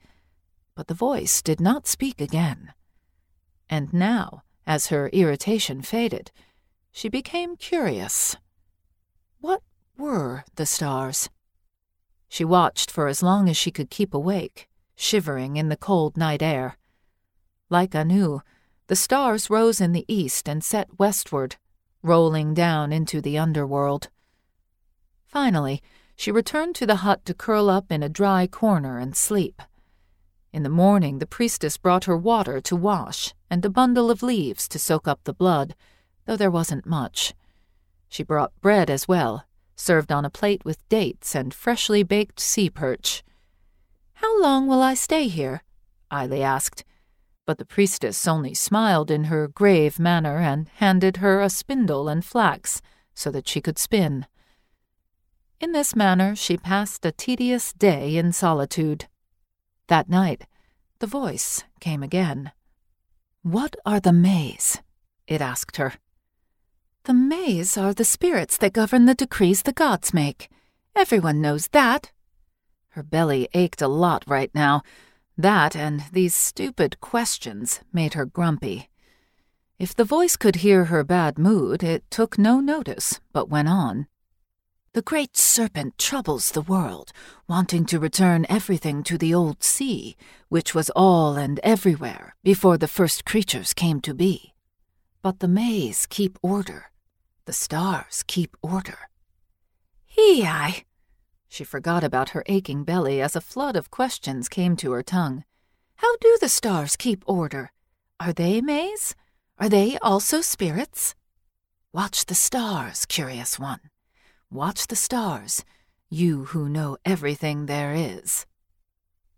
But 0.76 0.86
the 0.86 0.94
voice 0.94 1.42
did 1.42 1.60
not 1.60 1.88
speak 1.88 2.20
again. 2.20 2.74
And 3.68 3.92
now, 3.92 4.44
as 4.68 4.86
her 4.86 5.08
irritation 5.08 5.82
faded, 5.82 6.30
she 6.92 7.08
became 7.08 7.56
curious. 7.56 8.36
What 9.40 9.62
were 9.98 10.44
the 10.54 10.64
stars? 10.64 11.28
She 12.28 12.44
watched 12.44 12.92
for 12.92 13.08
as 13.08 13.20
long 13.20 13.48
as 13.48 13.56
she 13.56 13.72
could 13.72 13.90
keep 13.90 14.14
awake, 14.14 14.68
shivering 14.94 15.56
in 15.56 15.70
the 15.70 15.76
cold 15.76 16.16
night 16.16 16.40
air. 16.40 16.76
Like 17.68 17.92
Anu, 17.92 18.42
the 18.88 18.96
stars 18.96 19.50
rose 19.50 19.80
in 19.80 19.92
the 19.92 20.04
east 20.08 20.48
and 20.48 20.62
set 20.62 20.98
westward, 20.98 21.56
rolling 22.02 22.54
down 22.54 22.92
into 22.92 23.20
the 23.20 23.36
underworld. 23.36 24.08
Finally, 25.24 25.82
she 26.14 26.30
returned 26.30 26.74
to 26.74 26.86
the 26.86 26.96
hut 26.96 27.24
to 27.24 27.34
curl 27.34 27.68
up 27.68 27.90
in 27.90 28.02
a 28.02 28.08
dry 28.08 28.46
corner 28.46 28.98
and 28.98 29.16
sleep. 29.16 29.60
In 30.52 30.62
the 30.62 30.70
morning, 30.70 31.18
the 31.18 31.26
priestess 31.26 31.76
brought 31.76 32.04
her 32.04 32.16
water 32.16 32.60
to 32.62 32.76
wash 32.76 33.34
and 33.50 33.64
a 33.64 33.68
bundle 33.68 34.10
of 34.10 34.22
leaves 34.22 34.66
to 34.68 34.78
soak 34.78 35.06
up 35.06 35.20
the 35.24 35.34
blood, 35.34 35.74
though 36.24 36.36
there 36.36 36.50
wasn't 36.50 36.86
much. 36.86 37.34
She 38.08 38.22
brought 38.22 38.58
bread 38.62 38.88
as 38.88 39.06
well, 39.06 39.44
served 39.74 40.10
on 40.10 40.24
a 40.24 40.30
plate 40.30 40.64
with 40.64 40.88
dates 40.88 41.34
and 41.34 41.52
freshly 41.52 42.02
baked 42.02 42.40
sea 42.40 42.70
perch. 42.70 43.22
How 44.14 44.40
long 44.40 44.66
will 44.66 44.80
I 44.80 44.94
stay 44.94 45.28
here? 45.28 45.62
Eiley 46.10 46.40
asked, 46.40 46.84
but 47.46 47.58
the 47.58 47.64
priestess 47.64 48.26
only 48.26 48.52
smiled 48.52 49.10
in 49.10 49.24
her 49.24 49.48
grave 49.48 49.98
manner 49.98 50.38
and 50.38 50.68
handed 50.76 51.18
her 51.18 51.40
a 51.40 51.48
spindle 51.48 52.08
and 52.08 52.24
flax 52.24 52.82
so 53.14 53.30
that 53.30 53.48
she 53.48 53.60
could 53.60 53.78
spin. 53.78 54.26
In 55.60 55.72
this 55.72 55.96
manner 55.96 56.36
she 56.36 56.58
passed 56.58 57.06
a 57.06 57.12
tedious 57.12 57.72
day 57.72 58.16
in 58.16 58.32
solitude. 58.32 59.06
That 59.86 60.08
night, 60.08 60.46
the 60.98 61.06
voice 61.06 61.64
came 61.80 62.02
again. 62.02 62.50
What 63.42 63.76
are 63.86 64.00
the 64.00 64.12
Mays? 64.12 64.82
it 65.28 65.40
asked 65.40 65.76
her. 65.76 65.94
The 67.04 67.14
Mays 67.14 67.78
are 67.78 67.94
the 67.94 68.04
spirits 68.04 68.58
that 68.58 68.72
govern 68.72 69.06
the 69.06 69.14
decrees 69.14 69.62
the 69.62 69.72
gods 69.72 70.12
make. 70.12 70.48
Everyone 70.96 71.40
knows 71.40 71.68
that. 71.68 72.10
Her 72.90 73.02
belly 73.04 73.48
ached 73.54 73.80
a 73.80 73.88
lot 73.88 74.24
right 74.26 74.50
now. 74.54 74.82
That 75.38 75.76
and 75.76 76.04
these 76.12 76.34
stupid 76.34 77.00
questions 77.00 77.80
made 77.92 78.14
her 78.14 78.24
grumpy. 78.24 78.88
If 79.78 79.94
the 79.94 80.04
voice 80.04 80.36
could 80.36 80.56
hear 80.56 80.86
her 80.86 81.04
bad 81.04 81.38
mood, 81.38 81.82
it 81.82 82.10
took 82.10 82.38
no 82.38 82.60
notice, 82.60 83.20
but 83.32 83.50
went 83.50 83.68
on. 83.68 84.06
The 84.94 85.02
great 85.02 85.36
serpent 85.36 85.98
troubles 85.98 86.52
the 86.52 86.62
world, 86.62 87.12
wanting 87.46 87.84
to 87.86 88.00
return 88.00 88.46
everything 88.48 89.02
to 89.02 89.18
the 89.18 89.34
old 89.34 89.62
sea, 89.62 90.16
which 90.48 90.74
was 90.74 90.88
all 90.96 91.36
and 91.36 91.60
everywhere 91.62 92.34
before 92.42 92.78
the 92.78 92.88
first 92.88 93.26
creatures 93.26 93.74
came 93.74 94.00
to 94.00 94.14
be. 94.14 94.54
But 95.20 95.40
the 95.40 95.48
mays 95.48 96.06
keep 96.06 96.38
order. 96.40 96.86
The 97.44 97.52
stars 97.52 98.24
keep 98.26 98.56
order. 98.62 99.10
He-I! 100.06 100.86
She 101.48 101.64
forgot 101.64 102.04
about 102.04 102.30
her 102.30 102.42
aching 102.46 102.84
belly 102.84 103.20
as 103.20 103.36
a 103.36 103.40
flood 103.40 103.76
of 103.76 103.90
questions 103.90 104.48
came 104.48 104.76
to 104.76 104.92
her 104.92 105.02
tongue. 105.02 105.44
How 105.96 106.16
do 106.16 106.36
the 106.40 106.48
stars 106.48 106.96
keep 106.96 107.24
order? 107.26 107.72
Are 108.20 108.32
they 108.32 108.60
mays? 108.60 109.14
Are 109.58 109.68
they 109.68 109.98
also 109.98 110.40
spirits? 110.40 111.14
Watch 111.92 112.26
the 112.26 112.34
stars, 112.34 113.06
curious 113.06 113.58
one. 113.58 113.80
Watch 114.50 114.86
the 114.86 114.96
stars, 114.96 115.64
you 116.10 116.44
who 116.46 116.68
know 116.68 116.98
everything 117.04 117.66
there 117.66 117.94
is. 117.94 118.46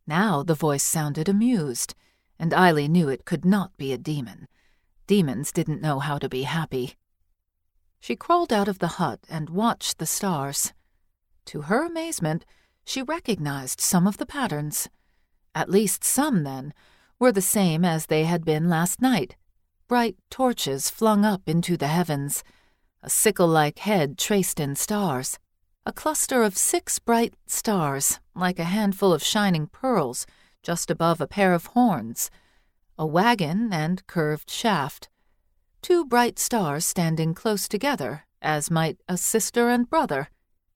Now 0.07 0.43
the 0.43 0.55
voice 0.55 0.83
sounded 0.83 1.29
amused, 1.29 1.95
and 2.39 2.53
Eily 2.53 2.89
knew 2.89 3.09
it 3.09 3.25
could 3.25 3.45
not 3.45 3.77
be 3.77 3.93
a 3.93 3.99
demon. 3.99 4.49
Demons 5.07 5.53
didn't 5.53 5.81
know 5.81 5.99
how 5.99 6.19
to 6.19 6.29
be 6.29 6.43
happy. 6.43 6.95
She 8.01 8.17
crawled 8.17 8.53
out 8.53 8.69
of 8.69 8.79
the 8.79 8.99
hut 8.99 9.21
and 9.29 9.51
watched 9.51 9.99
the 9.99 10.07
stars. 10.07 10.73
To 11.49 11.63
her 11.63 11.83
amazement, 11.83 12.45
she 12.85 13.01
recognized 13.01 13.81
some 13.81 14.07
of 14.07 14.19
the 14.19 14.27
patterns. 14.27 14.91
At 15.55 15.71
least 15.71 16.05
some, 16.05 16.45
then, 16.45 16.75
were 17.19 17.33
the 17.33 17.41
same 17.41 17.87
as 17.87 18.05
they 18.05 18.25
had 18.25 18.45
been 18.45 18.69
last 18.69 19.01
night 19.01 19.35
bright 19.89 20.19
torches 20.29 20.91
flung 20.91 21.25
up 21.25 21.49
into 21.49 21.79
the 21.79 21.87
heavens 21.87 22.45
a 23.03 23.09
sickle 23.09 23.49
like 23.49 23.79
head 23.79 24.19
traced 24.19 24.61
in 24.61 24.77
stars, 24.77 25.39
a 25.87 25.93
cluster 25.93 26.43
of 26.43 26.59
six 26.59 26.99
bright 26.99 27.33
stars, 27.47 28.21
like 28.35 28.59
a 28.59 28.65
handful 28.65 29.15
of 29.15 29.25
shining 29.25 29.69
pearls, 29.69 30.27
just 30.63 30.91
above 30.91 31.19
a 31.19 31.27
pair 31.27 31.55
of 31.55 31.67
horns, 31.67 32.31
a 32.99 33.07
wagon 33.07 33.73
and 33.73 34.07
curved 34.07 34.51
shaft, 34.51 35.09
two 35.81 36.05
bright 36.05 36.39
stars 36.39 36.85
standing 36.85 37.33
close 37.33 37.67
together, 37.67 38.27
as 38.43 38.71
might 38.71 38.99
a 39.09 39.17
sister 39.17 39.71
and 39.71 39.89
brother, 39.89 40.29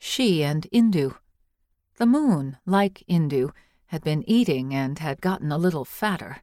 she 0.04 0.42
and 0.42 0.66
Indu. 0.72 1.14
The 1.96 2.06
moon, 2.06 2.58
like 2.66 3.04
Indu, 3.08 3.52
had 3.86 4.02
been 4.02 4.28
eating 4.28 4.74
and 4.74 4.98
had 4.98 5.20
gotten 5.20 5.52
a 5.52 5.56
little 5.56 5.84
fatter. 5.84 6.42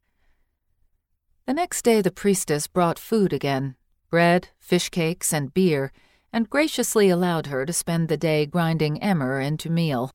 The 1.45 1.53
next 1.53 1.81
day 1.81 2.01
the 2.01 2.09
priestess 2.09 2.67
brought 2.67 2.97
food 2.97 3.33
again, 3.33 3.75
bread, 4.09 4.47
fish 4.59 4.87
cakes, 4.89 5.33
and 5.33 5.53
beer, 5.53 5.91
and 6.31 6.49
graciously 6.49 7.09
allowed 7.09 7.47
her 7.47 7.65
to 7.65 7.73
spend 7.73 8.07
the 8.07 8.15
day 8.15 8.45
grinding 8.45 9.03
emmer 9.03 9.41
into 9.41 9.69
meal. 9.69 10.13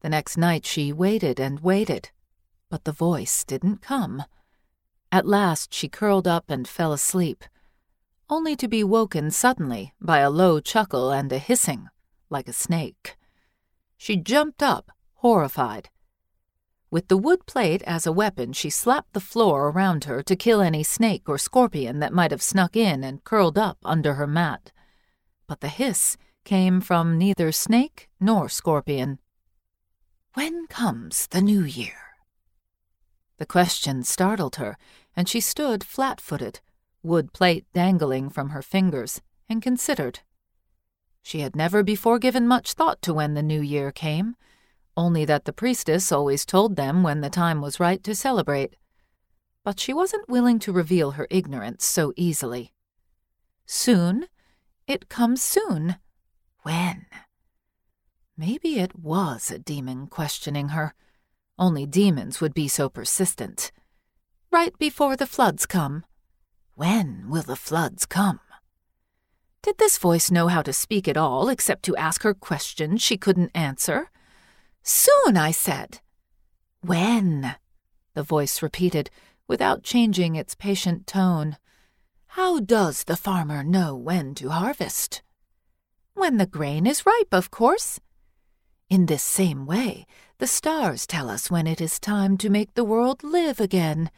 The 0.00 0.08
next 0.08 0.36
night 0.36 0.66
she 0.66 0.92
waited 0.92 1.38
and 1.38 1.60
waited, 1.60 2.10
but 2.68 2.82
the 2.82 2.92
voice 2.92 3.44
didn't 3.44 3.80
come. 3.80 4.24
At 5.12 5.24
last 5.24 5.72
she 5.72 5.88
curled 5.88 6.26
up 6.26 6.50
and 6.50 6.66
fell 6.66 6.92
asleep, 6.92 7.44
only 8.28 8.56
to 8.56 8.66
be 8.66 8.82
woken 8.82 9.30
suddenly 9.30 9.94
by 10.00 10.18
a 10.18 10.30
low 10.30 10.58
chuckle 10.58 11.12
and 11.12 11.30
a 11.32 11.38
hissing, 11.38 11.88
like 12.30 12.48
a 12.48 12.52
snake. 12.52 13.16
She 13.96 14.16
jumped 14.16 14.62
up, 14.62 14.90
horrified, 15.16 15.90
with 16.92 17.06
the 17.06 17.16
wood 17.16 17.46
plate 17.46 17.82
as 17.82 18.04
a 18.04 18.12
weapon, 18.12 18.52
she 18.52 18.68
slapped 18.68 19.12
the 19.12 19.20
floor 19.20 19.68
around 19.68 20.04
her 20.04 20.24
to 20.24 20.34
kill 20.34 20.60
any 20.60 20.82
snake 20.82 21.28
or 21.28 21.38
scorpion 21.38 22.00
that 22.00 22.12
might 22.12 22.32
have 22.32 22.42
snuck 22.42 22.74
in 22.74 23.04
and 23.04 23.22
curled 23.22 23.56
up 23.56 23.78
under 23.84 24.14
her 24.14 24.26
mat. 24.26 24.72
But 25.46 25.60
the 25.60 25.68
hiss 25.68 26.16
came 26.44 26.80
from 26.80 27.16
neither 27.16 27.52
snake 27.52 28.08
nor 28.18 28.48
scorpion. 28.48 29.20
When 30.34 30.66
comes 30.66 31.28
the 31.28 31.40
new 31.40 31.62
year? 31.62 31.98
The 33.38 33.46
question 33.46 34.02
startled 34.02 34.56
her, 34.56 34.76
and 35.16 35.28
she 35.28 35.40
stood 35.40 35.84
flat 35.84 36.20
footed, 36.20 36.58
wood 37.04 37.32
plate 37.32 37.66
dangling 37.72 38.30
from 38.30 38.50
her 38.50 38.62
fingers, 38.62 39.20
and 39.48 39.62
considered. 39.62 40.20
She 41.22 41.40
had 41.40 41.54
never 41.54 41.82
before 41.82 42.18
given 42.18 42.48
much 42.48 42.72
thought 42.72 43.02
to 43.02 43.14
when 43.14 43.34
the 43.34 43.42
new 43.42 43.60
year 43.60 43.92
came 43.92 44.36
only 45.00 45.24
that 45.24 45.46
the 45.46 45.52
priestess 45.52 46.12
always 46.12 46.44
told 46.44 46.76
them 46.76 47.02
when 47.02 47.22
the 47.22 47.30
time 47.30 47.62
was 47.62 47.80
right 47.80 48.04
to 48.04 48.14
celebrate. 48.14 48.76
But 49.64 49.80
she 49.80 49.94
wasn't 49.94 50.28
willing 50.28 50.58
to 50.60 50.72
reveal 50.72 51.12
her 51.12 51.26
ignorance 51.30 51.86
so 51.86 52.12
easily. 52.16 52.74
Soon? 53.66 54.26
It 54.86 55.08
comes 55.08 55.42
soon. 55.42 55.96
When? 56.64 57.06
Maybe 58.36 58.78
it 58.78 58.98
was 58.98 59.50
a 59.50 59.58
demon 59.58 60.06
questioning 60.06 60.70
her. 60.70 60.94
Only 61.58 61.86
demons 61.86 62.40
would 62.40 62.54
be 62.54 62.68
so 62.68 62.88
persistent. 62.88 63.72
Right 64.50 64.76
before 64.78 65.16
the 65.16 65.26
floods 65.26 65.64
come. 65.64 66.04
When 66.74 67.30
will 67.30 67.42
the 67.42 67.56
floods 67.56 68.04
come? 68.04 68.40
Did 69.62 69.76
this 69.78 69.98
voice 69.98 70.30
know 70.30 70.48
how 70.48 70.62
to 70.62 70.72
speak 70.72 71.06
at 71.06 71.18
all 71.18 71.50
except 71.50 71.82
to 71.84 71.96
ask 71.96 72.22
her 72.22 72.32
questions 72.32 73.02
she 73.02 73.18
couldn't 73.18 73.50
answer? 73.54 74.10
Soon, 74.82 75.36
I 75.36 75.50
said. 75.50 76.00
When? 76.80 77.56
the 78.14 78.22
voice 78.22 78.62
repeated, 78.62 79.10
without 79.46 79.82
changing 79.82 80.34
its 80.34 80.54
patient 80.54 81.06
tone. 81.06 81.56
How 82.28 82.60
does 82.60 83.04
the 83.04 83.16
farmer 83.16 83.62
know 83.62 83.94
when 83.94 84.34
to 84.36 84.48
harvest? 84.48 85.22
When 86.14 86.38
the 86.38 86.46
grain 86.46 86.86
is 86.86 87.06
ripe, 87.06 87.32
of 87.32 87.50
course. 87.50 88.00
In 88.88 89.06
this 89.06 89.22
same 89.22 89.66
way, 89.66 90.06
the 90.38 90.46
stars 90.46 91.06
tell 91.06 91.28
us 91.28 91.50
when 91.50 91.66
it 91.66 91.80
is 91.80 92.00
time 92.00 92.36
to 92.38 92.50
make 92.50 92.74
the 92.74 92.84
world 92.84 93.22
live 93.22 93.60
again, 93.60 94.10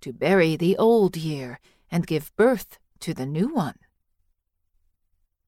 to 0.00 0.12
bury 0.12 0.56
the 0.56 0.76
old 0.76 1.16
year 1.16 1.60
and 1.90 2.06
give 2.06 2.34
birth 2.36 2.78
to 3.00 3.12
the 3.12 3.26
new 3.26 3.48
one. 3.48 3.76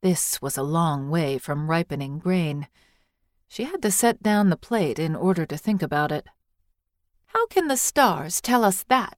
This 0.03 0.43
was 0.43 0.57
a 0.57 0.65
long 0.65 1.11
way 1.11 1.39
from 1.39 1.71
ripening 1.71 2.19
grain. 2.19 2.67
She 3.47 3.63
had 3.65 3.81
to 3.83 3.93
set 3.93 4.21
down 4.21 4.51
the 4.51 4.57
plate 4.57 4.99
in 4.99 5.15
order 5.15 5.47
to 5.47 5.57
think 5.57 5.81
about 5.81 6.11
it. 6.11 6.27
How 7.27 7.47
can 7.47 7.69
the 7.69 7.77
stars 7.77 8.41
tell 8.41 8.65
us 8.65 8.83
that? 8.89 9.17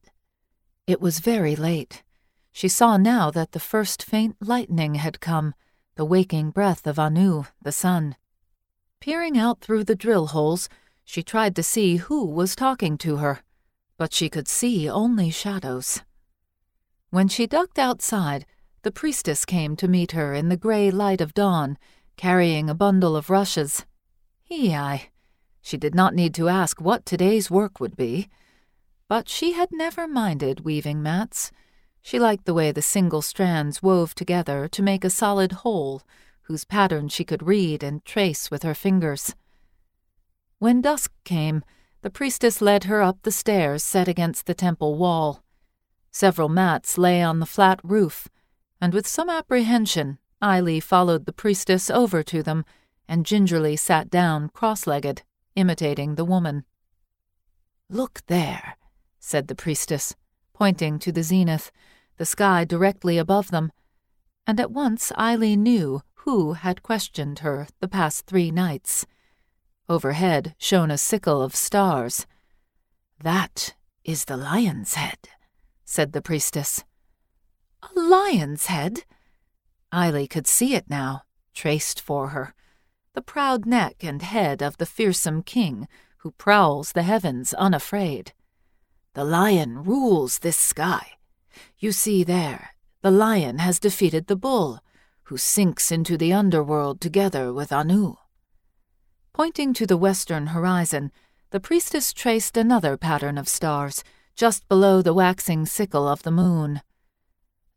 It 0.86 1.00
was 1.00 1.20
very 1.20 1.56
late. 1.56 2.02
She 2.52 2.68
saw 2.68 2.98
now 2.98 3.30
that 3.30 3.52
the 3.52 3.60
first 3.60 4.02
faint 4.02 4.36
lightning 4.40 4.96
had 4.96 5.20
come, 5.20 5.54
the 5.94 6.04
waking 6.04 6.50
breath 6.50 6.86
of 6.86 6.98
Anu, 6.98 7.44
the 7.62 7.72
sun. 7.72 8.16
Peering 9.00 9.38
out 9.38 9.62
through 9.62 9.84
the 9.84 9.96
drill 9.96 10.28
holes, 10.28 10.68
she 11.02 11.22
tried 11.22 11.56
to 11.56 11.62
see 11.62 11.96
who 11.96 12.26
was 12.26 12.54
talking 12.54 12.98
to 12.98 13.16
her, 13.16 13.40
but 13.96 14.12
she 14.12 14.28
could 14.28 14.48
see 14.48 14.88
only 14.88 15.30
shadows. 15.30 16.02
When 17.08 17.28
she 17.28 17.46
ducked 17.46 17.78
outside, 17.78 18.44
the 18.84 18.92
priestess 18.92 19.44
came 19.46 19.74
to 19.76 19.88
meet 19.88 20.12
her 20.12 20.34
in 20.34 20.50
the 20.50 20.56
gray 20.56 20.90
light 20.90 21.20
of 21.22 21.34
dawn, 21.34 21.76
carrying 22.16 22.70
a 22.70 22.74
bundle 22.74 23.16
of 23.16 23.30
rushes. 23.30 23.84
He-I. 24.42 25.08
She 25.62 25.78
did 25.78 25.94
not 25.94 26.14
need 26.14 26.34
to 26.34 26.48
ask 26.48 26.80
what 26.80 27.06
today's 27.06 27.50
work 27.50 27.80
would 27.80 27.96
be. 27.96 28.28
But 29.08 29.28
she 29.28 29.52
had 29.52 29.70
never 29.72 30.06
minded 30.06 30.64
weaving 30.66 31.02
mats. 31.02 31.50
She 32.02 32.18
liked 32.18 32.44
the 32.44 32.52
way 32.52 32.70
the 32.70 32.82
single 32.82 33.22
strands 33.22 33.82
wove 33.82 34.14
together 34.14 34.68
to 34.68 34.82
make 34.82 35.04
a 35.04 35.10
solid 35.10 35.52
whole, 35.52 36.02
whose 36.42 36.66
pattern 36.66 37.08
she 37.08 37.24
could 37.24 37.42
read 37.42 37.82
and 37.82 38.04
trace 38.04 38.50
with 38.50 38.62
her 38.62 38.74
fingers. 38.74 39.34
When 40.58 40.82
dusk 40.82 41.10
came, 41.24 41.64
the 42.02 42.10
priestess 42.10 42.60
led 42.60 42.84
her 42.84 43.00
up 43.00 43.22
the 43.22 43.32
stairs 43.32 43.82
set 43.82 44.08
against 44.08 44.44
the 44.44 44.54
temple 44.54 44.96
wall. 44.96 45.42
Several 46.10 46.50
mats 46.50 46.98
lay 46.98 47.22
on 47.22 47.40
the 47.40 47.46
flat 47.46 47.80
roof, 47.82 48.28
and 48.80 48.92
with 48.92 49.06
some 49.06 49.30
apprehension, 49.30 50.18
Eily 50.42 50.80
followed 50.80 51.26
the 51.26 51.32
priestess 51.32 51.90
over 51.90 52.22
to 52.22 52.42
them 52.42 52.64
and 53.08 53.26
gingerly 53.26 53.76
sat 53.76 54.10
down 54.10 54.48
cross 54.50 54.86
legged, 54.86 55.22
imitating 55.54 56.14
the 56.14 56.24
woman. 56.24 56.64
Look 57.88 58.22
there, 58.26 58.76
said 59.18 59.48
the 59.48 59.54
priestess, 59.54 60.14
pointing 60.52 60.98
to 61.00 61.12
the 61.12 61.22
zenith, 61.22 61.70
the 62.16 62.26
sky 62.26 62.64
directly 62.64 63.18
above 63.18 63.50
them, 63.50 63.72
and 64.46 64.60
at 64.60 64.70
once 64.70 65.12
Eily 65.16 65.56
knew 65.56 66.02
who 66.24 66.54
had 66.54 66.82
questioned 66.82 67.40
her 67.40 67.66
the 67.80 67.88
past 67.88 68.26
three 68.26 68.50
nights. 68.50 69.06
Overhead 69.88 70.54
shone 70.58 70.90
a 70.90 70.98
sickle 70.98 71.42
of 71.42 71.54
stars. 71.54 72.26
That 73.22 73.74
is 74.04 74.24
the 74.24 74.36
lion's 74.36 74.94
head, 74.94 75.18
said 75.84 76.12
the 76.12 76.22
priestess. 76.22 76.84
A 77.84 78.00
lion's 78.00 78.66
head? 78.66 79.04
Eily 79.92 80.26
could 80.26 80.46
see 80.46 80.74
it 80.74 80.88
now, 80.88 81.22
traced 81.54 82.00
for 82.00 82.28
her 82.28 82.54
the 83.14 83.22
proud 83.22 83.64
neck 83.64 84.02
and 84.02 84.20
head 84.22 84.60
of 84.60 84.76
the 84.76 84.86
fearsome 84.86 85.42
king 85.42 85.86
who 86.18 86.32
prowls 86.32 86.92
the 86.92 87.04
heavens 87.04 87.54
unafraid. 87.54 88.32
The 89.14 89.24
lion 89.24 89.84
rules 89.84 90.40
this 90.40 90.56
sky. 90.56 91.12
You 91.78 91.92
see 91.92 92.24
there, 92.24 92.70
the 93.02 93.12
lion 93.12 93.58
has 93.58 93.78
defeated 93.78 94.26
the 94.26 94.36
bull, 94.36 94.80
who 95.24 95.36
sinks 95.36 95.92
into 95.92 96.18
the 96.18 96.32
underworld 96.32 97.00
together 97.00 97.52
with 97.52 97.72
Anu. 97.72 98.16
Pointing 99.32 99.72
to 99.74 99.86
the 99.86 99.96
western 99.96 100.48
horizon, 100.48 101.12
the 101.50 101.60
priestess 101.60 102.12
traced 102.12 102.56
another 102.56 102.96
pattern 102.96 103.38
of 103.38 103.48
stars 103.48 104.02
just 104.34 104.68
below 104.68 105.02
the 105.02 105.14
waxing 105.14 105.66
sickle 105.66 106.08
of 106.08 106.24
the 106.24 106.32
moon. 106.32 106.82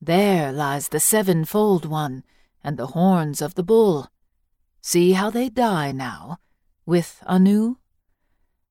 There 0.02 0.52
lies 0.52 0.90
the 0.90 1.00
sevenfold 1.00 1.86
one 1.86 2.24
and 2.64 2.78
the 2.78 2.88
horns 2.88 3.42
of 3.42 3.56
the 3.56 3.64
bull. 3.64 4.08
See 4.82 5.14
how 5.14 5.30
they 5.30 5.50
die 5.50 5.92
now, 5.92 6.38
with 6.86 7.24
Anu? 7.26 7.78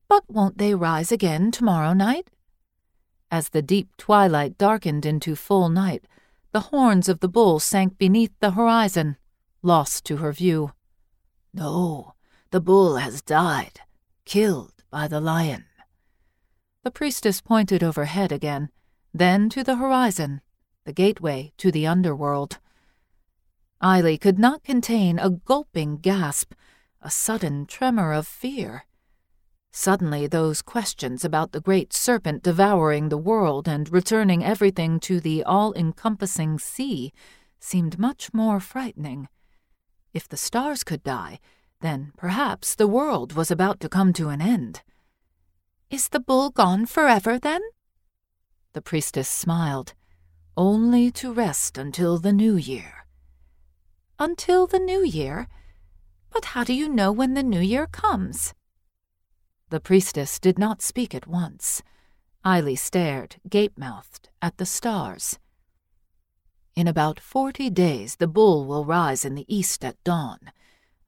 But 0.08 0.24
won't 0.28 0.58
they 0.58 0.74
rise 0.74 1.10
again 1.10 1.50
tomorrow 1.50 1.92
night? 1.92 2.30
As 3.30 3.48
the 3.48 3.62
deep 3.62 3.96
twilight 3.96 4.56
darkened 4.56 5.04
into 5.04 5.34
full 5.34 5.68
night, 5.68 6.06
the 6.52 6.70
horns 6.70 7.08
of 7.08 7.20
the 7.20 7.28
bull 7.28 7.58
sank 7.58 7.98
beneath 7.98 8.32
the 8.40 8.52
horizon, 8.52 9.16
lost 9.62 10.04
to 10.06 10.18
her 10.18 10.32
view. 10.32 10.72
No, 11.52 12.14
the 12.50 12.60
bull 12.60 12.96
has 12.96 13.20
died, 13.20 13.80
killed 14.24 14.84
by 14.90 15.08
the 15.08 15.20
lion. 15.20 15.64
The 16.84 16.90
priestess 16.92 17.40
pointed 17.40 17.82
overhead 17.82 18.30
again, 18.30 18.70
then 19.12 19.48
to 19.50 19.64
the 19.64 19.76
horizon, 19.76 20.40
the 20.86 20.92
gateway 20.92 21.52
to 21.58 21.70
the 21.72 21.86
underworld. 21.86 22.58
Eily 23.82 24.16
could 24.16 24.38
not 24.38 24.62
contain 24.62 25.18
a 25.18 25.28
gulping 25.28 25.98
gasp, 25.98 26.54
a 27.02 27.10
sudden 27.10 27.66
tremor 27.66 28.12
of 28.12 28.26
fear. 28.26 28.86
Suddenly, 29.72 30.28
those 30.28 30.62
questions 30.62 31.24
about 31.24 31.52
the 31.52 31.60
great 31.60 31.92
serpent 31.92 32.42
devouring 32.42 33.08
the 33.08 33.18
world 33.18 33.68
and 33.68 33.92
returning 33.92 34.42
everything 34.42 34.98
to 35.00 35.20
the 35.20 35.44
all 35.44 35.74
encompassing 35.74 36.58
sea 36.58 37.12
seemed 37.58 37.98
much 37.98 38.32
more 38.32 38.60
frightening. 38.60 39.28
If 40.14 40.28
the 40.28 40.38
stars 40.38 40.84
could 40.84 41.02
die, 41.02 41.40
then 41.80 42.12
perhaps 42.16 42.74
the 42.74 42.86
world 42.86 43.34
was 43.34 43.50
about 43.50 43.80
to 43.80 43.88
come 43.88 44.12
to 44.14 44.28
an 44.28 44.40
end. 44.40 44.82
Is 45.90 46.08
the 46.08 46.20
bull 46.20 46.50
gone 46.50 46.86
forever, 46.86 47.38
then? 47.38 47.60
The 48.72 48.80
priestess 48.80 49.28
smiled. 49.28 49.94
Only 50.58 51.10
to 51.10 51.34
rest 51.34 51.76
until 51.76 52.16
the 52.16 52.32
new 52.32 52.56
year. 52.56 53.04
Until 54.18 54.66
the 54.66 54.78
new 54.78 55.04
year? 55.04 55.48
But 56.30 56.46
how 56.46 56.64
do 56.64 56.72
you 56.72 56.88
know 56.88 57.12
when 57.12 57.34
the 57.34 57.42
new 57.42 57.60
year 57.60 57.86
comes? 57.86 58.54
The 59.68 59.80
priestess 59.80 60.38
did 60.38 60.58
not 60.58 60.80
speak 60.80 61.14
at 61.14 61.26
once. 61.26 61.82
Eily 62.42 62.74
stared, 62.74 63.36
gape-mouthed, 63.46 64.30
at 64.40 64.56
the 64.56 64.64
stars. 64.64 65.38
In 66.74 66.88
about 66.88 67.20
forty 67.20 67.68
days 67.68 68.16
the 68.16 68.26
bull 68.26 68.64
will 68.64 68.86
rise 68.86 69.26
in 69.26 69.34
the 69.34 69.54
east 69.54 69.84
at 69.84 70.02
dawn. 70.04 70.38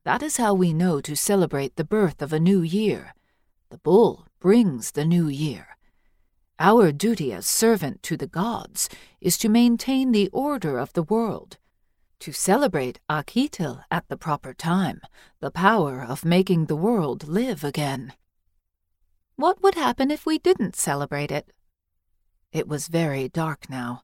That 0.04 0.22
is 0.22 0.36
how 0.36 0.52
we 0.52 0.74
know 0.74 1.00
to 1.00 1.16
celebrate 1.16 1.76
the 1.76 1.84
birth 1.84 2.20
of 2.20 2.34
a 2.34 2.40
new 2.40 2.60
year. 2.60 3.14
The 3.70 3.78
bull 3.78 4.26
brings 4.40 4.90
the 4.90 5.06
new 5.06 5.28
year. 5.28 5.77
Our 6.60 6.90
duty 6.90 7.32
as 7.32 7.46
servant 7.46 8.02
to 8.02 8.16
the 8.16 8.26
gods 8.26 8.88
is 9.20 9.38
to 9.38 9.48
maintain 9.48 10.10
the 10.10 10.28
order 10.32 10.76
of 10.76 10.92
the 10.92 11.04
world, 11.04 11.56
to 12.18 12.32
celebrate 12.32 12.98
Akitu 13.08 13.84
at 13.92 14.08
the 14.08 14.16
proper 14.16 14.52
time, 14.52 15.00
the 15.38 15.52
power 15.52 16.02
of 16.02 16.24
making 16.24 16.66
the 16.66 16.74
world 16.74 17.28
live 17.28 17.62
again. 17.62 18.12
What 19.36 19.62
would 19.62 19.76
happen 19.76 20.10
if 20.10 20.26
we 20.26 20.38
didn't 20.38 20.74
celebrate 20.74 21.30
it? 21.30 21.52
It 22.50 22.66
was 22.66 22.88
very 22.88 23.28
dark 23.28 23.70
now. 23.70 24.02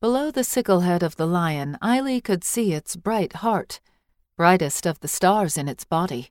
Below 0.00 0.30
the 0.30 0.44
sickle 0.44 0.80
head 0.80 1.02
of 1.02 1.16
the 1.16 1.26
lion, 1.26 1.76
Eily 1.82 2.20
could 2.20 2.44
see 2.44 2.72
its 2.72 2.94
bright 2.94 3.32
heart, 3.32 3.80
brightest 4.36 4.86
of 4.86 5.00
the 5.00 5.08
stars 5.08 5.58
in 5.58 5.66
its 5.66 5.84
body. 5.84 6.30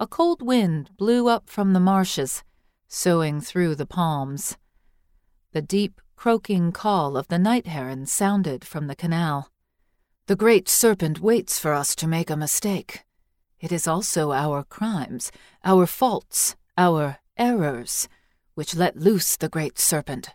A 0.00 0.06
cold 0.06 0.40
wind 0.40 0.96
blew 0.96 1.28
up 1.28 1.50
from 1.50 1.74
the 1.74 1.80
marshes, 1.80 2.42
soughing 2.86 3.42
through 3.42 3.74
the 3.74 3.84
palms. 3.84 4.56
The 5.52 5.62
deep, 5.62 6.00
croaking 6.14 6.72
call 6.72 7.16
of 7.16 7.28
the 7.28 7.38
night 7.38 7.66
heron 7.66 8.04
sounded 8.04 8.64
from 8.64 8.86
the 8.86 8.94
canal. 8.96 9.50
The 10.26 10.36
great 10.36 10.68
serpent 10.68 11.20
waits 11.20 11.58
for 11.58 11.72
us 11.72 11.96
to 11.96 12.06
make 12.06 12.28
a 12.28 12.36
mistake. 12.36 13.04
It 13.58 13.72
is 13.72 13.88
also 13.88 14.32
our 14.32 14.62
crimes, 14.62 15.32
our 15.64 15.86
faults, 15.86 16.54
our 16.76 17.18
errors, 17.38 18.08
which 18.54 18.76
let 18.76 18.98
loose 18.98 19.36
the 19.36 19.48
great 19.48 19.78
serpent. 19.78 20.34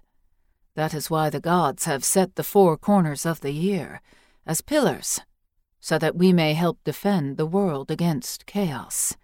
That 0.75 0.95
is 0.95 1.11
why 1.11 1.29
the 1.29 1.39
gods 1.39 1.85
have 1.85 2.03
set 2.03 2.35
the 2.35 2.43
four 2.43 2.75
corners 2.75 3.25
of 3.25 3.41
the 3.41 3.51
year 3.51 4.01
as 4.47 4.61
pillars, 4.61 5.21
so 5.79 5.99
that 5.99 6.15
we 6.15 6.33
may 6.33 6.53
help 6.53 6.79
defend 6.83 7.37
the 7.37 7.45
world 7.45 7.91
against 7.91 8.47
chaos. 8.47 9.15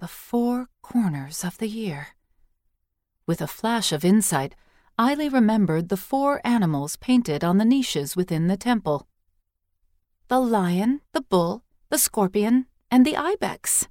The 0.00 0.08
four 0.08 0.68
corners 0.80 1.44
of 1.44 1.58
the 1.58 1.68
year. 1.68 2.15
With 3.26 3.40
a 3.40 3.48
flash 3.48 3.92
of 3.92 4.04
insight, 4.04 4.54
Eily 4.98 5.28
remembered 5.28 5.88
the 5.88 5.96
four 5.96 6.40
animals 6.44 6.96
painted 6.96 7.42
on 7.42 7.58
the 7.58 7.64
niches 7.64 8.16
within 8.16 8.46
the 8.46 8.56
temple 8.56 9.06
the 10.28 10.40
lion, 10.40 11.00
the 11.12 11.20
bull, 11.20 11.62
the 11.88 11.98
scorpion, 11.98 12.66
and 12.90 13.06
the 13.06 13.16
ibex. 13.16 13.86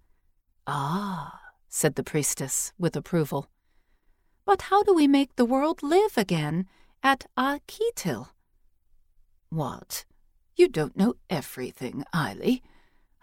Ah, 0.68 1.40
said 1.70 1.96
the 1.96 2.04
priestess 2.04 2.74
with 2.78 2.96
approval. 2.96 3.50
But 4.46 4.64
how 4.64 4.84
do 4.84 4.94
we 4.94 5.08
make 5.08 5.36
the 5.36 5.46
world 5.46 5.82
live 5.82 6.18
again 6.18 6.68
at 7.02 7.26
Akitu? 7.38 8.28
What? 9.50 10.06
You 10.56 10.68
don't 10.68 10.98
know 10.98 11.16
everything, 11.30 12.04
Eily. 12.14 12.62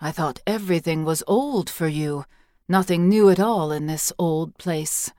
I 0.01 0.11
thought 0.11 0.40
everything 0.46 1.05
was 1.05 1.22
old 1.27 1.68
for 1.68 1.88
you, 1.88 2.25
nothing 2.68 3.09
new 3.09 3.29
at 3.29 3.40
all 3.40 3.72
in 3.72 3.87
this 3.87 4.12
old 4.18 4.57
place. 4.57 5.12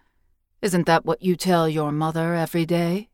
Isn't 0.63 0.85
that 0.85 1.03
what 1.03 1.21
you 1.21 1.35
tell 1.35 1.67
your 1.67 1.91
mother 1.91 2.35
every 2.35 2.65
day? 2.65 3.09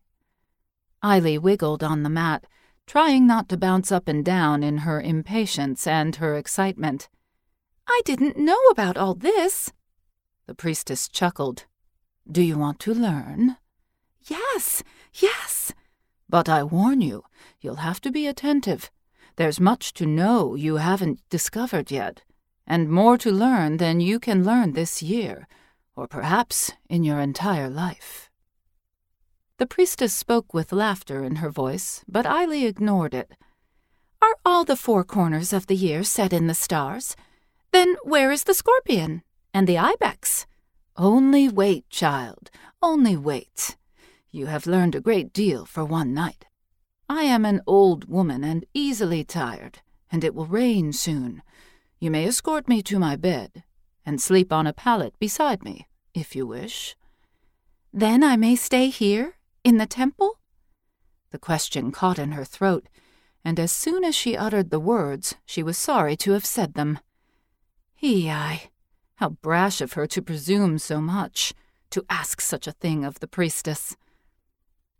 Eily 1.02 1.36
wiggled 1.36 1.82
on 1.82 2.04
the 2.04 2.08
mat, 2.08 2.44
trying 2.86 3.26
not 3.26 3.48
to 3.48 3.56
bounce 3.56 3.90
up 3.90 4.06
and 4.06 4.24
down 4.24 4.62
in 4.62 4.78
her 4.78 5.00
impatience 5.00 5.84
and 5.84 6.14
her 6.14 6.36
excitement. 6.36 7.08
I 7.88 8.02
didn't 8.04 8.36
know 8.36 8.60
about 8.70 8.96
all 8.96 9.14
this. 9.16 9.72
The 10.46 10.54
priestess 10.54 11.08
chuckled. 11.08 11.64
Do 12.30 12.40
you 12.40 12.56
want 12.56 12.78
to 12.80 12.94
learn? 12.94 13.56
Yes, 14.28 14.84
yes. 15.12 15.72
But 16.28 16.48
I 16.48 16.62
warn 16.62 17.00
you, 17.00 17.24
you'll 17.60 17.82
have 17.82 18.00
to 18.02 18.12
be 18.12 18.28
attentive. 18.28 18.92
There's 19.34 19.58
much 19.58 19.92
to 19.94 20.06
know 20.06 20.54
you 20.54 20.76
haven't 20.76 21.18
discovered 21.30 21.90
yet, 21.90 22.22
and 22.64 22.88
more 22.88 23.18
to 23.18 23.32
learn 23.32 23.78
than 23.78 23.98
you 23.98 24.20
can 24.20 24.44
learn 24.44 24.74
this 24.74 25.02
year, 25.02 25.48
or 26.00 26.08
perhaps 26.08 26.72
in 26.88 27.04
your 27.04 27.20
entire 27.20 27.68
life. 27.68 28.30
The 29.58 29.66
priestess 29.66 30.14
spoke 30.14 30.54
with 30.54 30.72
laughter 30.72 31.22
in 31.22 31.36
her 31.36 31.50
voice, 31.50 32.02
but 32.08 32.26
Eily 32.26 32.64
ignored 32.64 33.14
it. 33.14 33.32
Are 34.22 34.36
all 34.44 34.64
the 34.64 34.76
four 34.76 35.04
corners 35.04 35.52
of 35.52 35.66
the 35.66 35.76
year 35.76 36.02
set 36.02 36.32
in 36.32 36.46
the 36.46 36.54
stars? 36.54 37.16
Then 37.72 37.96
where 38.02 38.32
is 38.32 38.44
the 38.44 38.54
scorpion? 38.54 39.22
and 39.52 39.66
the 39.66 39.78
ibex. 39.78 40.46
Only 40.96 41.48
wait, 41.48 41.88
child, 41.90 42.50
only 42.82 43.16
wait. 43.16 43.76
You 44.30 44.46
have 44.46 44.66
learned 44.66 44.94
a 44.94 45.00
great 45.00 45.32
deal 45.32 45.64
for 45.64 45.84
one 45.84 46.14
night. 46.14 46.46
I 47.08 47.24
am 47.24 47.44
an 47.44 47.62
old 47.66 48.08
woman 48.08 48.44
and 48.44 48.64
easily 48.74 49.24
tired, 49.24 49.80
and 50.10 50.22
it 50.22 50.34
will 50.34 50.46
rain 50.46 50.92
soon. 50.92 51.42
You 51.98 52.10
may 52.10 52.26
escort 52.26 52.68
me 52.68 52.82
to 52.82 52.98
my 52.98 53.16
bed, 53.16 53.64
and 54.06 54.20
sleep 54.20 54.52
on 54.52 54.66
a 54.66 54.72
pallet 54.72 55.14
beside 55.18 55.64
me, 55.64 55.88
if 56.14 56.34
you 56.36 56.46
wish. 56.46 56.96
Then 57.92 58.22
I 58.22 58.36
may 58.36 58.56
stay 58.56 58.88
here, 58.88 59.34
in 59.64 59.78
the 59.78 59.86
temple? 59.86 60.38
The 61.30 61.38
question 61.38 61.92
caught 61.92 62.18
in 62.18 62.32
her 62.32 62.44
throat, 62.44 62.88
and 63.44 63.58
as 63.58 63.72
soon 63.72 64.04
as 64.04 64.14
she 64.14 64.36
uttered 64.36 64.70
the 64.70 64.80
words, 64.80 65.34
she 65.46 65.62
was 65.62 65.78
sorry 65.78 66.16
to 66.16 66.32
have 66.32 66.44
said 66.44 66.74
them. 66.74 66.98
He, 67.94 68.30
I, 68.30 68.70
how 69.16 69.30
brash 69.30 69.80
of 69.80 69.92
her 69.94 70.06
to 70.06 70.22
presume 70.22 70.78
so 70.78 71.00
much, 71.00 71.52
to 71.90 72.04
ask 72.08 72.40
such 72.40 72.66
a 72.66 72.72
thing 72.72 73.04
of 73.04 73.20
the 73.20 73.26
priestess. 73.28 73.96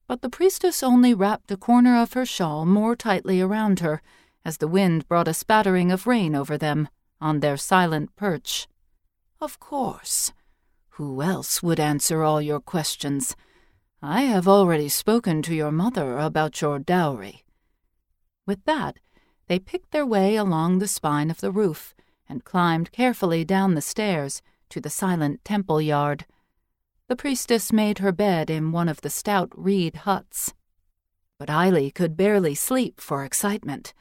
But 0.06 0.22
the 0.22 0.28
priestess 0.28 0.82
only 0.82 1.14
wrapped 1.14 1.50
a 1.50 1.56
corner 1.56 1.96
of 1.96 2.14
her 2.14 2.26
shawl 2.26 2.66
more 2.66 2.96
tightly 2.96 3.40
around 3.40 3.80
her, 3.80 4.02
as 4.44 4.58
the 4.58 4.68
wind 4.68 5.06
brought 5.06 5.28
a 5.28 5.34
spattering 5.34 5.92
of 5.92 6.06
rain 6.06 6.34
over 6.34 6.58
them, 6.58 6.88
on 7.20 7.40
their 7.40 7.56
silent 7.56 8.14
perch. 8.16 8.66
Of 9.40 9.60
course. 9.60 10.32
Who 11.00 11.22
else 11.22 11.62
would 11.62 11.80
answer 11.80 12.22
all 12.22 12.42
your 12.42 12.60
questions? 12.60 13.34
I 14.02 14.24
have 14.24 14.46
already 14.46 14.90
spoken 14.90 15.40
to 15.40 15.54
your 15.54 15.72
mother 15.72 16.18
about 16.18 16.60
your 16.60 16.78
dowry. 16.78 17.42
With 18.46 18.62
that, 18.66 18.98
they 19.46 19.58
picked 19.58 19.92
their 19.92 20.04
way 20.04 20.36
along 20.36 20.78
the 20.78 20.86
spine 20.86 21.30
of 21.30 21.40
the 21.40 21.52
roof, 21.52 21.94
and 22.28 22.44
climbed 22.44 22.92
carefully 22.92 23.46
down 23.46 23.74
the 23.74 23.80
stairs 23.80 24.42
to 24.68 24.78
the 24.78 24.90
silent 24.90 25.42
temple 25.42 25.80
yard. 25.80 26.26
The 27.08 27.16
priestess 27.16 27.72
made 27.72 28.00
her 28.00 28.12
bed 28.12 28.50
in 28.50 28.70
one 28.70 28.90
of 28.90 29.00
the 29.00 29.08
stout 29.08 29.48
reed 29.54 30.04
huts. 30.04 30.52
But 31.38 31.48
Eily 31.48 31.90
could 31.90 32.14
barely 32.14 32.54
sleep 32.54 33.00
for 33.00 33.24
excitement. 33.24 33.94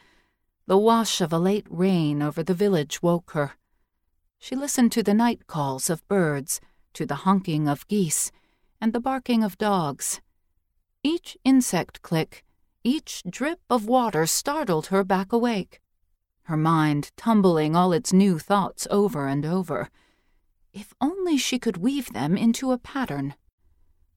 The 0.67 0.77
wash 0.77 1.21
of 1.21 1.31
a 1.31 1.39
late 1.39 1.67
rain 1.69 2.21
over 2.21 2.43
the 2.43 2.53
village 2.53 3.01
woke 3.01 3.31
her. 3.31 3.53
She 4.37 4.53
listened 4.53 4.91
to 4.91 5.03
the 5.03 5.13
night 5.13 5.47
calls 5.47 5.89
of 5.89 6.05
birds, 6.09 6.59
to 6.93 7.05
the 7.05 7.23
honking 7.25 7.67
of 7.67 7.87
geese, 7.87 8.31
and 8.81 8.93
the 8.93 8.99
barking 8.99 9.43
of 9.43 9.57
dogs. 9.57 10.21
Each 11.03 11.37
insect 11.43 12.01
click, 12.01 12.43
each 12.83 13.23
drip 13.29 13.59
of 13.69 13.85
water 13.85 14.25
startled 14.25 14.87
her 14.87 15.03
back 15.03 15.31
awake, 15.31 15.81
her 16.43 16.57
mind 16.57 17.11
tumbling 17.15 17.75
all 17.75 17.93
its 17.93 18.11
new 18.11 18.39
thoughts 18.39 18.87
over 18.89 19.27
and 19.27 19.45
over. 19.45 19.89
If 20.73 20.93
only 20.99 21.37
she 21.37 21.59
could 21.59 21.77
weave 21.77 22.13
them 22.13 22.37
into 22.37 22.71
a 22.71 22.77
pattern. 22.77 23.35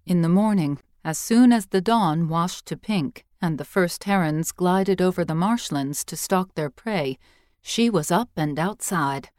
In 0.06 0.22
the 0.22 0.28
morning, 0.28 0.78
as 1.04 1.18
soon 1.18 1.52
as 1.52 1.66
the 1.66 1.80
dawn 1.80 2.28
washed 2.28 2.66
to 2.66 2.76
pink 2.76 3.24
and 3.40 3.58
the 3.58 3.64
first 3.64 4.04
herons 4.04 4.52
glided 4.52 5.02
over 5.02 5.24
the 5.24 5.34
marshlands 5.34 6.04
to 6.04 6.16
stalk 6.16 6.54
their 6.54 6.70
prey, 6.70 7.18
she 7.60 7.90
was 7.90 8.10
up 8.10 8.30
and 8.36 8.58
outside. 8.58 9.30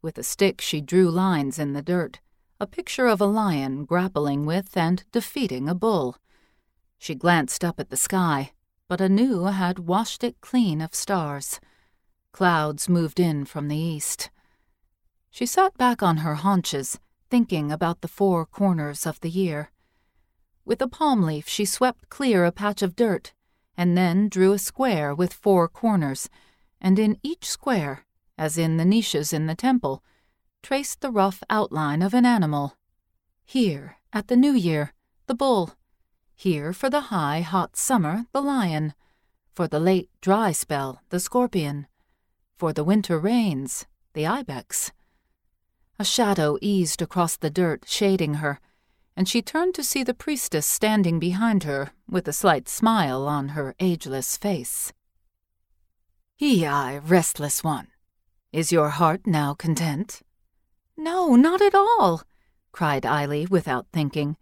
With 0.00 0.18
a 0.18 0.22
stick, 0.22 0.60
she 0.60 0.80
drew 0.80 1.10
lines 1.10 1.58
in 1.58 1.72
the 1.72 1.82
dirt, 1.82 2.20
a 2.62 2.66
picture 2.68 3.08
of 3.08 3.20
a 3.20 3.26
lion 3.26 3.84
grappling 3.84 4.46
with 4.46 4.76
and 4.76 5.02
defeating 5.10 5.68
a 5.68 5.74
bull. 5.74 6.16
She 6.96 7.12
glanced 7.12 7.64
up 7.64 7.80
at 7.80 7.90
the 7.90 7.96
sky, 7.96 8.52
but 8.86 9.00
Anu 9.00 9.46
had 9.46 9.80
washed 9.80 10.22
it 10.22 10.40
clean 10.40 10.80
of 10.80 10.94
stars. 10.94 11.58
Clouds 12.30 12.88
moved 12.88 13.18
in 13.18 13.46
from 13.46 13.66
the 13.66 13.76
east. 13.76 14.30
She 15.28 15.44
sat 15.44 15.76
back 15.76 16.04
on 16.04 16.18
her 16.18 16.36
haunches, 16.36 17.00
thinking 17.28 17.72
about 17.72 18.00
the 18.00 18.06
four 18.06 18.46
corners 18.46 19.06
of 19.06 19.18
the 19.22 19.30
year. 19.30 19.72
With 20.64 20.80
a 20.80 20.86
palm 20.86 21.24
leaf, 21.24 21.48
she 21.48 21.64
swept 21.64 22.10
clear 22.10 22.44
a 22.44 22.52
patch 22.52 22.80
of 22.80 22.94
dirt, 22.94 23.32
and 23.76 23.98
then 23.98 24.28
drew 24.28 24.52
a 24.52 24.58
square 24.60 25.12
with 25.12 25.32
four 25.32 25.66
corners, 25.66 26.30
and 26.80 26.96
in 27.00 27.18
each 27.24 27.44
square 27.44 28.06
as 28.38 28.56
in 28.56 28.76
the 28.76 28.84
niches 28.84 29.32
in 29.32 29.46
the 29.46 29.56
temple, 29.56 30.04
traced 30.62 31.00
the 31.00 31.10
rough 31.10 31.42
outline 31.50 32.02
of 32.02 32.14
an 32.14 32.24
animal. 32.24 32.76
Here, 33.44 33.96
at 34.12 34.28
the 34.28 34.36
new 34.36 34.52
year, 34.52 34.92
the 35.26 35.34
bull. 35.34 35.74
Here, 36.34 36.72
for 36.72 36.88
the 36.88 37.12
high, 37.12 37.40
hot 37.40 37.76
summer, 37.76 38.26
the 38.32 38.40
lion. 38.40 38.94
For 39.54 39.68
the 39.68 39.80
late, 39.80 40.08
dry 40.20 40.52
spell, 40.52 41.02
the 41.10 41.20
scorpion. 41.20 41.86
For 42.56 42.72
the 42.72 42.84
winter 42.84 43.18
rains, 43.18 43.86
the 44.14 44.26
ibex. 44.26 44.92
A 45.98 46.04
shadow 46.04 46.58
eased 46.60 47.02
across 47.02 47.36
the 47.36 47.50
dirt, 47.50 47.84
shading 47.86 48.34
her, 48.34 48.60
and 49.16 49.28
she 49.28 49.42
turned 49.42 49.74
to 49.74 49.84
see 49.84 50.02
the 50.02 50.14
priestess 50.14 50.66
standing 50.66 51.18
behind 51.18 51.64
her, 51.64 51.90
with 52.08 52.26
a 52.26 52.32
slight 52.32 52.68
smile 52.68 53.26
on 53.26 53.50
her 53.50 53.74
ageless 53.78 54.36
face. 54.36 54.92
He, 56.36 56.66
I, 56.66 56.98
restless 56.98 57.62
one, 57.62 57.88
is 58.52 58.72
your 58.72 58.88
heart 58.88 59.26
now 59.26 59.54
content? 59.54 60.22
No, 60.96 61.34
not 61.36 61.60
at 61.60 61.74
all, 61.74 62.22
cried 62.70 63.04
Eily 63.04 63.46
without 63.46 63.86
thinking. 63.92 64.36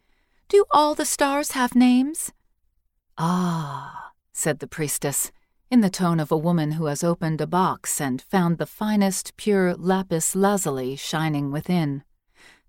Do 0.48 0.64
all 0.70 0.94
the 0.94 1.04
stars 1.04 1.52
have 1.52 1.74
names? 1.74 2.32
Ah, 3.16 4.12
said 4.32 4.58
the 4.58 4.66
priestess, 4.66 5.30
in 5.70 5.80
the 5.80 5.90
tone 5.90 6.18
of 6.18 6.32
a 6.32 6.36
woman 6.36 6.72
who 6.72 6.86
has 6.86 7.04
opened 7.04 7.40
a 7.40 7.46
box 7.46 8.00
and 8.00 8.20
found 8.20 8.58
the 8.58 8.66
finest 8.66 9.36
pure 9.36 9.74
lapis 9.74 10.34
lazuli 10.34 10.96
shining 10.96 11.52
within. 11.52 12.02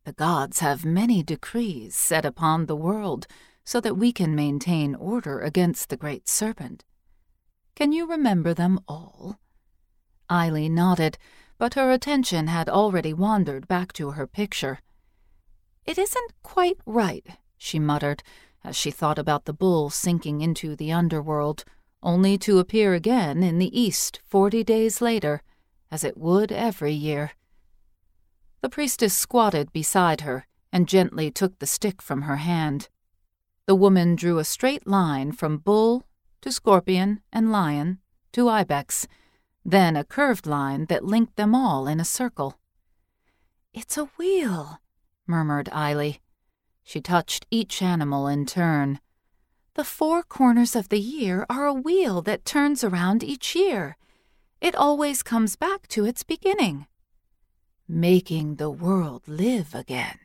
The 0.03 0.13
gods 0.13 0.59
have 0.59 0.85
many 0.85 1.23
decrees 1.23 1.95
set 1.95 2.25
upon 2.25 2.65
the 2.65 2.75
world 2.75 3.27
so 3.63 3.79
that 3.81 3.97
we 3.97 4.11
can 4.11 4.35
maintain 4.35 4.95
order 4.95 5.39
against 5.39 5.89
the 5.89 5.97
great 5.97 6.27
serpent. 6.27 6.83
Can 7.75 7.91
you 7.91 8.07
remember 8.07 8.53
them 8.53 8.79
all? 8.87 9.39
Eily 10.29 10.69
nodded, 10.69 11.17
but 11.61 11.75
her 11.75 11.91
attention 11.91 12.47
had 12.47 12.67
already 12.67 13.13
wandered 13.13 13.67
back 13.67 13.93
to 13.93 14.09
her 14.09 14.25
picture. 14.25 14.79
It 15.85 15.99
isn't 15.99 16.33
quite 16.41 16.79
right, 16.87 17.23
she 17.55 17.77
muttered, 17.77 18.23
as 18.63 18.75
she 18.75 18.89
thought 18.89 19.19
about 19.19 19.45
the 19.45 19.53
bull 19.53 19.91
sinking 19.91 20.41
into 20.41 20.75
the 20.75 20.91
underworld, 20.91 21.63
only 22.01 22.35
to 22.39 22.57
appear 22.57 22.95
again 22.95 23.43
in 23.43 23.59
the 23.59 23.79
east 23.79 24.21
forty 24.25 24.63
days 24.63 25.01
later, 25.01 25.43
as 25.91 26.03
it 26.03 26.17
would 26.17 26.51
every 26.51 26.93
year. 26.93 27.33
The 28.61 28.69
priestess 28.69 29.13
squatted 29.13 29.71
beside 29.71 30.21
her 30.21 30.47
and 30.73 30.87
gently 30.87 31.29
took 31.29 31.59
the 31.59 31.67
stick 31.67 32.01
from 32.01 32.23
her 32.23 32.37
hand. 32.37 32.89
The 33.67 33.75
woman 33.75 34.15
drew 34.15 34.39
a 34.39 34.43
straight 34.43 34.87
line 34.87 35.31
from 35.31 35.59
bull 35.59 36.05
to 36.41 36.51
scorpion 36.51 37.21
and 37.31 37.51
lion 37.51 37.99
to 38.31 38.49
ibex 38.49 39.07
then 39.63 39.95
a 39.95 40.03
curved 40.03 40.47
line 40.47 40.85
that 40.85 41.05
linked 41.05 41.35
them 41.35 41.53
all 41.53 41.87
in 41.87 41.99
a 41.99 42.05
circle. 42.05 42.59
It's 43.73 43.97
a 43.97 44.05
wheel, 44.17 44.79
murmured 45.27 45.69
Eily. 45.71 46.19
She 46.83 47.01
touched 47.01 47.45
each 47.51 47.81
animal 47.81 48.27
in 48.27 48.45
turn. 48.45 48.99
The 49.75 49.83
four 49.83 50.23
corners 50.23 50.75
of 50.75 50.89
the 50.89 50.99
year 50.99 51.45
are 51.49 51.65
a 51.65 51.73
wheel 51.73 52.21
that 52.23 52.45
turns 52.45 52.83
around 52.83 53.23
each 53.23 53.55
year. 53.55 53.97
It 54.59 54.75
always 54.75 55.23
comes 55.23 55.55
back 55.55 55.87
to 55.89 56.05
its 56.05 56.23
beginning. 56.23 56.87
Making 57.87 58.55
the 58.55 58.69
world 58.69 59.27
live 59.27 59.73
again. 59.73 60.19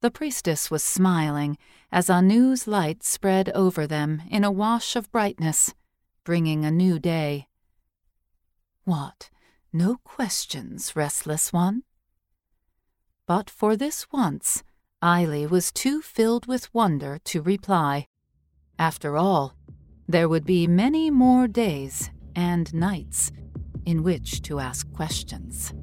The 0.00 0.10
priestess 0.10 0.70
was 0.70 0.84
smiling 0.84 1.58
as 1.90 2.08
Anu's 2.08 2.68
light 2.68 3.02
spread 3.02 3.48
over 3.50 3.86
them 3.86 4.22
in 4.30 4.44
a 4.44 4.50
wash 4.50 4.94
of 4.94 5.10
brightness, 5.10 5.74
bringing 6.22 6.64
a 6.64 6.70
new 6.70 7.00
day. 7.00 7.47
What, 8.88 9.28
no 9.70 9.96
questions, 10.02 10.96
restless 10.96 11.52
one? 11.52 11.82
But 13.26 13.50
for 13.50 13.76
this 13.76 14.06
once, 14.10 14.62
Eily 15.04 15.46
was 15.46 15.70
too 15.70 16.00
filled 16.00 16.46
with 16.46 16.72
wonder 16.72 17.18
to 17.26 17.42
reply. 17.42 18.06
After 18.78 19.18
all, 19.18 19.54
there 20.08 20.26
would 20.26 20.46
be 20.46 20.66
many 20.66 21.10
more 21.10 21.46
days 21.46 22.08
and 22.34 22.72
nights 22.72 23.30
in 23.84 24.02
which 24.02 24.40
to 24.44 24.58
ask 24.58 24.90
questions. 24.94 25.74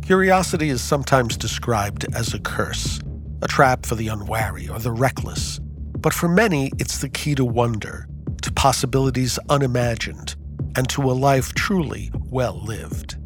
Curiosity 0.00 0.70
is 0.70 0.80
sometimes 0.80 1.36
described 1.36 2.06
as 2.14 2.32
a 2.32 2.40
curse, 2.40 2.98
a 3.42 3.46
trap 3.46 3.84
for 3.84 3.94
the 3.94 4.08
unwary 4.08 4.70
or 4.70 4.78
the 4.78 4.90
reckless. 4.90 5.60
But 6.02 6.12
for 6.12 6.28
many, 6.28 6.72
it's 6.80 6.98
the 6.98 7.08
key 7.08 7.36
to 7.36 7.44
wonder, 7.44 8.08
to 8.42 8.52
possibilities 8.52 9.38
unimagined, 9.48 10.34
and 10.76 10.88
to 10.88 11.02
a 11.02 11.12
life 11.12 11.54
truly 11.54 12.10
well 12.28 12.60
lived. 12.64 13.16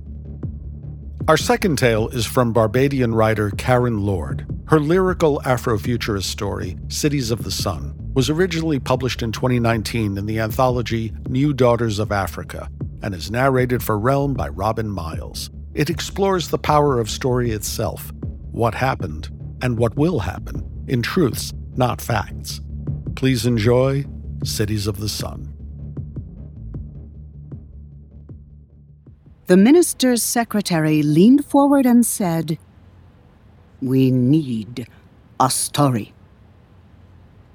Our 1.26 1.38
second 1.38 1.78
tale 1.78 2.08
is 2.08 2.26
from 2.26 2.52
Barbadian 2.52 3.14
writer 3.14 3.50
Karen 3.50 4.04
Lord. 4.04 4.46
Her 4.68 4.78
lyrical 4.78 5.40
Afrofuturist 5.44 6.24
story, 6.24 6.76
Cities 6.88 7.30
of 7.30 7.44
the 7.44 7.50
Sun, 7.50 7.94
was 8.12 8.28
originally 8.28 8.78
published 8.78 9.22
in 9.22 9.32
2019 9.32 10.18
in 10.18 10.26
the 10.26 10.38
anthology 10.38 11.12
New 11.28 11.54
Daughters 11.54 11.98
of 11.98 12.12
Africa 12.12 12.68
and 13.02 13.14
is 13.14 13.30
narrated 13.30 13.82
for 13.82 13.98
Realm 13.98 14.34
by 14.34 14.48
Robin 14.48 14.88
Miles. 14.88 15.50
It 15.74 15.88
explores 15.88 16.48
the 16.48 16.58
power 16.58 17.00
of 17.00 17.08
story 17.08 17.52
itself, 17.52 18.12
what 18.52 18.74
happened, 18.74 19.30
and 19.62 19.78
what 19.78 19.96
will 19.96 20.18
happen, 20.18 20.84
in 20.88 21.02
truths, 21.02 21.52
not 21.76 22.00
facts. 22.00 22.60
Please 23.16 23.46
enjoy 23.46 24.04
Cities 24.44 24.86
of 24.86 25.00
the 25.00 25.08
Sun. 25.08 25.50
The 29.46 29.56
minister's 29.56 30.22
secretary 30.22 31.02
leaned 31.02 31.46
forward 31.46 31.86
and 31.86 32.04
said, 32.04 32.58
We 33.80 34.10
need 34.10 34.86
a 35.40 35.48
story. 35.48 36.12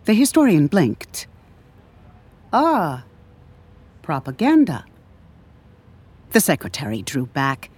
The 0.05 0.15
historian 0.15 0.65
blinked. 0.65 1.27
Ah, 2.51 3.03
propaganda. 4.01 4.83
The 6.31 6.39
secretary 6.39 7.03
drew 7.03 7.27
back. 7.27 7.69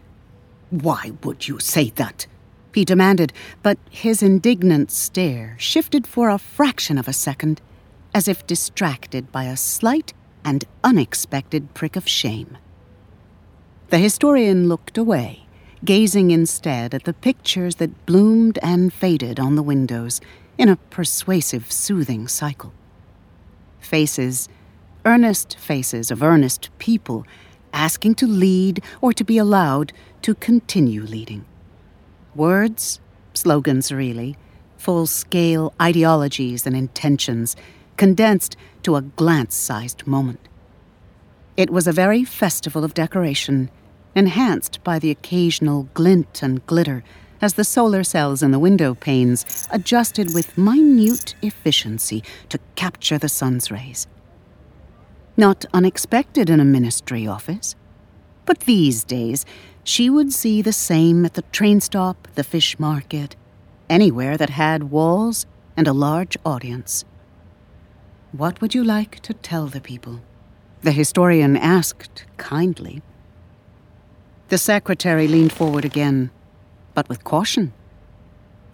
Why 0.69 1.11
would 1.23 1.49
you 1.49 1.59
say 1.59 1.89
that? 1.97 2.27
He 2.73 2.85
demanded, 2.85 3.33
but 3.61 3.77
his 3.89 4.23
indignant 4.23 4.89
stare 4.89 5.57
shifted 5.59 6.07
for 6.07 6.29
a 6.29 6.37
fraction 6.37 6.97
of 6.97 7.09
a 7.09 7.13
second 7.13 7.61
as 8.13 8.27
if 8.27 8.45
distracted 8.45 9.31
by 9.31 9.45
a 9.45 9.57
slight 9.57 10.13
and 10.45 10.65
unexpected 10.83 11.73
prick 11.73 11.95
of 11.95 12.07
shame. 12.07 12.57
The 13.89 13.97
historian 13.97 14.67
looked 14.67 14.97
away, 14.97 15.45
gazing 15.83 16.31
instead 16.31 16.93
at 16.93 17.03
the 17.03 17.13
pictures 17.13 17.75
that 17.75 18.05
bloomed 18.05 18.59
and 18.61 18.91
faded 18.91 19.39
on 19.39 19.55
the 19.55 19.63
windows 19.63 20.21
in 20.57 20.69
a 20.69 20.75
persuasive, 20.75 21.71
soothing 21.71 22.27
cycle. 22.27 22.73
Faces, 23.79 24.47
earnest 25.05 25.57
faces 25.57 26.11
of 26.11 26.23
earnest 26.23 26.69
people, 26.77 27.25
asking 27.73 28.15
to 28.15 28.27
lead 28.27 28.83
or 29.01 29.13
to 29.13 29.23
be 29.23 29.37
allowed 29.37 29.91
to 30.21 30.35
continue 30.35 31.01
leading. 31.03 31.43
Words, 32.35 32.99
slogans 33.33 33.91
really, 33.91 34.37
full 34.77 35.07
scale 35.07 35.73
ideologies 35.81 36.65
and 36.65 36.75
intentions 36.75 37.55
condensed 37.97 38.55
to 38.83 38.95
a 38.95 39.01
glance 39.01 39.55
sized 39.55 40.05
moment. 40.05 40.39
It 41.55 41.69
was 41.69 41.87
a 41.87 41.91
very 41.91 42.23
festival 42.23 42.83
of 42.83 42.93
decoration, 42.93 43.69
enhanced 44.15 44.83
by 44.83 44.99
the 44.99 45.11
occasional 45.11 45.89
glint 45.93 46.41
and 46.41 46.65
glitter 46.65 47.03
as 47.41 47.55
the 47.55 47.63
solar 47.63 48.03
cells 48.03 48.41
in 48.41 48.51
the 48.51 48.59
window 48.59 48.95
panes 48.95 49.67
adjusted 49.69 50.33
with 50.33 50.57
minute 50.57 51.35
efficiency 51.41 52.23
to 52.49 52.59
capture 52.75 53.17
the 53.17 53.29
sun's 53.29 53.69
rays. 53.69 54.07
Not 55.35 55.65
unexpected 55.73 56.49
in 56.49 56.59
a 56.59 56.65
ministry 56.65 57.27
office. 57.27 57.75
But 58.45 58.61
these 58.61 59.03
days, 59.03 59.45
she 59.83 60.09
would 60.09 60.31
see 60.31 60.61
the 60.61 60.73
same 60.73 61.25
at 61.25 61.33
the 61.33 61.41
train 61.43 61.81
stop, 61.81 62.27
the 62.35 62.43
fish 62.43 62.77
market, 62.79 63.35
anywhere 63.89 64.37
that 64.37 64.51
had 64.51 64.91
walls 64.91 65.45
and 65.75 65.87
a 65.87 65.93
large 65.93 66.37
audience. 66.45 67.05
What 68.35 68.61
would 68.61 68.73
you 68.73 68.83
like 68.83 69.19
to 69.19 69.33
tell 69.35 69.67
the 69.67 69.79
people? 69.79 70.19
The 70.81 70.91
historian 70.91 71.55
asked 71.55 72.25
kindly. 72.37 73.03
The 74.49 74.57
secretary 74.57 75.27
leaned 75.27 75.53
forward 75.53 75.85
again, 75.85 76.31
but 76.95 77.07
with 77.09 77.23
caution. 77.23 77.73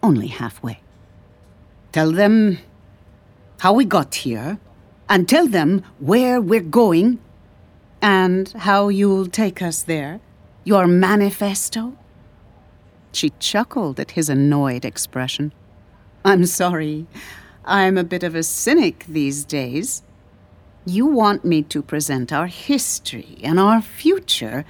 Only 0.01 0.27
halfway. 0.27 0.79
Tell 1.91 2.09
them 2.13 2.59
how 3.59 3.73
we 3.73 3.83
got 3.83 4.15
here, 4.15 4.59
and 5.09 5.27
tell 5.27 5.47
them 5.47 5.83
where 5.99 6.39
we're 6.39 6.61
going, 6.61 7.19
and 8.01 8.47
how 8.59 8.87
you'll 8.87 9.27
take 9.27 9.61
us 9.61 9.81
there. 9.81 10.21
Your 10.63 10.87
manifesto? 10.87 11.97
She 13.11 13.31
chuckled 13.39 13.99
at 13.99 14.11
his 14.11 14.29
annoyed 14.29 14.85
expression. 14.85 15.51
I'm 16.23 16.45
sorry. 16.45 17.07
I'm 17.69 17.99
a 17.99 18.03
bit 18.03 18.23
of 18.23 18.33
a 18.33 18.41
cynic 18.41 19.05
these 19.07 19.45
days. 19.45 20.01
You 20.85 21.05
want 21.05 21.45
me 21.45 21.61
to 21.63 21.83
present 21.83 22.33
our 22.33 22.47
history 22.47 23.37
and 23.43 23.59
our 23.59 23.79
future 23.79 24.65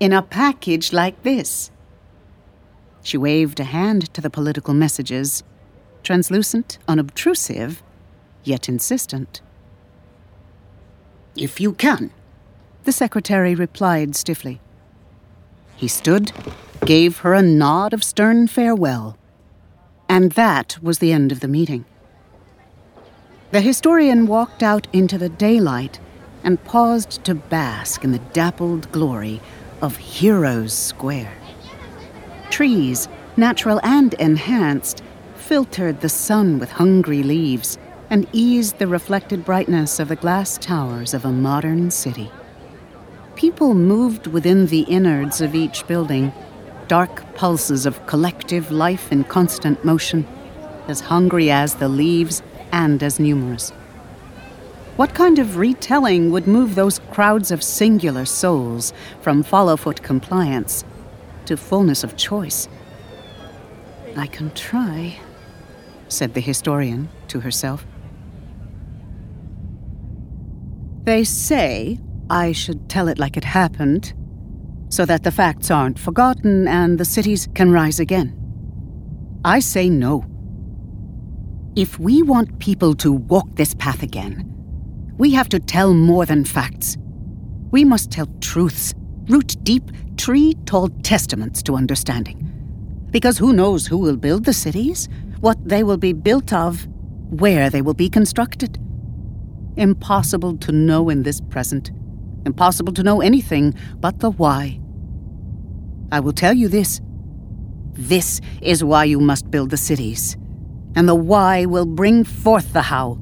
in 0.00 0.14
a 0.14 0.22
package 0.22 0.90
like 0.90 1.22
this. 1.22 1.70
She 3.02 3.18
waved 3.18 3.60
a 3.60 3.64
hand 3.64 4.12
to 4.14 4.22
the 4.22 4.30
political 4.30 4.72
messages, 4.72 5.42
translucent, 6.02 6.78
unobtrusive, 6.88 7.82
yet 8.42 8.70
insistent. 8.70 9.42
If 11.36 11.60
you 11.60 11.74
can, 11.74 12.10
the 12.84 12.92
secretary 12.92 13.54
replied 13.54 14.16
stiffly. 14.16 14.62
He 15.76 15.88
stood, 15.88 16.32
gave 16.86 17.18
her 17.18 17.34
a 17.34 17.42
nod 17.42 17.92
of 17.92 18.02
stern 18.02 18.46
farewell, 18.46 19.18
and 20.08 20.32
that 20.32 20.78
was 20.82 21.00
the 21.00 21.12
end 21.12 21.30
of 21.30 21.40
the 21.40 21.48
meeting. 21.48 21.84
The 23.54 23.60
historian 23.60 24.26
walked 24.26 24.64
out 24.64 24.88
into 24.92 25.16
the 25.16 25.28
daylight 25.28 26.00
and 26.42 26.64
paused 26.64 27.22
to 27.22 27.36
bask 27.36 28.02
in 28.02 28.10
the 28.10 28.18
dappled 28.32 28.90
glory 28.90 29.40
of 29.80 29.96
Heroes 29.96 30.72
Square. 30.72 31.32
Trees, 32.50 33.06
natural 33.36 33.78
and 33.84 34.12
enhanced, 34.14 35.04
filtered 35.36 36.00
the 36.00 36.08
sun 36.08 36.58
with 36.58 36.72
hungry 36.72 37.22
leaves 37.22 37.78
and 38.10 38.26
eased 38.32 38.80
the 38.80 38.88
reflected 38.88 39.44
brightness 39.44 40.00
of 40.00 40.08
the 40.08 40.16
glass 40.16 40.58
towers 40.58 41.14
of 41.14 41.24
a 41.24 41.30
modern 41.30 41.92
city. 41.92 42.32
People 43.36 43.72
moved 43.72 44.26
within 44.26 44.66
the 44.66 44.82
innards 44.82 45.40
of 45.40 45.54
each 45.54 45.86
building, 45.86 46.32
dark 46.88 47.36
pulses 47.36 47.86
of 47.86 48.04
collective 48.08 48.72
life 48.72 49.12
in 49.12 49.22
constant 49.22 49.84
motion, 49.84 50.26
as 50.88 51.02
hungry 51.02 51.52
as 51.52 51.76
the 51.76 51.88
leaves 51.88 52.42
and 52.74 53.02
as 53.04 53.20
numerous. 53.20 53.70
What 54.96 55.14
kind 55.14 55.38
of 55.38 55.56
retelling 55.56 56.32
would 56.32 56.48
move 56.48 56.74
those 56.74 56.98
crowds 56.98 57.52
of 57.52 57.62
singular 57.62 58.24
souls 58.24 58.92
from 59.20 59.44
followfoot 59.44 60.02
compliance 60.02 60.84
to 61.46 61.56
fullness 61.56 62.02
of 62.02 62.16
choice? 62.16 62.68
I 64.16 64.26
can 64.26 64.50
try, 64.54 65.18
said 66.08 66.34
the 66.34 66.40
historian 66.40 67.08
to 67.28 67.40
herself. 67.40 67.86
They 71.04 71.22
say 71.22 71.98
I 72.28 72.52
should 72.52 72.88
tell 72.88 73.08
it 73.08 73.18
like 73.18 73.36
it 73.36 73.44
happened, 73.44 74.14
so 74.88 75.04
that 75.04 75.22
the 75.22 75.32
facts 75.32 75.70
aren't 75.70 75.98
forgotten 75.98 76.66
and 76.66 76.98
the 76.98 77.04
cities 77.04 77.48
can 77.54 77.70
rise 77.70 78.00
again. 78.00 78.34
I 79.44 79.60
say 79.60 79.88
no. 79.88 80.24
If 81.76 81.98
we 81.98 82.22
want 82.22 82.60
people 82.60 82.94
to 82.96 83.12
walk 83.12 83.48
this 83.56 83.74
path 83.74 84.02
again, 84.02 84.48
we 85.18 85.32
have 85.32 85.48
to 85.48 85.58
tell 85.58 85.92
more 85.92 86.24
than 86.24 86.44
facts. 86.44 86.96
We 87.72 87.84
must 87.84 88.12
tell 88.12 88.28
truths, 88.40 88.94
root 89.28 89.56
deep, 89.64 89.90
tree 90.16 90.54
tall 90.66 90.88
testaments 91.02 91.62
to 91.64 91.74
understanding. 91.74 92.38
Because 93.10 93.38
who 93.38 93.52
knows 93.52 93.86
who 93.86 93.98
will 93.98 94.16
build 94.16 94.44
the 94.44 94.52
cities, 94.52 95.08
what 95.40 95.58
they 95.68 95.82
will 95.82 95.96
be 95.96 96.12
built 96.12 96.52
of, 96.52 96.86
where 97.30 97.70
they 97.70 97.82
will 97.82 97.94
be 97.94 98.08
constructed. 98.08 98.78
Impossible 99.76 100.56
to 100.58 100.70
know 100.70 101.08
in 101.08 101.24
this 101.24 101.40
present 101.40 101.90
Impossible 102.46 102.92
to 102.92 103.02
know 103.02 103.20
anything 103.20 103.74
but 104.00 104.20
the 104.20 104.30
why. 104.30 104.78
I 106.12 106.20
will 106.20 106.32
tell 106.32 106.52
you 106.52 106.68
this. 106.68 107.00
This 107.94 108.40
is 108.60 108.84
why 108.84 109.04
you 109.04 109.18
must 109.18 109.50
build 109.50 109.70
the 109.70 109.76
cities. 109.76 110.36
And 110.96 111.08
the 111.08 111.14
why 111.14 111.64
will 111.66 111.86
bring 111.86 112.24
forth 112.24 112.72
the 112.72 112.82
how. 112.82 113.18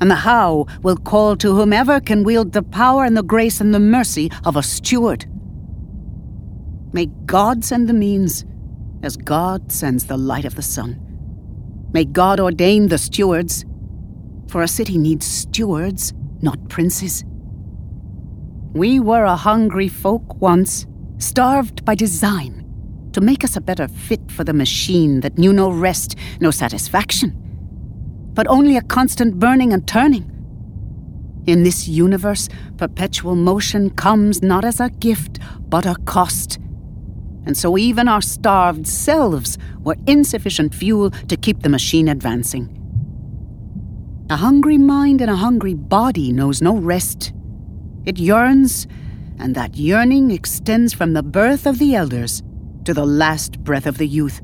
And 0.00 0.10
the 0.10 0.16
how 0.16 0.66
will 0.82 0.96
call 0.96 1.36
to 1.36 1.54
whomever 1.54 2.00
can 2.00 2.24
wield 2.24 2.52
the 2.52 2.62
power 2.62 3.04
and 3.04 3.16
the 3.16 3.22
grace 3.22 3.60
and 3.60 3.72
the 3.72 3.80
mercy 3.80 4.30
of 4.44 4.56
a 4.56 4.62
steward. 4.62 5.26
May 6.92 7.06
God 7.26 7.64
send 7.64 7.88
the 7.88 7.94
means, 7.94 8.44
as 9.02 9.16
God 9.16 9.70
sends 9.70 10.06
the 10.06 10.16
light 10.16 10.44
of 10.44 10.54
the 10.54 10.62
sun. 10.62 11.00
May 11.92 12.04
God 12.04 12.40
ordain 12.40 12.88
the 12.88 12.98
stewards, 12.98 13.64
for 14.48 14.62
a 14.62 14.68
city 14.68 14.98
needs 14.98 15.26
stewards, 15.26 16.12
not 16.42 16.68
princes. 16.68 17.24
We 18.72 18.98
were 18.98 19.24
a 19.24 19.36
hungry 19.36 19.88
folk 19.88 20.40
once, 20.40 20.86
starved 21.18 21.84
by 21.84 21.94
design, 21.94 22.63
to 23.14 23.20
make 23.20 23.44
us 23.44 23.56
a 23.56 23.60
better 23.60 23.88
fit 23.88 24.30
for 24.30 24.44
the 24.44 24.52
machine 24.52 25.20
that 25.20 25.38
knew 25.38 25.52
no 25.52 25.70
rest, 25.70 26.16
no 26.40 26.50
satisfaction, 26.50 27.30
but 28.34 28.46
only 28.48 28.76
a 28.76 28.82
constant 28.82 29.38
burning 29.38 29.72
and 29.72 29.88
turning. 29.88 30.30
In 31.46 31.62
this 31.62 31.88
universe, 31.88 32.48
perpetual 32.76 33.36
motion 33.36 33.90
comes 33.90 34.42
not 34.42 34.64
as 34.64 34.80
a 34.80 34.90
gift, 34.90 35.38
but 35.68 35.86
a 35.86 35.96
cost. 36.04 36.58
And 37.46 37.56
so 37.56 37.78
even 37.78 38.08
our 38.08 38.22
starved 38.22 38.86
selves 38.86 39.58
were 39.80 39.96
insufficient 40.06 40.74
fuel 40.74 41.10
to 41.10 41.36
keep 41.36 41.62
the 41.62 41.68
machine 41.68 42.08
advancing. 42.08 42.68
A 44.30 44.36
hungry 44.36 44.78
mind 44.78 45.20
and 45.20 45.30
a 45.30 45.36
hungry 45.36 45.74
body 45.74 46.32
knows 46.32 46.60
no 46.62 46.76
rest 46.76 47.32
it 48.04 48.18
yearns, 48.18 48.86
and 49.38 49.54
that 49.54 49.76
yearning 49.76 50.30
extends 50.30 50.92
from 50.92 51.14
the 51.14 51.22
birth 51.22 51.66
of 51.66 51.78
the 51.78 51.94
elders 51.94 52.42
to 52.84 52.94
the 52.94 53.06
last 53.06 53.58
breath 53.64 53.86
of 53.86 53.98
the 53.98 54.06
youth. 54.06 54.40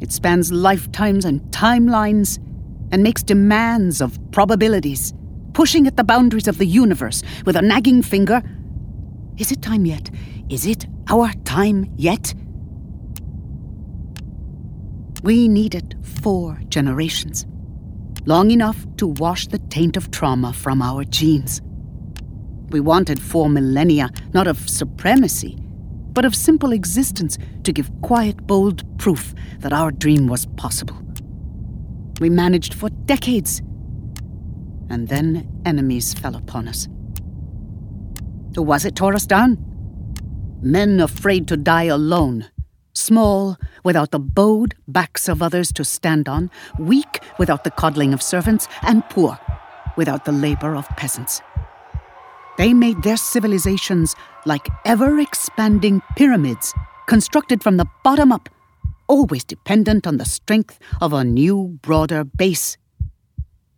It 0.00 0.12
spans 0.12 0.52
lifetimes 0.52 1.24
and 1.24 1.40
timelines 1.50 2.38
and 2.92 3.02
makes 3.02 3.22
demands 3.22 4.00
of 4.00 4.18
probabilities, 4.30 5.12
pushing 5.52 5.86
at 5.86 5.96
the 5.96 6.04
boundaries 6.04 6.48
of 6.48 6.58
the 6.58 6.66
universe 6.66 7.22
with 7.44 7.56
a 7.56 7.62
nagging 7.62 8.02
finger. 8.02 8.42
Is 9.38 9.52
it 9.52 9.62
time 9.62 9.86
yet? 9.86 10.10
Is 10.48 10.66
it 10.66 10.86
our 11.08 11.32
time 11.44 11.92
yet? 11.96 12.34
We 15.22 15.48
needed 15.48 15.96
four 16.22 16.60
generations, 16.68 17.46
long 18.26 18.50
enough 18.50 18.86
to 18.98 19.08
wash 19.08 19.48
the 19.48 19.58
taint 19.58 19.96
of 19.96 20.10
trauma 20.10 20.52
from 20.52 20.82
our 20.82 21.04
genes. 21.04 21.60
We 22.70 22.80
wanted 22.80 23.20
four 23.20 23.48
millennia, 23.48 24.10
not 24.32 24.46
of 24.46 24.68
supremacy, 24.68 25.58
but 26.16 26.24
of 26.24 26.34
simple 26.34 26.72
existence 26.72 27.36
to 27.62 27.74
give 27.74 27.90
quiet, 28.00 28.46
bold 28.46 28.82
proof 28.98 29.34
that 29.58 29.74
our 29.74 29.90
dream 29.90 30.28
was 30.28 30.46
possible. 30.56 30.96
We 32.20 32.30
managed 32.30 32.72
for 32.72 32.88
decades, 33.04 33.60
and 34.88 35.08
then 35.08 35.46
enemies 35.66 36.14
fell 36.14 36.34
upon 36.34 36.68
us. 36.68 36.88
Who 38.54 38.62
was 38.62 38.86
it 38.86 38.96
tore 38.96 39.12
us 39.12 39.26
down? 39.26 39.58
Men 40.62 41.00
afraid 41.00 41.48
to 41.48 41.56
die 41.58 41.84
alone, 41.84 42.46
small 42.94 43.58
without 43.84 44.10
the 44.10 44.18
bowed 44.18 44.74
backs 44.88 45.28
of 45.28 45.42
others 45.42 45.70
to 45.72 45.84
stand 45.84 46.30
on, 46.30 46.50
weak 46.78 47.20
without 47.38 47.62
the 47.62 47.70
coddling 47.70 48.14
of 48.14 48.22
servants, 48.22 48.68
and 48.80 49.06
poor 49.10 49.38
without 49.98 50.24
the 50.24 50.32
labor 50.32 50.74
of 50.76 50.88
peasants. 50.96 51.42
They 52.56 52.72
made 52.72 53.02
their 53.02 53.16
civilizations 53.16 54.14
like 54.46 54.68
ever 54.84 55.18
expanding 55.18 56.00
pyramids, 56.16 56.72
constructed 57.06 57.62
from 57.62 57.76
the 57.76 57.86
bottom 58.02 58.32
up, 58.32 58.48
always 59.08 59.44
dependent 59.44 60.06
on 60.06 60.16
the 60.16 60.24
strength 60.24 60.78
of 61.00 61.12
a 61.12 61.24
new, 61.24 61.78
broader 61.82 62.24
base. 62.24 62.78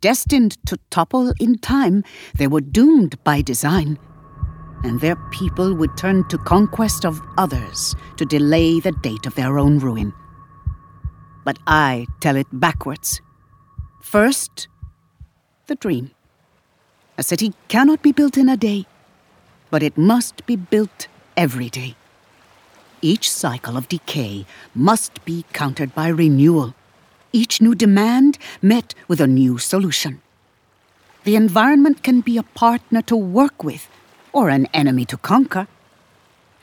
Destined 0.01 0.65
to 0.67 0.79
topple 0.91 1.33
in 1.41 1.59
time, 1.59 2.05
they 2.37 2.47
were 2.47 2.61
doomed 2.61 3.23
by 3.25 3.43
design, 3.43 3.99
and 4.85 5.01
their 5.01 5.17
people 5.33 5.75
would 5.75 5.97
turn 5.97 6.27
to 6.29 6.39
conquest 6.39 7.05
of 7.05 7.21
others 7.37 7.97
to 8.17 8.25
delay 8.25 8.79
the 8.79 8.93
date 8.93 9.27
of 9.27 9.35
their 9.35 9.59
own 9.59 9.81
ruin. 9.81 10.13
But 11.45 11.59
I 11.67 12.07
tell 12.21 12.37
it 12.37 12.47
backwards. 12.53 13.21
First, 14.01 14.69
the 15.67 15.75
dream. 15.75 16.13
A 17.19 17.25
city 17.25 17.53
cannot 17.67 18.01
be 18.01 18.13
built 18.13 18.39
in 18.39 18.49
a 18.49 18.57
day, 18.57 18.87
but 19.71 19.83
it 19.83 19.99
must 19.99 20.47
be 20.47 20.55
built 20.55 21.09
every 21.37 21.69
day. 21.69 21.97
Each 23.03 23.29
cycle 23.29 23.77
of 23.77 23.89
decay 23.89 24.47
must 24.73 25.25
be 25.25 25.45
countered 25.53 25.97
by 25.97 26.07
renewal, 26.09 26.77
each 27.33 27.61
new 27.61 27.75
demand 27.75 28.39
met 28.63 28.95
with 29.09 29.21
a 29.21 29.27
new 29.27 29.59
solution. 29.59 30.23
The 31.25 31.35
environment 31.35 32.05
can 32.05 32.21
be 32.21 32.39
a 32.39 32.45
partner 32.45 33.03
to 33.03 33.17
work 33.17 33.65
with 33.65 33.89
or 34.33 34.49
an 34.49 34.67
enemy 34.73 35.05
to 35.07 35.17
conquer, 35.17 35.67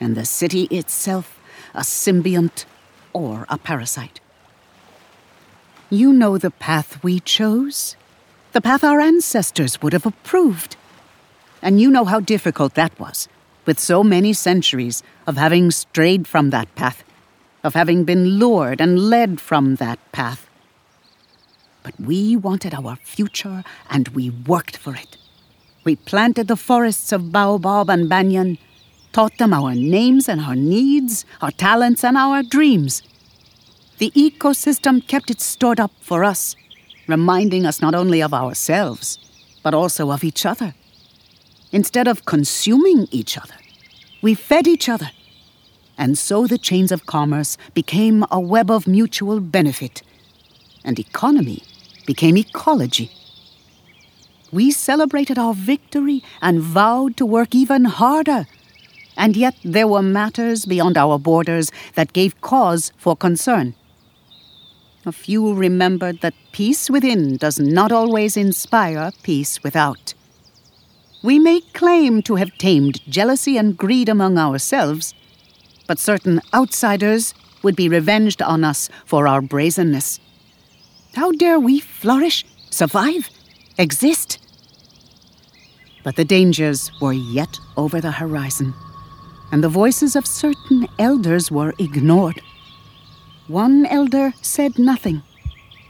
and 0.00 0.16
the 0.16 0.24
city 0.24 0.62
itself 0.70 1.38
a 1.74 1.80
symbiont 1.80 2.64
or 3.12 3.44
a 3.50 3.58
parasite. 3.58 4.20
You 5.90 6.14
know 6.14 6.38
the 6.38 6.50
path 6.50 7.04
we 7.04 7.20
chose 7.20 7.94
the 8.56 8.62
path 8.62 8.82
our 8.82 9.00
ancestors 9.02 9.82
would 9.82 9.92
have 9.92 10.06
approved. 10.06 10.76
And 11.60 11.78
you 11.78 11.90
know 11.90 12.06
how 12.06 12.20
difficult 12.20 12.72
that 12.72 12.98
was, 12.98 13.28
with 13.66 13.78
so 13.78 14.02
many 14.02 14.32
centuries 14.32 15.02
of 15.26 15.36
having 15.36 15.70
strayed 15.70 16.26
from 16.26 16.48
that 16.48 16.74
path, 16.74 17.04
of 17.62 17.74
having 17.74 18.04
been 18.04 18.38
lured 18.38 18.80
and 18.80 19.10
led 19.10 19.42
from 19.42 19.74
that 19.74 19.98
path. 20.10 20.48
But 21.82 22.00
we 22.00 22.34
wanted 22.34 22.72
our 22.72 22.96
future, 22.96 23.62
and 23.90 24.08
we 24.16 24.30
worked 24.30 24.78
for 24.78 24.94
it. 24.94 25.18
We 25.84 25.96
planted 25.96 26.48
the 26.48 26.56
forests 26.56 27.12
of 27.12 27.30
baobab 27.30 27.90
and 27.90 28.08
banyan, 28.08 28.56
taught 29.12 29.36
them 29.36 29.52
our 29.52 29.74
names 29.74 30.30
and 30.30 30.40
our 30.40 30.56
needs, 30.56 31.26
our 31.42 31.50
talents 31.50 32.02
and 32.02 32.16
our 32.16 32.42
dreams. 32.42 33.02
The 33.98 34.12
ecosystem 34.12 35.06
kept 35.06 35.30
it 35.30 35.42
stored 35.42 35.78
up 35.78 35.92
for 36.00 36.24
us 36.24 36.56
reminding 37.06 37.66
us 37.66 37.80
not 37.80 37.94
only 37.94 38.22
of 38.22 38.34
ourselves, 38.34 39.18
but 39.62 39.74
also 39.74 40.10
of 40.10 40.24
each 40.24 40.46
other. 40.46 40.74
Instead 41.72 42.08
of 42.08 42.24
consuming 42.24 43.06
each 43.10 43.36
other, 43.36 43.54
we 44.22 44.34
fed 44.34 44.66
each 44.66 44.88
other. 44.88 45.10
And 45.98 46.18
so 46.18 46.46
the 46.46 46.58
chains 46.58 46.92
of 46.92 47.06
commerce 47.06 47.56
became 47.74 48.24
a 48.30 48.38
web 48.38 48.70
of 48.70 48.86
mutual 48.86 49.40
benefit, 49.40 50.02
and 50.84 50.98
economy 50.98 51.62
became 52.06 52.36
ecology. 52.36 53.10
We 54.52 54.70
celebrated 54.70 55.38
our 55.38 55.54
victory 55.54 56.22
and 56.40 56.60
vowed 56.60 57.16
to 57.16 57.26
work 57.26 57.54
even 57.54 57.84
harder. 57.84 58.46
And 59.16 59.36
yet 59.36 59.56
there 59.64 59.88
were 59.88 60.02
matters 60.02 60.66
beyond 60.66 60.96
our 60.96 61.18
borders 61.18 61.72
that 61.94 62.12
gave 62.12 62.40
cause 62.40 62.92
for 62.96 63.16
concern. 63.16 63.74
A 65.06 65.12
few 65.12 65.54
remembered 65.54 66.20
that 66.22 66.34
peace 66.50 66.90
within 66.90 67.36
does 67.36 67.60
not 67.60 67.92
always 67.92 68.36
inspire 68.36 69.12
peace 69.22 69.62
without. 69.62 70.14
We 71.22 71.38
may 71.38 71.60
claim 71.60 72.22
to 72.22 72.34
have 72.34 72.58
tamed 72.58 73.00
jealousy 73.08 73.56
and 73.56 73.76
greed 73.76 74.08
among 74.08 74.36
ourselves, 74.36 75.14
but 75.86 76.00
certain 76.00 76.40
outsiders 76.52 77.34
would 77.62 77.76
be 77.76 77.88
revenged 77.88 78.42
on 78.42 78.64
us 78.64 78.88
for 79.04 79.28
our 79.28 79.40
brazenness. 79.40 80.18
How 81.14 81.30
dare 81.30 81.60
we 81.60 81.78
flourish, 81.78 82.44
survive, 82.70 83.30
exist? 83.78 84.38
But 86.02 86.16
the 86.16 86.24
dangers 86.24 86.90
were 87.00 87.12
yet 87.12 87.60
over 87.76 88.00
the 88.00 88.10
horizon, 88.10 88.74
and 89.52 89.62
the 89.62 89.68
voices 89.68 90.16
of 90.16 90.26
certain 90.26 90.88
elders 90.98 91.48
were 91.48 91.74
ignored. 91.78 92.42
One 93.48 93.86
elder 93.86 94.32
said 94.42 94.76
nothing. 94.76 95.22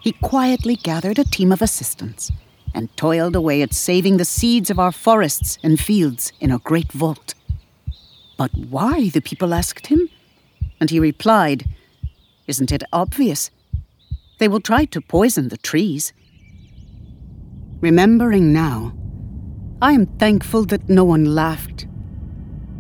He 0.03 0.13
quietly 0.13 0.77
gathered 0.77 1.19
a 1.19 1.25
team 1.25 1.51
of 1.53 1.63
assistants 1.63 2.31
and 2.75 2.95
toiled 2.99 3.35
away 3.35 3.63
at 3.63 3.73
saving 3.73 4.19
the 4.19 4.27
seeds 4.27 4.69
of 4.69 4.79
our 4.79 4.93
forests 4.93 5.59
and 5.63 5.81
fields 5.81 6.33
in 6.39 6.51
a 6.51 6.59
great 6.59 6.93
vault. 6.93 7.33
But 8.37 8.51
why, 8.55 9.09
the 9.09 9.23
people 9.23 9.55
asked 9.55 9.87
him? 9.87 10.11
And 10.79 10.91
he 10.91 11.01
replied, 11.01 11.65
Isn't 12.47 12.73
it 12.73 12.83
obvious? 12.93 13.51
They 14.37 14.49
will 14.49 14.61
try 14.61 14.85
to 14.85 15.01
poison 15.01 15.49
the 15.49 15.57
trees. 15.57 16.13
Remembering 17.81 18.53
now, 18.53 18.93
I 19.81 19.93
am 19.93 20.05
thankful 20.05 20.67
that 20.67 20.91
no 20.91 21.05
one 21.05 21.25
laughed. 21.25 21.87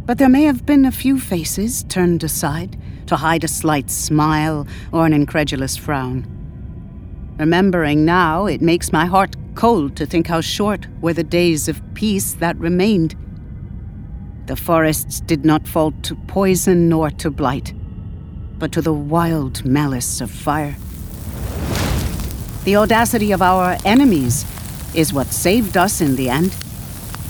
But 0.04 0.18
there 0.18 0.28
may 0.28 0.42
have 0.42 0.66
been 0.66 0.84
a 0.84 0.92
few 0.92 1.18
faces 1.18 1.82
turned 1.84 2.22
aside 2.22 2.76
to 3.06 3.16
hide 3.16 3.44
a 3.44 3.48
slight 3.48 3.90
smile 3.90 4.66
or 4.92 5.06
an 5.06 5.12
incredulous 5.12 5.76
frown. 5.76 6.26
Remembering 7.38 8.04
now, 8.04 8.46
it 8.46 8.62
makes 8.62 8.92
my 8.92 9.04
heart 9.06 9.36
cold 9.54 9.96
to 9.96 10.06
think 10.06 10.26
how 10.26 10.40
short 10.40 10.86
were 11.00 11.12
the 11.12 11.24
days 11.24 11.68
of 11.68 11.82
peace 11.94 12.34
that 12.34 12.56
remained. 12.56 13.14
The 14.46 14.56
forests 14.56 15.20
did 15.20 15.44
not 15.44 15.66
fall 15.66 15.92
to 16.02 16.14
poison 16.14 16.88
nor 16.88 17.10
to 17.10 17.30
blight, 17.30 17.74
but 18.58 18.72
to 18.72 18.80
the 18.80 18.92
wild 18.92 19.64
malice 19.64 20.20
of 20.20 20.30
fire. 20.30 20.76
The 22.64 22.76
audacity 22.76 23.32
of 23.32 23.42
our 23.42 23.76
enemies 23.84 24.44
is 24.94 25.12
what 25.12 25.26
saved 25.26 25.76
us 25.76 26.00
in 26.00 26.16
the 26.16 26.30
end. 26.30 26.50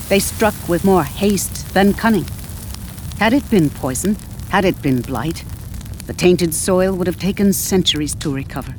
They 0.08 0.18
struck 0.18 0.54
with 0.68 0.84
more 0.84 1.04
haste 1.04 1.74
than 1.74 1.94
cunning. 1.94 2.26
Had 3.18 3.32
it 3.32 3.48
been 3.50 3.70
poison, 3.70 4.16
had 4.50 4.64
it 4.64 4.80
been 4.82 5.00
blight, 5.00 5.44
the 6.06 6.14
tainted 6.14 6.54
soil 6.54 6.94
would 6.94 7.06
have 7.06 7.18
taken 7.18 7.52
centuries 7.52 8.14
to 8.16 8.32
recover. 8.32 8.74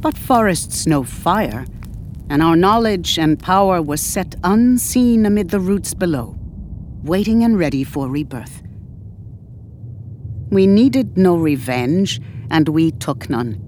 But 0.00 0.18
forests 0.18 0.86
know 0.86 1.04
fire, 1.04 1.66
and 2.28 2.42
our 2.42 2.56
knowledge 2.56 3.18
and 3.18 3.38
power 3.38 3.82
was 3.82 4.00
set 4.00 4.34
unseen 4.42 5.26
amid 5.26 5.50
the 5.50 5.60
roots 5.60 5.94
below, 5.94 6.36
waiting 7.02 7.44
and 7.44 7.58
ready 7.58 7.84
for 7.84 8.08
rebirth. 8.08 8.62
We 10.50 10.66
needed 10.66 11.16
no 11.16 11.36
revenge, 11.36 12.20
and 12.50 12.68
we 12.68 12.90
took 12.90 13.30
none. 13.30 13.66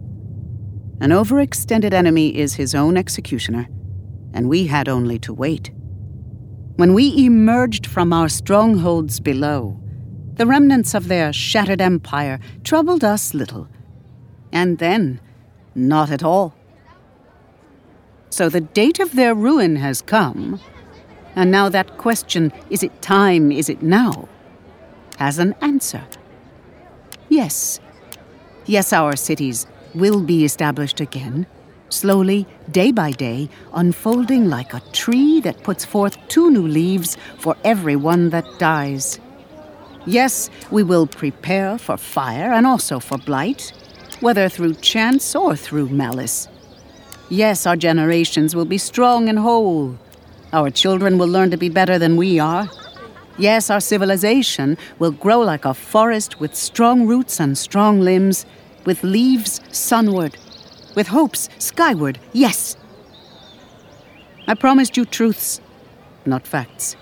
An 1.00 1.10
overextended 1.10 1.92
enemy 1.92 2.36
is 2.36 2.54
his 2.54 2.74
own 2.74 2.96
executioner, 2.96 3.68
and 4.32 4.48
we 4.48 4.66
had 4.66 4.88
only 4.88 5.18
to 5.20 5.32
wait. 5.32 5.70
When 6.76 6.94
we 6.94 7.24
emerged 7.24 7.86
from 7.86 8.12
our 8.12 8.28
strongholds 8.28 9.20
below, 9.20 9.81
the 10.34 10.46
remnants 10.46 10.94
of 10.94 11.08
their 11.08 11.32
shattered 11.32 11.80
empire 11.80 12.40
troubled 12.64 13.04
us 13.04 13.34
little. 13.34 13.68
And 14.52 14.78
then, 14.78 15.20
not 15.74 16.10
at 16.10 16.22
all. 16.22 16.54
So 18.30 18.48
the 18.48 18.60
date 18.60 18.98
of 18.98 19.14
their 19.14 19.34
ruin 19.34 19.76
has 19.76 20.00
come, 20.00 20.60
and 21.36 21.50
now 21.50 21.68
that 21.68 21.98
question, 21.98 22.52
is 22.70 22.82
it 22.82 23.02
time, 23.02 23.52
is 23.52 23.68
it 23.68 23.82
now, 23.82 24.28
has 25.18 25.38
an 25.38 25.54
answer. 25.60 26.04
Yes. 27.28 27.80
Yes, 28.66 28.92
our 28.92 29.16
cities 29.16 29.66
will 29.94 30.22
be 30.22 30.44
established 30.44 31.00
again, 31.00 31.46
slowly, 31.88 32.46
day 32.70 32.90
by 32.90 33.10
day, 33.10 33.48
unfolding 33.74 34.48
like 34.48 34.72
a 34.72 34.80
tree 34.92 35.40
that 35.40 35.62
puts 35.62 35.84
forth 35.84 36.16
two 36.28 36.50
new 36.50 36.66
leaves 36.66 37.16
for 37.38 37.56
every 37.64 37.96
one 37.96 38.30
that 38.30 38.46
dies. 38.58 39.20
Yes, 40.06 40.50
we 40.70 40.82
will 40.82 41.06
prepare 41.06 41.78
for 41.78 41.96
fire 41.96 42.52
and 42.52 42.66
also 42.66 42.98
for 42.98 43.18
blight, 43.18 43.72
whether 44.20 44.48
through 44.48 44.74
chance 44.74 45.36
or 45.36 45.54
through 45.54 45.88
malice. 45.90 46.48
Yes, 47.28 47.66
our 47.66 47.76
generations 47.76 48.56
will 48.56 48.64
be 48.64 48.78
strong 48.78 49.28
and 49.28 49.38
whole. 49.38 49.96
Our 50.52 50.70
children 50.70 51.18
will 51.18 51.28
learn 51.28 51.50
to 51.52 51.56
be 51.56 51.68
better 51.68 51.98
than 51.98 52.16
we 52.16 52.40
are. 52.40 52.68
Yes, 53.38 53.70
our 53.70 53.80
civilization 53.80 54.76
will 54.98 55.12
grow 55.12 55.40
like 55.40 55.64
a 55.64 55.72
forest 55.72 56.40
with 56.40 56.54
strong 56.54 57.06
roots 57.06 57.40
and 57.40 57.56
strong 57.56 58.00
limbs, 58.00 58.44
with 58.84 59.04
leaves 59.04 59.60
sunward, 59.70 60.36
with 60.96 61.08
hopes 61.08 61.48
skyward, 61.58 62.18
yes. 62.32 62.76
I 64.48 64.54
promised 64.54 64.96
you 64.96 65.04
truths, 65.04 65.60
not 66.26 66.46
facts. 66.46 66.96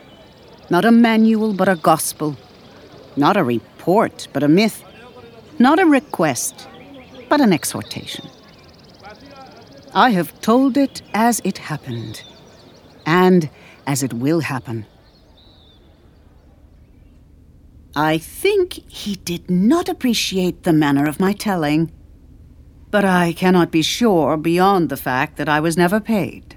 Not 0.68 0.84
a 0.84 0.92
manual, 0.92 1.54
but 1.54 1.68
a 1.68 1.74
gospel. 1.74 2.36
Not 3.16 3.36
a 3.36 3.44
report, 3.44 4.28
but 4.32 4.42
a 4.42 4.48
myth. 4.48 4.82
Not 5.58 5.78
a 5.78 5.86
request, 5.86 6.68
but 7.28 7.40
an 7.40 7.52
exhortation. 7.52 8.26
I 9.94 10.10
have 10.10 10.40
told 10.40 10.76
it 10.76 11.02
as 11.12 11.40
it 11.44 11.58
happened, 11.58 12.22
and 13.04 13.50
as 13.86 14.02
it 14.02 14.14
will 14.14 14.40
happen. 14.40 14.86
I 17.96 18.18
think 18.18 18.74
he 18.88 19.16
did 19.16 19.50
not 19.50 19.88
appreciate 19.88 20.62
the 20.62 20.72
manner 20.72 21.08
of 21.08 21.18
my 21.18 21.32
telling. 21.32 21.90
But 22.90 23.04
I 23.04 23.32
cannot 23.32 23.70
be 23.70 23.82
sure 23.82 24.36
beyond 24.36 24.88
the 24.88 24.96
fact 24.96 25.36
that 25.36 25.48
I 25.48 25.60
was 25.60 25.76
never 25.76 26.00
paid. 26.00 26.56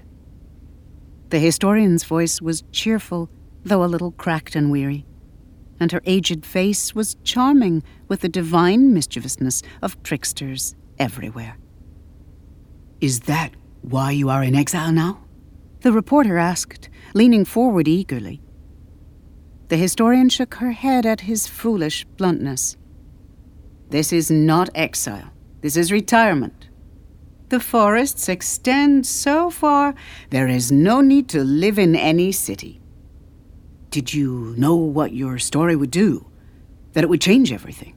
The 1.30 1.40
historian's 1.40 2.04
voice 2.04 2.42
was 2.42 2.64
cheerful, 2.72 3.30
though 3.64 3.84
a 3.84 3.86
little 3.86 4.12
cracked 4.12 4.56
and 4.56 4.72
weary, 4.72 5.06
and 5.84 5.92
her 5.92 6.02
aged 6.06 6.46
face 6.46 6.96
was 6.96 7.18
charming 7.24 7.84
with 8.08 8.22
the 8.22 8.30
divine 8.30 8.94
mischievousness 8.94 9.62
of 9.82 10.02
tricksters 10.02 10.76
everywhere. 10.98 11.58
Is 13.02 13.20
that 13.22 13.52
why 13.82 14.12
you 14.12 14.30
are 14.30 14.44
in 14.44 14.56
exile 14.56 14.94
now? 14.94 15.26
The 15.82 15.92
reporter 15.92 16.38
asked, 16.38 16.90
leaning 17.14 17.44
forward 17.44 17.88
eagerly. 17.90 18.42
The 19.68 19.76
historian 19.76 20.30
shook 20.30 20.56
her 20.56 20.72
head 20.72 21.06
at 21.06 21.22
his 21.22 21.48
foolish 21.48 22.06
bluntness. 22.18 22.78
This 23.90 24.14
is 24.14 24.32
not 24.32 24.70
exile. 24.74 25.32
This 25.60 25.76
is 25.76 25.92
retirement. 25.92 26.70
The 27.50 27.60
forests 27.60 28.30
extend 28.30 29.06
so 29.06 29.50
far, 29.50 29.96
there 30.30 30.48
is 30.48 30.72
no 30.72 31.02
need 31.02 31.28
to 31.30 31.44
live 31.44 31.78
in 31.78 31.94
any 31.94 32.32
city. 32.32 32.80
Did 33.94 34.12
you 34.12 34.56
know 34.58 34.74
what 34.74 35.14
your 35.14 35.38
story 35.38 35.76
would 35.76 35.92
do? 35.92 36.26
That 36.94 37.04
it 37.04 37.12
would 37.12 37.22
change 37.22 37.54
everything? 37.54 37.94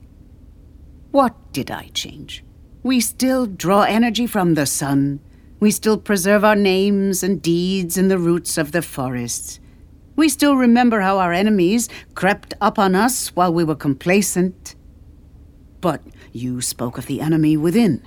What 1.11 1.35
did 1.55 1.71
I 1.71 1.89
change? 1.95 2.45
We 2.83 3.01
still 3.01 3.47
draw 3.47 3.81
energy 3.85 4.27
from 4.27 4.53
the 4.53 4.67
sun. 4.67 5.21
We 5.59 5.71
still 5.71 5.97
preserve 5.97 6.45
our 6.45 6.55
names 6.55 7.23
and 7.23 7.41
deeds 7.41 7.97
in 7.97 8.09
the 8.09 8.19
roots 8.19 8.59
of 8.59 8.73
the 8.73 8.83
forests. 8.83 9.59
We 10.17 10.29
still 10.29 10.57
remember 10.57 11.01
how 11.01 11.19
our 11.19 11.33
enemies 11.33 11.89
crept 12.15 12.53
up 12.61 12.79
on 12.79 12.95
us 12.95 13.29
while 13.29 13.55
we 13.55 13.65
were 13.65 13.75
complacent. 13.75 14.75
But 15.81 16.03
you 16.31 16.61
spoke 16.61 16.99
of 16.99 17.07
the 17.07 17.23
enemy 17.23 17.57
within. 17.57 18.07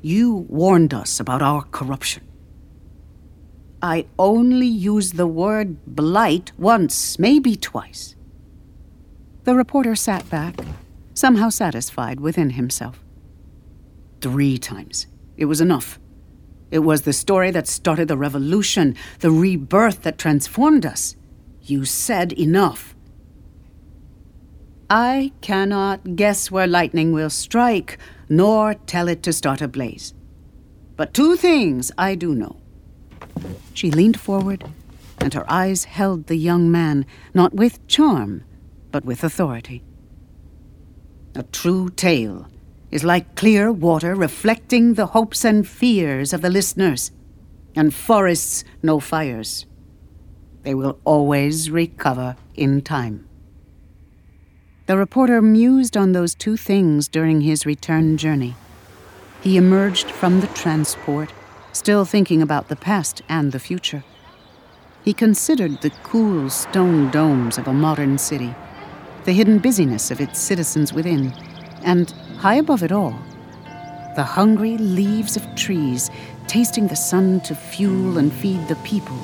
You 0.00 0.46
warned 0.48 0.94
us 0.94 1.18
about 1.18 1.42
our 1.42 1.62
corruption. 1.72 2.22
I 3.84 4.06
only 4.18 4.66
used 4.66 5.16
the 5.16 5.26
word 5.26 5.76
blight 5.84 6.52
once, 6.56 7.18
maybe 7.18 7.54
twice. 7.54 8.16
The 9.42 9.54
reporter 9.54 9.94
sat 9.94 10.26
back, 10.30 10.58
somehow 11.12 11.50
satisfied 11.50 12.18
within 12.18 12.48
himself. 12.48 13.04
Three 14.22 14.56
times. 14.56 15.06
It 15.36 15.44
was 15.44 15.60
enough. 15.60 16.00
It 16.70 16.78
was 16.78 17.02
the 17.02 17.12
story 17.12 17.50
that 17.50 17.68
started 17.68 18.08
the 18.08 18.16
revolution, 18.16 18.96
the 19.20 19.30
rebirth 19.30 20.00
that 20.04 20.16
transformed 20.16 20.86
us. 20.86 21.14
You 21.60 21.84
said 21.84 22.32
enough. 22.32 22.96
I 24.88 25.32
cannot 25.42 26.16
guess 26.16 26.50
where 26.50 26.66
lightning 26.66 27.12
will 27.12 27.28
strike, 27.28 27.98
nor 28.30 28.72
tell 28.86 29.08
it 29.08 29.22
to 29.24 29.32
start 29.34 29.60
a 29.60 29.68
blaze. 29.68 30.14
But 30.96 31.12
two 31.12 31.36
things 31.36 31.92
I 31.98 32.14
do 32.14 32.34
know. 32.34 32.63
She 33.72 33.90
leaned 33.90 34.18
forward, 34.20 34.64
and 35.18 35.34
her 35.34 35.50
eyes 35.50 35.84
held 35.84 36.26
the 36.26 36.36
young 36.36 36.70
man, 36.70 37.06
not 37.32 37.54
with 37.54 37.86
charm, 37.88 38.44
but 38.90 39.04
with 39.04 39.24
authority. 39.24 39.82
A 41.34 41.42
true 41.42 41.88
tale 41.88 42.46
is 42.90 43.02
like 43.02 43.34
clear 43.34 43.72
water 43.72 44.14
reflecting 44.14 44.94
the 44.94 45.06
hopes 45.06 45.44
and 45.44 45.66
fears 45.66 46.32
of 46.32 46.42
the 46.42 46.50
listeners, 46.50 47.10
and 47.74 47.92
forests 47.92 48.62
know 48.82 49.00
fires. 49.00 49.66
They 50.62 50.74
will 50.74 50.98
always 51.04 51.70
recover 51.70 52.36
in 52.54 52.82
time. 52.82 53.28
The 54.86 54.96
reporter 54.96 55.42
mused 55.42 55.96
on 55.96 56.12
those 56.12 56.34
two 56.34 56.56
things 56.56 57.08
during 57.08 57.40
his 57.40 57.66
return 57.66 58.16
journey. 58.16 58.54
He 59.40 59.56
emerged 59.56 60.10
from 60.10 60.40
the 60.40 60.46
transport, 60.48 61.32
still 61.74 62.06
thinking 62.06 62.40
about 62.40 62.68
the 62.68 62.76
past 62.76 63.20
and 63.28 63.52
the 63.52 63.58
future. 63.58 64.02
He 65.04 65.12
considered 65.12 65.82
the 65.82 65.90
cool 66.02 66.48
stone 66.48 67.10
domes 67.10 67.58
of 67.58 67.68
a 67.68 67.74
modern 67.74 68.16
city, 68.16 68.54
the 69.24 69.32
hidden 69.32 69.58
busyness 69.58 70.10
of 70.10 70.20
its 70.20 70.38
citizens 70.38 70.94
within, 70.94 71.32
and 71.82 72.10
high 72.38 72.54
above 72.54 72.82
it 72.82 72.92
all, 72.92 73.18
the 74.16 74.22
hungry 74.22 74.78
leaves 74.78 75.36
of 75.36 75.54
trees 75.56 76.10
tasting 76.46 76.86
the 76.86 76.96
sun 76.96 77.40
to 77.40 77.54
fuel 77.54 78.18
and 78.18 78.32
feed 78.32 78.66
the 78.68 78.76
people 78.76 79.18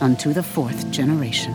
unto 0.00 0.32
the 0.32 0.42
fourth 0.42 0.90
generation. 0.90 1.54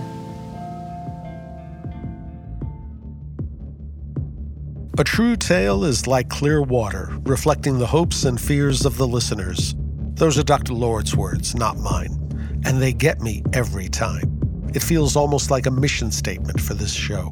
A 4.97 5.03
true 5.03 5.35
tale 5.35 5.83
is 5.83 6.07
like 6.07 6.29
clear 6.29 6.61
water, 6.61 7.11
reflecting 7.23 7.79
the 7.79 7.87
hopes 7.87 8.25
and 8.25 8.39
fears 8.39 8.85
of 8.85 8.97
the 8.97 9.07
listeners. 9.07 9.75
Those 10.15 10.37
are 10.37 10.43
Dr. 10.43 10.73
Lord's 10.73 11.15
words, 11.15 11.55
not 11.55 11.77
mine. 11.79 12.19
And 12.65 12.79
they 12.79 12.93
get 12.93 13.19
me 13.19 13.43
every 13.51 13.89
time. 13.89 14.39
It 14.73 14.83
feels 14.83 15.15
almost 15.15 15.49
like 15.49 15.65
a 15.65 15.71
mission 15.71 16.11
statement 16.11 16.61
for 16.61 16.75
this 16.75 16.93
show. 16.93 17.31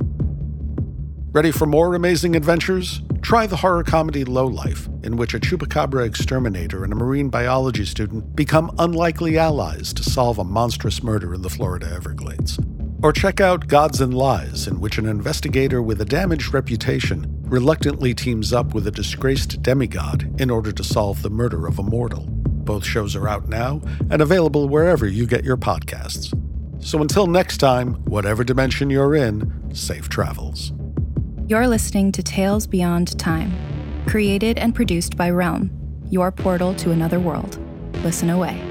Ready 1.31 1.51
for 1.51 1.67
more 1.67 1.93
amazing 1.93 2.35
adventures? 2.35 3.01
Try 3.21 3.45
the 3.45 3.55
horror 3.55 3.83
comedy 3.83 4.25
Low 4.25 4.47
Life, 4.47 4.89
in 5.03 5.15
which 5.15 5.35
a 5.35 5.39
chupacabra 5.39 6.07
exterminator 6.07 6.83
and 6.83 6.91
a 6.91 6.95
marine 6.95 7.29
biology 7.29 7.85
student 7.85 8.35
become 8.35 8.73
unlikely 8.79 9.37
allies 9.37 9.93
to 9.93 10.03
solve 10.03 10.39
a 10.39 10.43
monstrous 10.43 11.03
murder 11.03 11.35
in 11.35 11.43
the 11.43 11.49
Florida 11.49 11.87
Everglades. 11.93 12.59
Or 13.03 13.13
check 13.13 13.39
out 13.39 13.67
Gods 13.67 14.01
and 14.01 14.13
Lies, 14.13 14.67
in 14.67 14.79
which 14.79 14.97
an 14.97 15.05
investigator 15.05 15.83
with 15.83 16.01
a 16.01 16.05
damaged 16.05 16.51
reputation 16.51 17.27
reluctantly 17.43 18.15
teams 18.15 18.51
up 18.51 18.73
with 18.73 18.87
a 18.87 18.91
disgraced 18.91 19.61
demigod 19.61 20.33
in 20.41 20.49
order 20.49 20.71
to 20.71 20.83
solve 20.83 21.21
the 21.21 21.29
murder 21.29 21.67
of 21.67 21.77
a 21.77 21.83
mortal. 21.83 22.40
Both 22.63 22.85
shows 22.85 23.15
are 23.15 23.27
out 23.27 23.49
now 23.49 23.81
and 24.09 24.21
available 24.21 24.69
wherever 24.69 25.07
you 25.07 25.25
get 25.25 25.43
your 25.43 25.57
podcasts. 25.57 26.33
So 26.83 27.01
until 27.01 27.27
next 27.27 27.57
time, 27.57 27.93
whatever 28.05 28.43
dimension 28.43 28.89
you're 28.89 29.15
in, 29.15 29.73
safe 29.73 30.09
travels. 30.09 30.73
You're 31.47 31.67
listening 31.67 32.11
to 32.13 32.23
Tales 32.23 32.65
Beyond 32.65 33.19
Time, 33.19 33.51
created 34.07 34.57
and 34.57 34.73
produced 34.73 35.17
by 35.17 35.29
Realm, 35.29 35.69
your 36.09 36.31
portal 36.31 36.73
to 36.75 36.91
another 36.91 37.19
world. 37.19 37.59
Listen 38.03 38.29
away. 38.29 38.70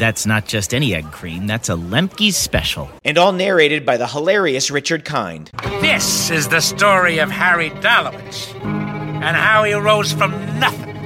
That's 0.00 0.24
not 0.24 0.46
just 0.46 0.72
any 0.72 0.94
egg 0.94 1.12
cream, 1.12 1.46
that's 1.46 1.68
a 1.68 1.74
Lemke's 1.74 2.34
special. 2.34 2.88
And 3.04 3.18
all 3.18 3.32
narrated 3.32 3.84
by 3.84 3.98
the 3.98 4.06
hilarious 4.06 4.70
Richard 4.70 5.04
Kind. 5.04 5.50
This 5.82 6.30
is 6.30 6.48
the 6.48 6.62
story 6.62 7.18
of 7.18 7.30
Harry 7.30 7.68
Dalowitz 7.68 8.54
and 8.64 9.36
how 9.36 9.64
he 9.64 9.74
rose 9.74 10.10
from 10.10 10.30
nothing 10.58 10.96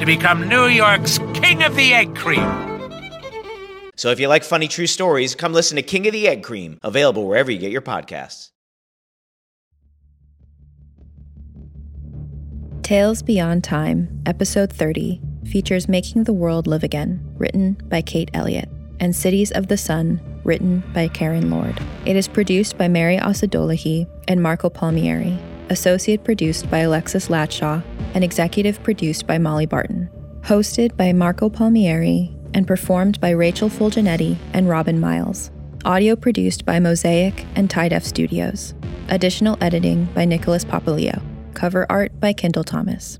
to 0.00 0.04
become 0.04 0.48
New 0.48 0.66
York's 0.66 1.18
King 1.34 1.62
of 1.62 1.76
the 1.76 1.94
Egg 1.94 2.16
Cream. 2.16 2.42
So 3.94 4.10
if 4.10 4.18
you 4.18 4.26
like 4.26 4.42
funny 4.42 4.66
true 4.66 4.88
stories, 4.88 5.36
come 5.36 5.52
listen 5.52 5.76
to 5.76 5.82
King 5.82 6.08
of 6.08 6.12
the 6.12 6.26
Egg 6.26 6.42
Cream, 6.42 6.80
available 6.82 7.28
wherever 7.28 7.52
you 7.52 7.58
get 7.58 7.70
your 7.70 7.80
podcasts. 7.80 8.50
Tales 12.82 13.22
Beyond 13.22 13.62
Time, 13.62 14.20
Episode 14.26 14.72
30, 14.72 15.20
features 15.44 15.88
Making 15.88 16.24
the 16.24 16.32
World 16.32 16.66
Live 16.66 16.82
Again, 16.82 17.29
written 17.40 17.76
by 17.88 18.02
Kate 18.02 18.30
Elliott, 18.34 18.68
and 19.00 19.16
Cities 19.16 19.50
of 19.50 19.66
the 19.66 19.76
Sun, 19.76 20.20
written 20.44 20.84
by 20.94 21.08
Karen 21.08 21.50
Lord. 21.50 21.80
It 22.04 22.14
is 22.14 22.28
produced 22.28 22.78
by 22.78 22.86
Mary 22.86 23.16
Osadolahi 23.16 24.06
and 24.28 24.42
Marco 24.42 24.68
Palmieri, 24.68 25.38
associate 25.70 26.22
produced 26.22 26.70
by 26.70 26.78
Alexis 26.80 27.28
Latshaw, 27.28 27.82
and 28.14 28.22
executive 28.22 28.82
produced 28.82 29.26
by 29.26 29.38
Molly 29.38 29.66
Barton. 29.66 30.10
Hosted 30.42 30.96
by 30.96 31.12
Marco 31.12 31.48
Palmieri 31.48 32.34
and 32.54 32.66
performed 32.66 33.20
by 33.20 33.30
Rachel 33.30 33.68
Fulginiti 33.68 34.36
and 34.52 34.68
Robin 34.68 34.98
Miles. 34.98 35.50
Audio 35.84 36.16
produced 36.16 36.64
by 36.64 36.80
Mosaic 36.80 37.46
and 37.54 37.70
Tidef 37.70 38.02
Studios. 38.02 38.74
Additional 39.08 39.56
editing 39.60 40.06
by 40.06 40.24
Nicholas 40.24 40.64
Papaleo. 40.64 41.22
Cover 41.54 41.86
art 41.88 42.18
by 42.20 42.32
Kendall 42.32 42.64
Thomas. 42.64 43.18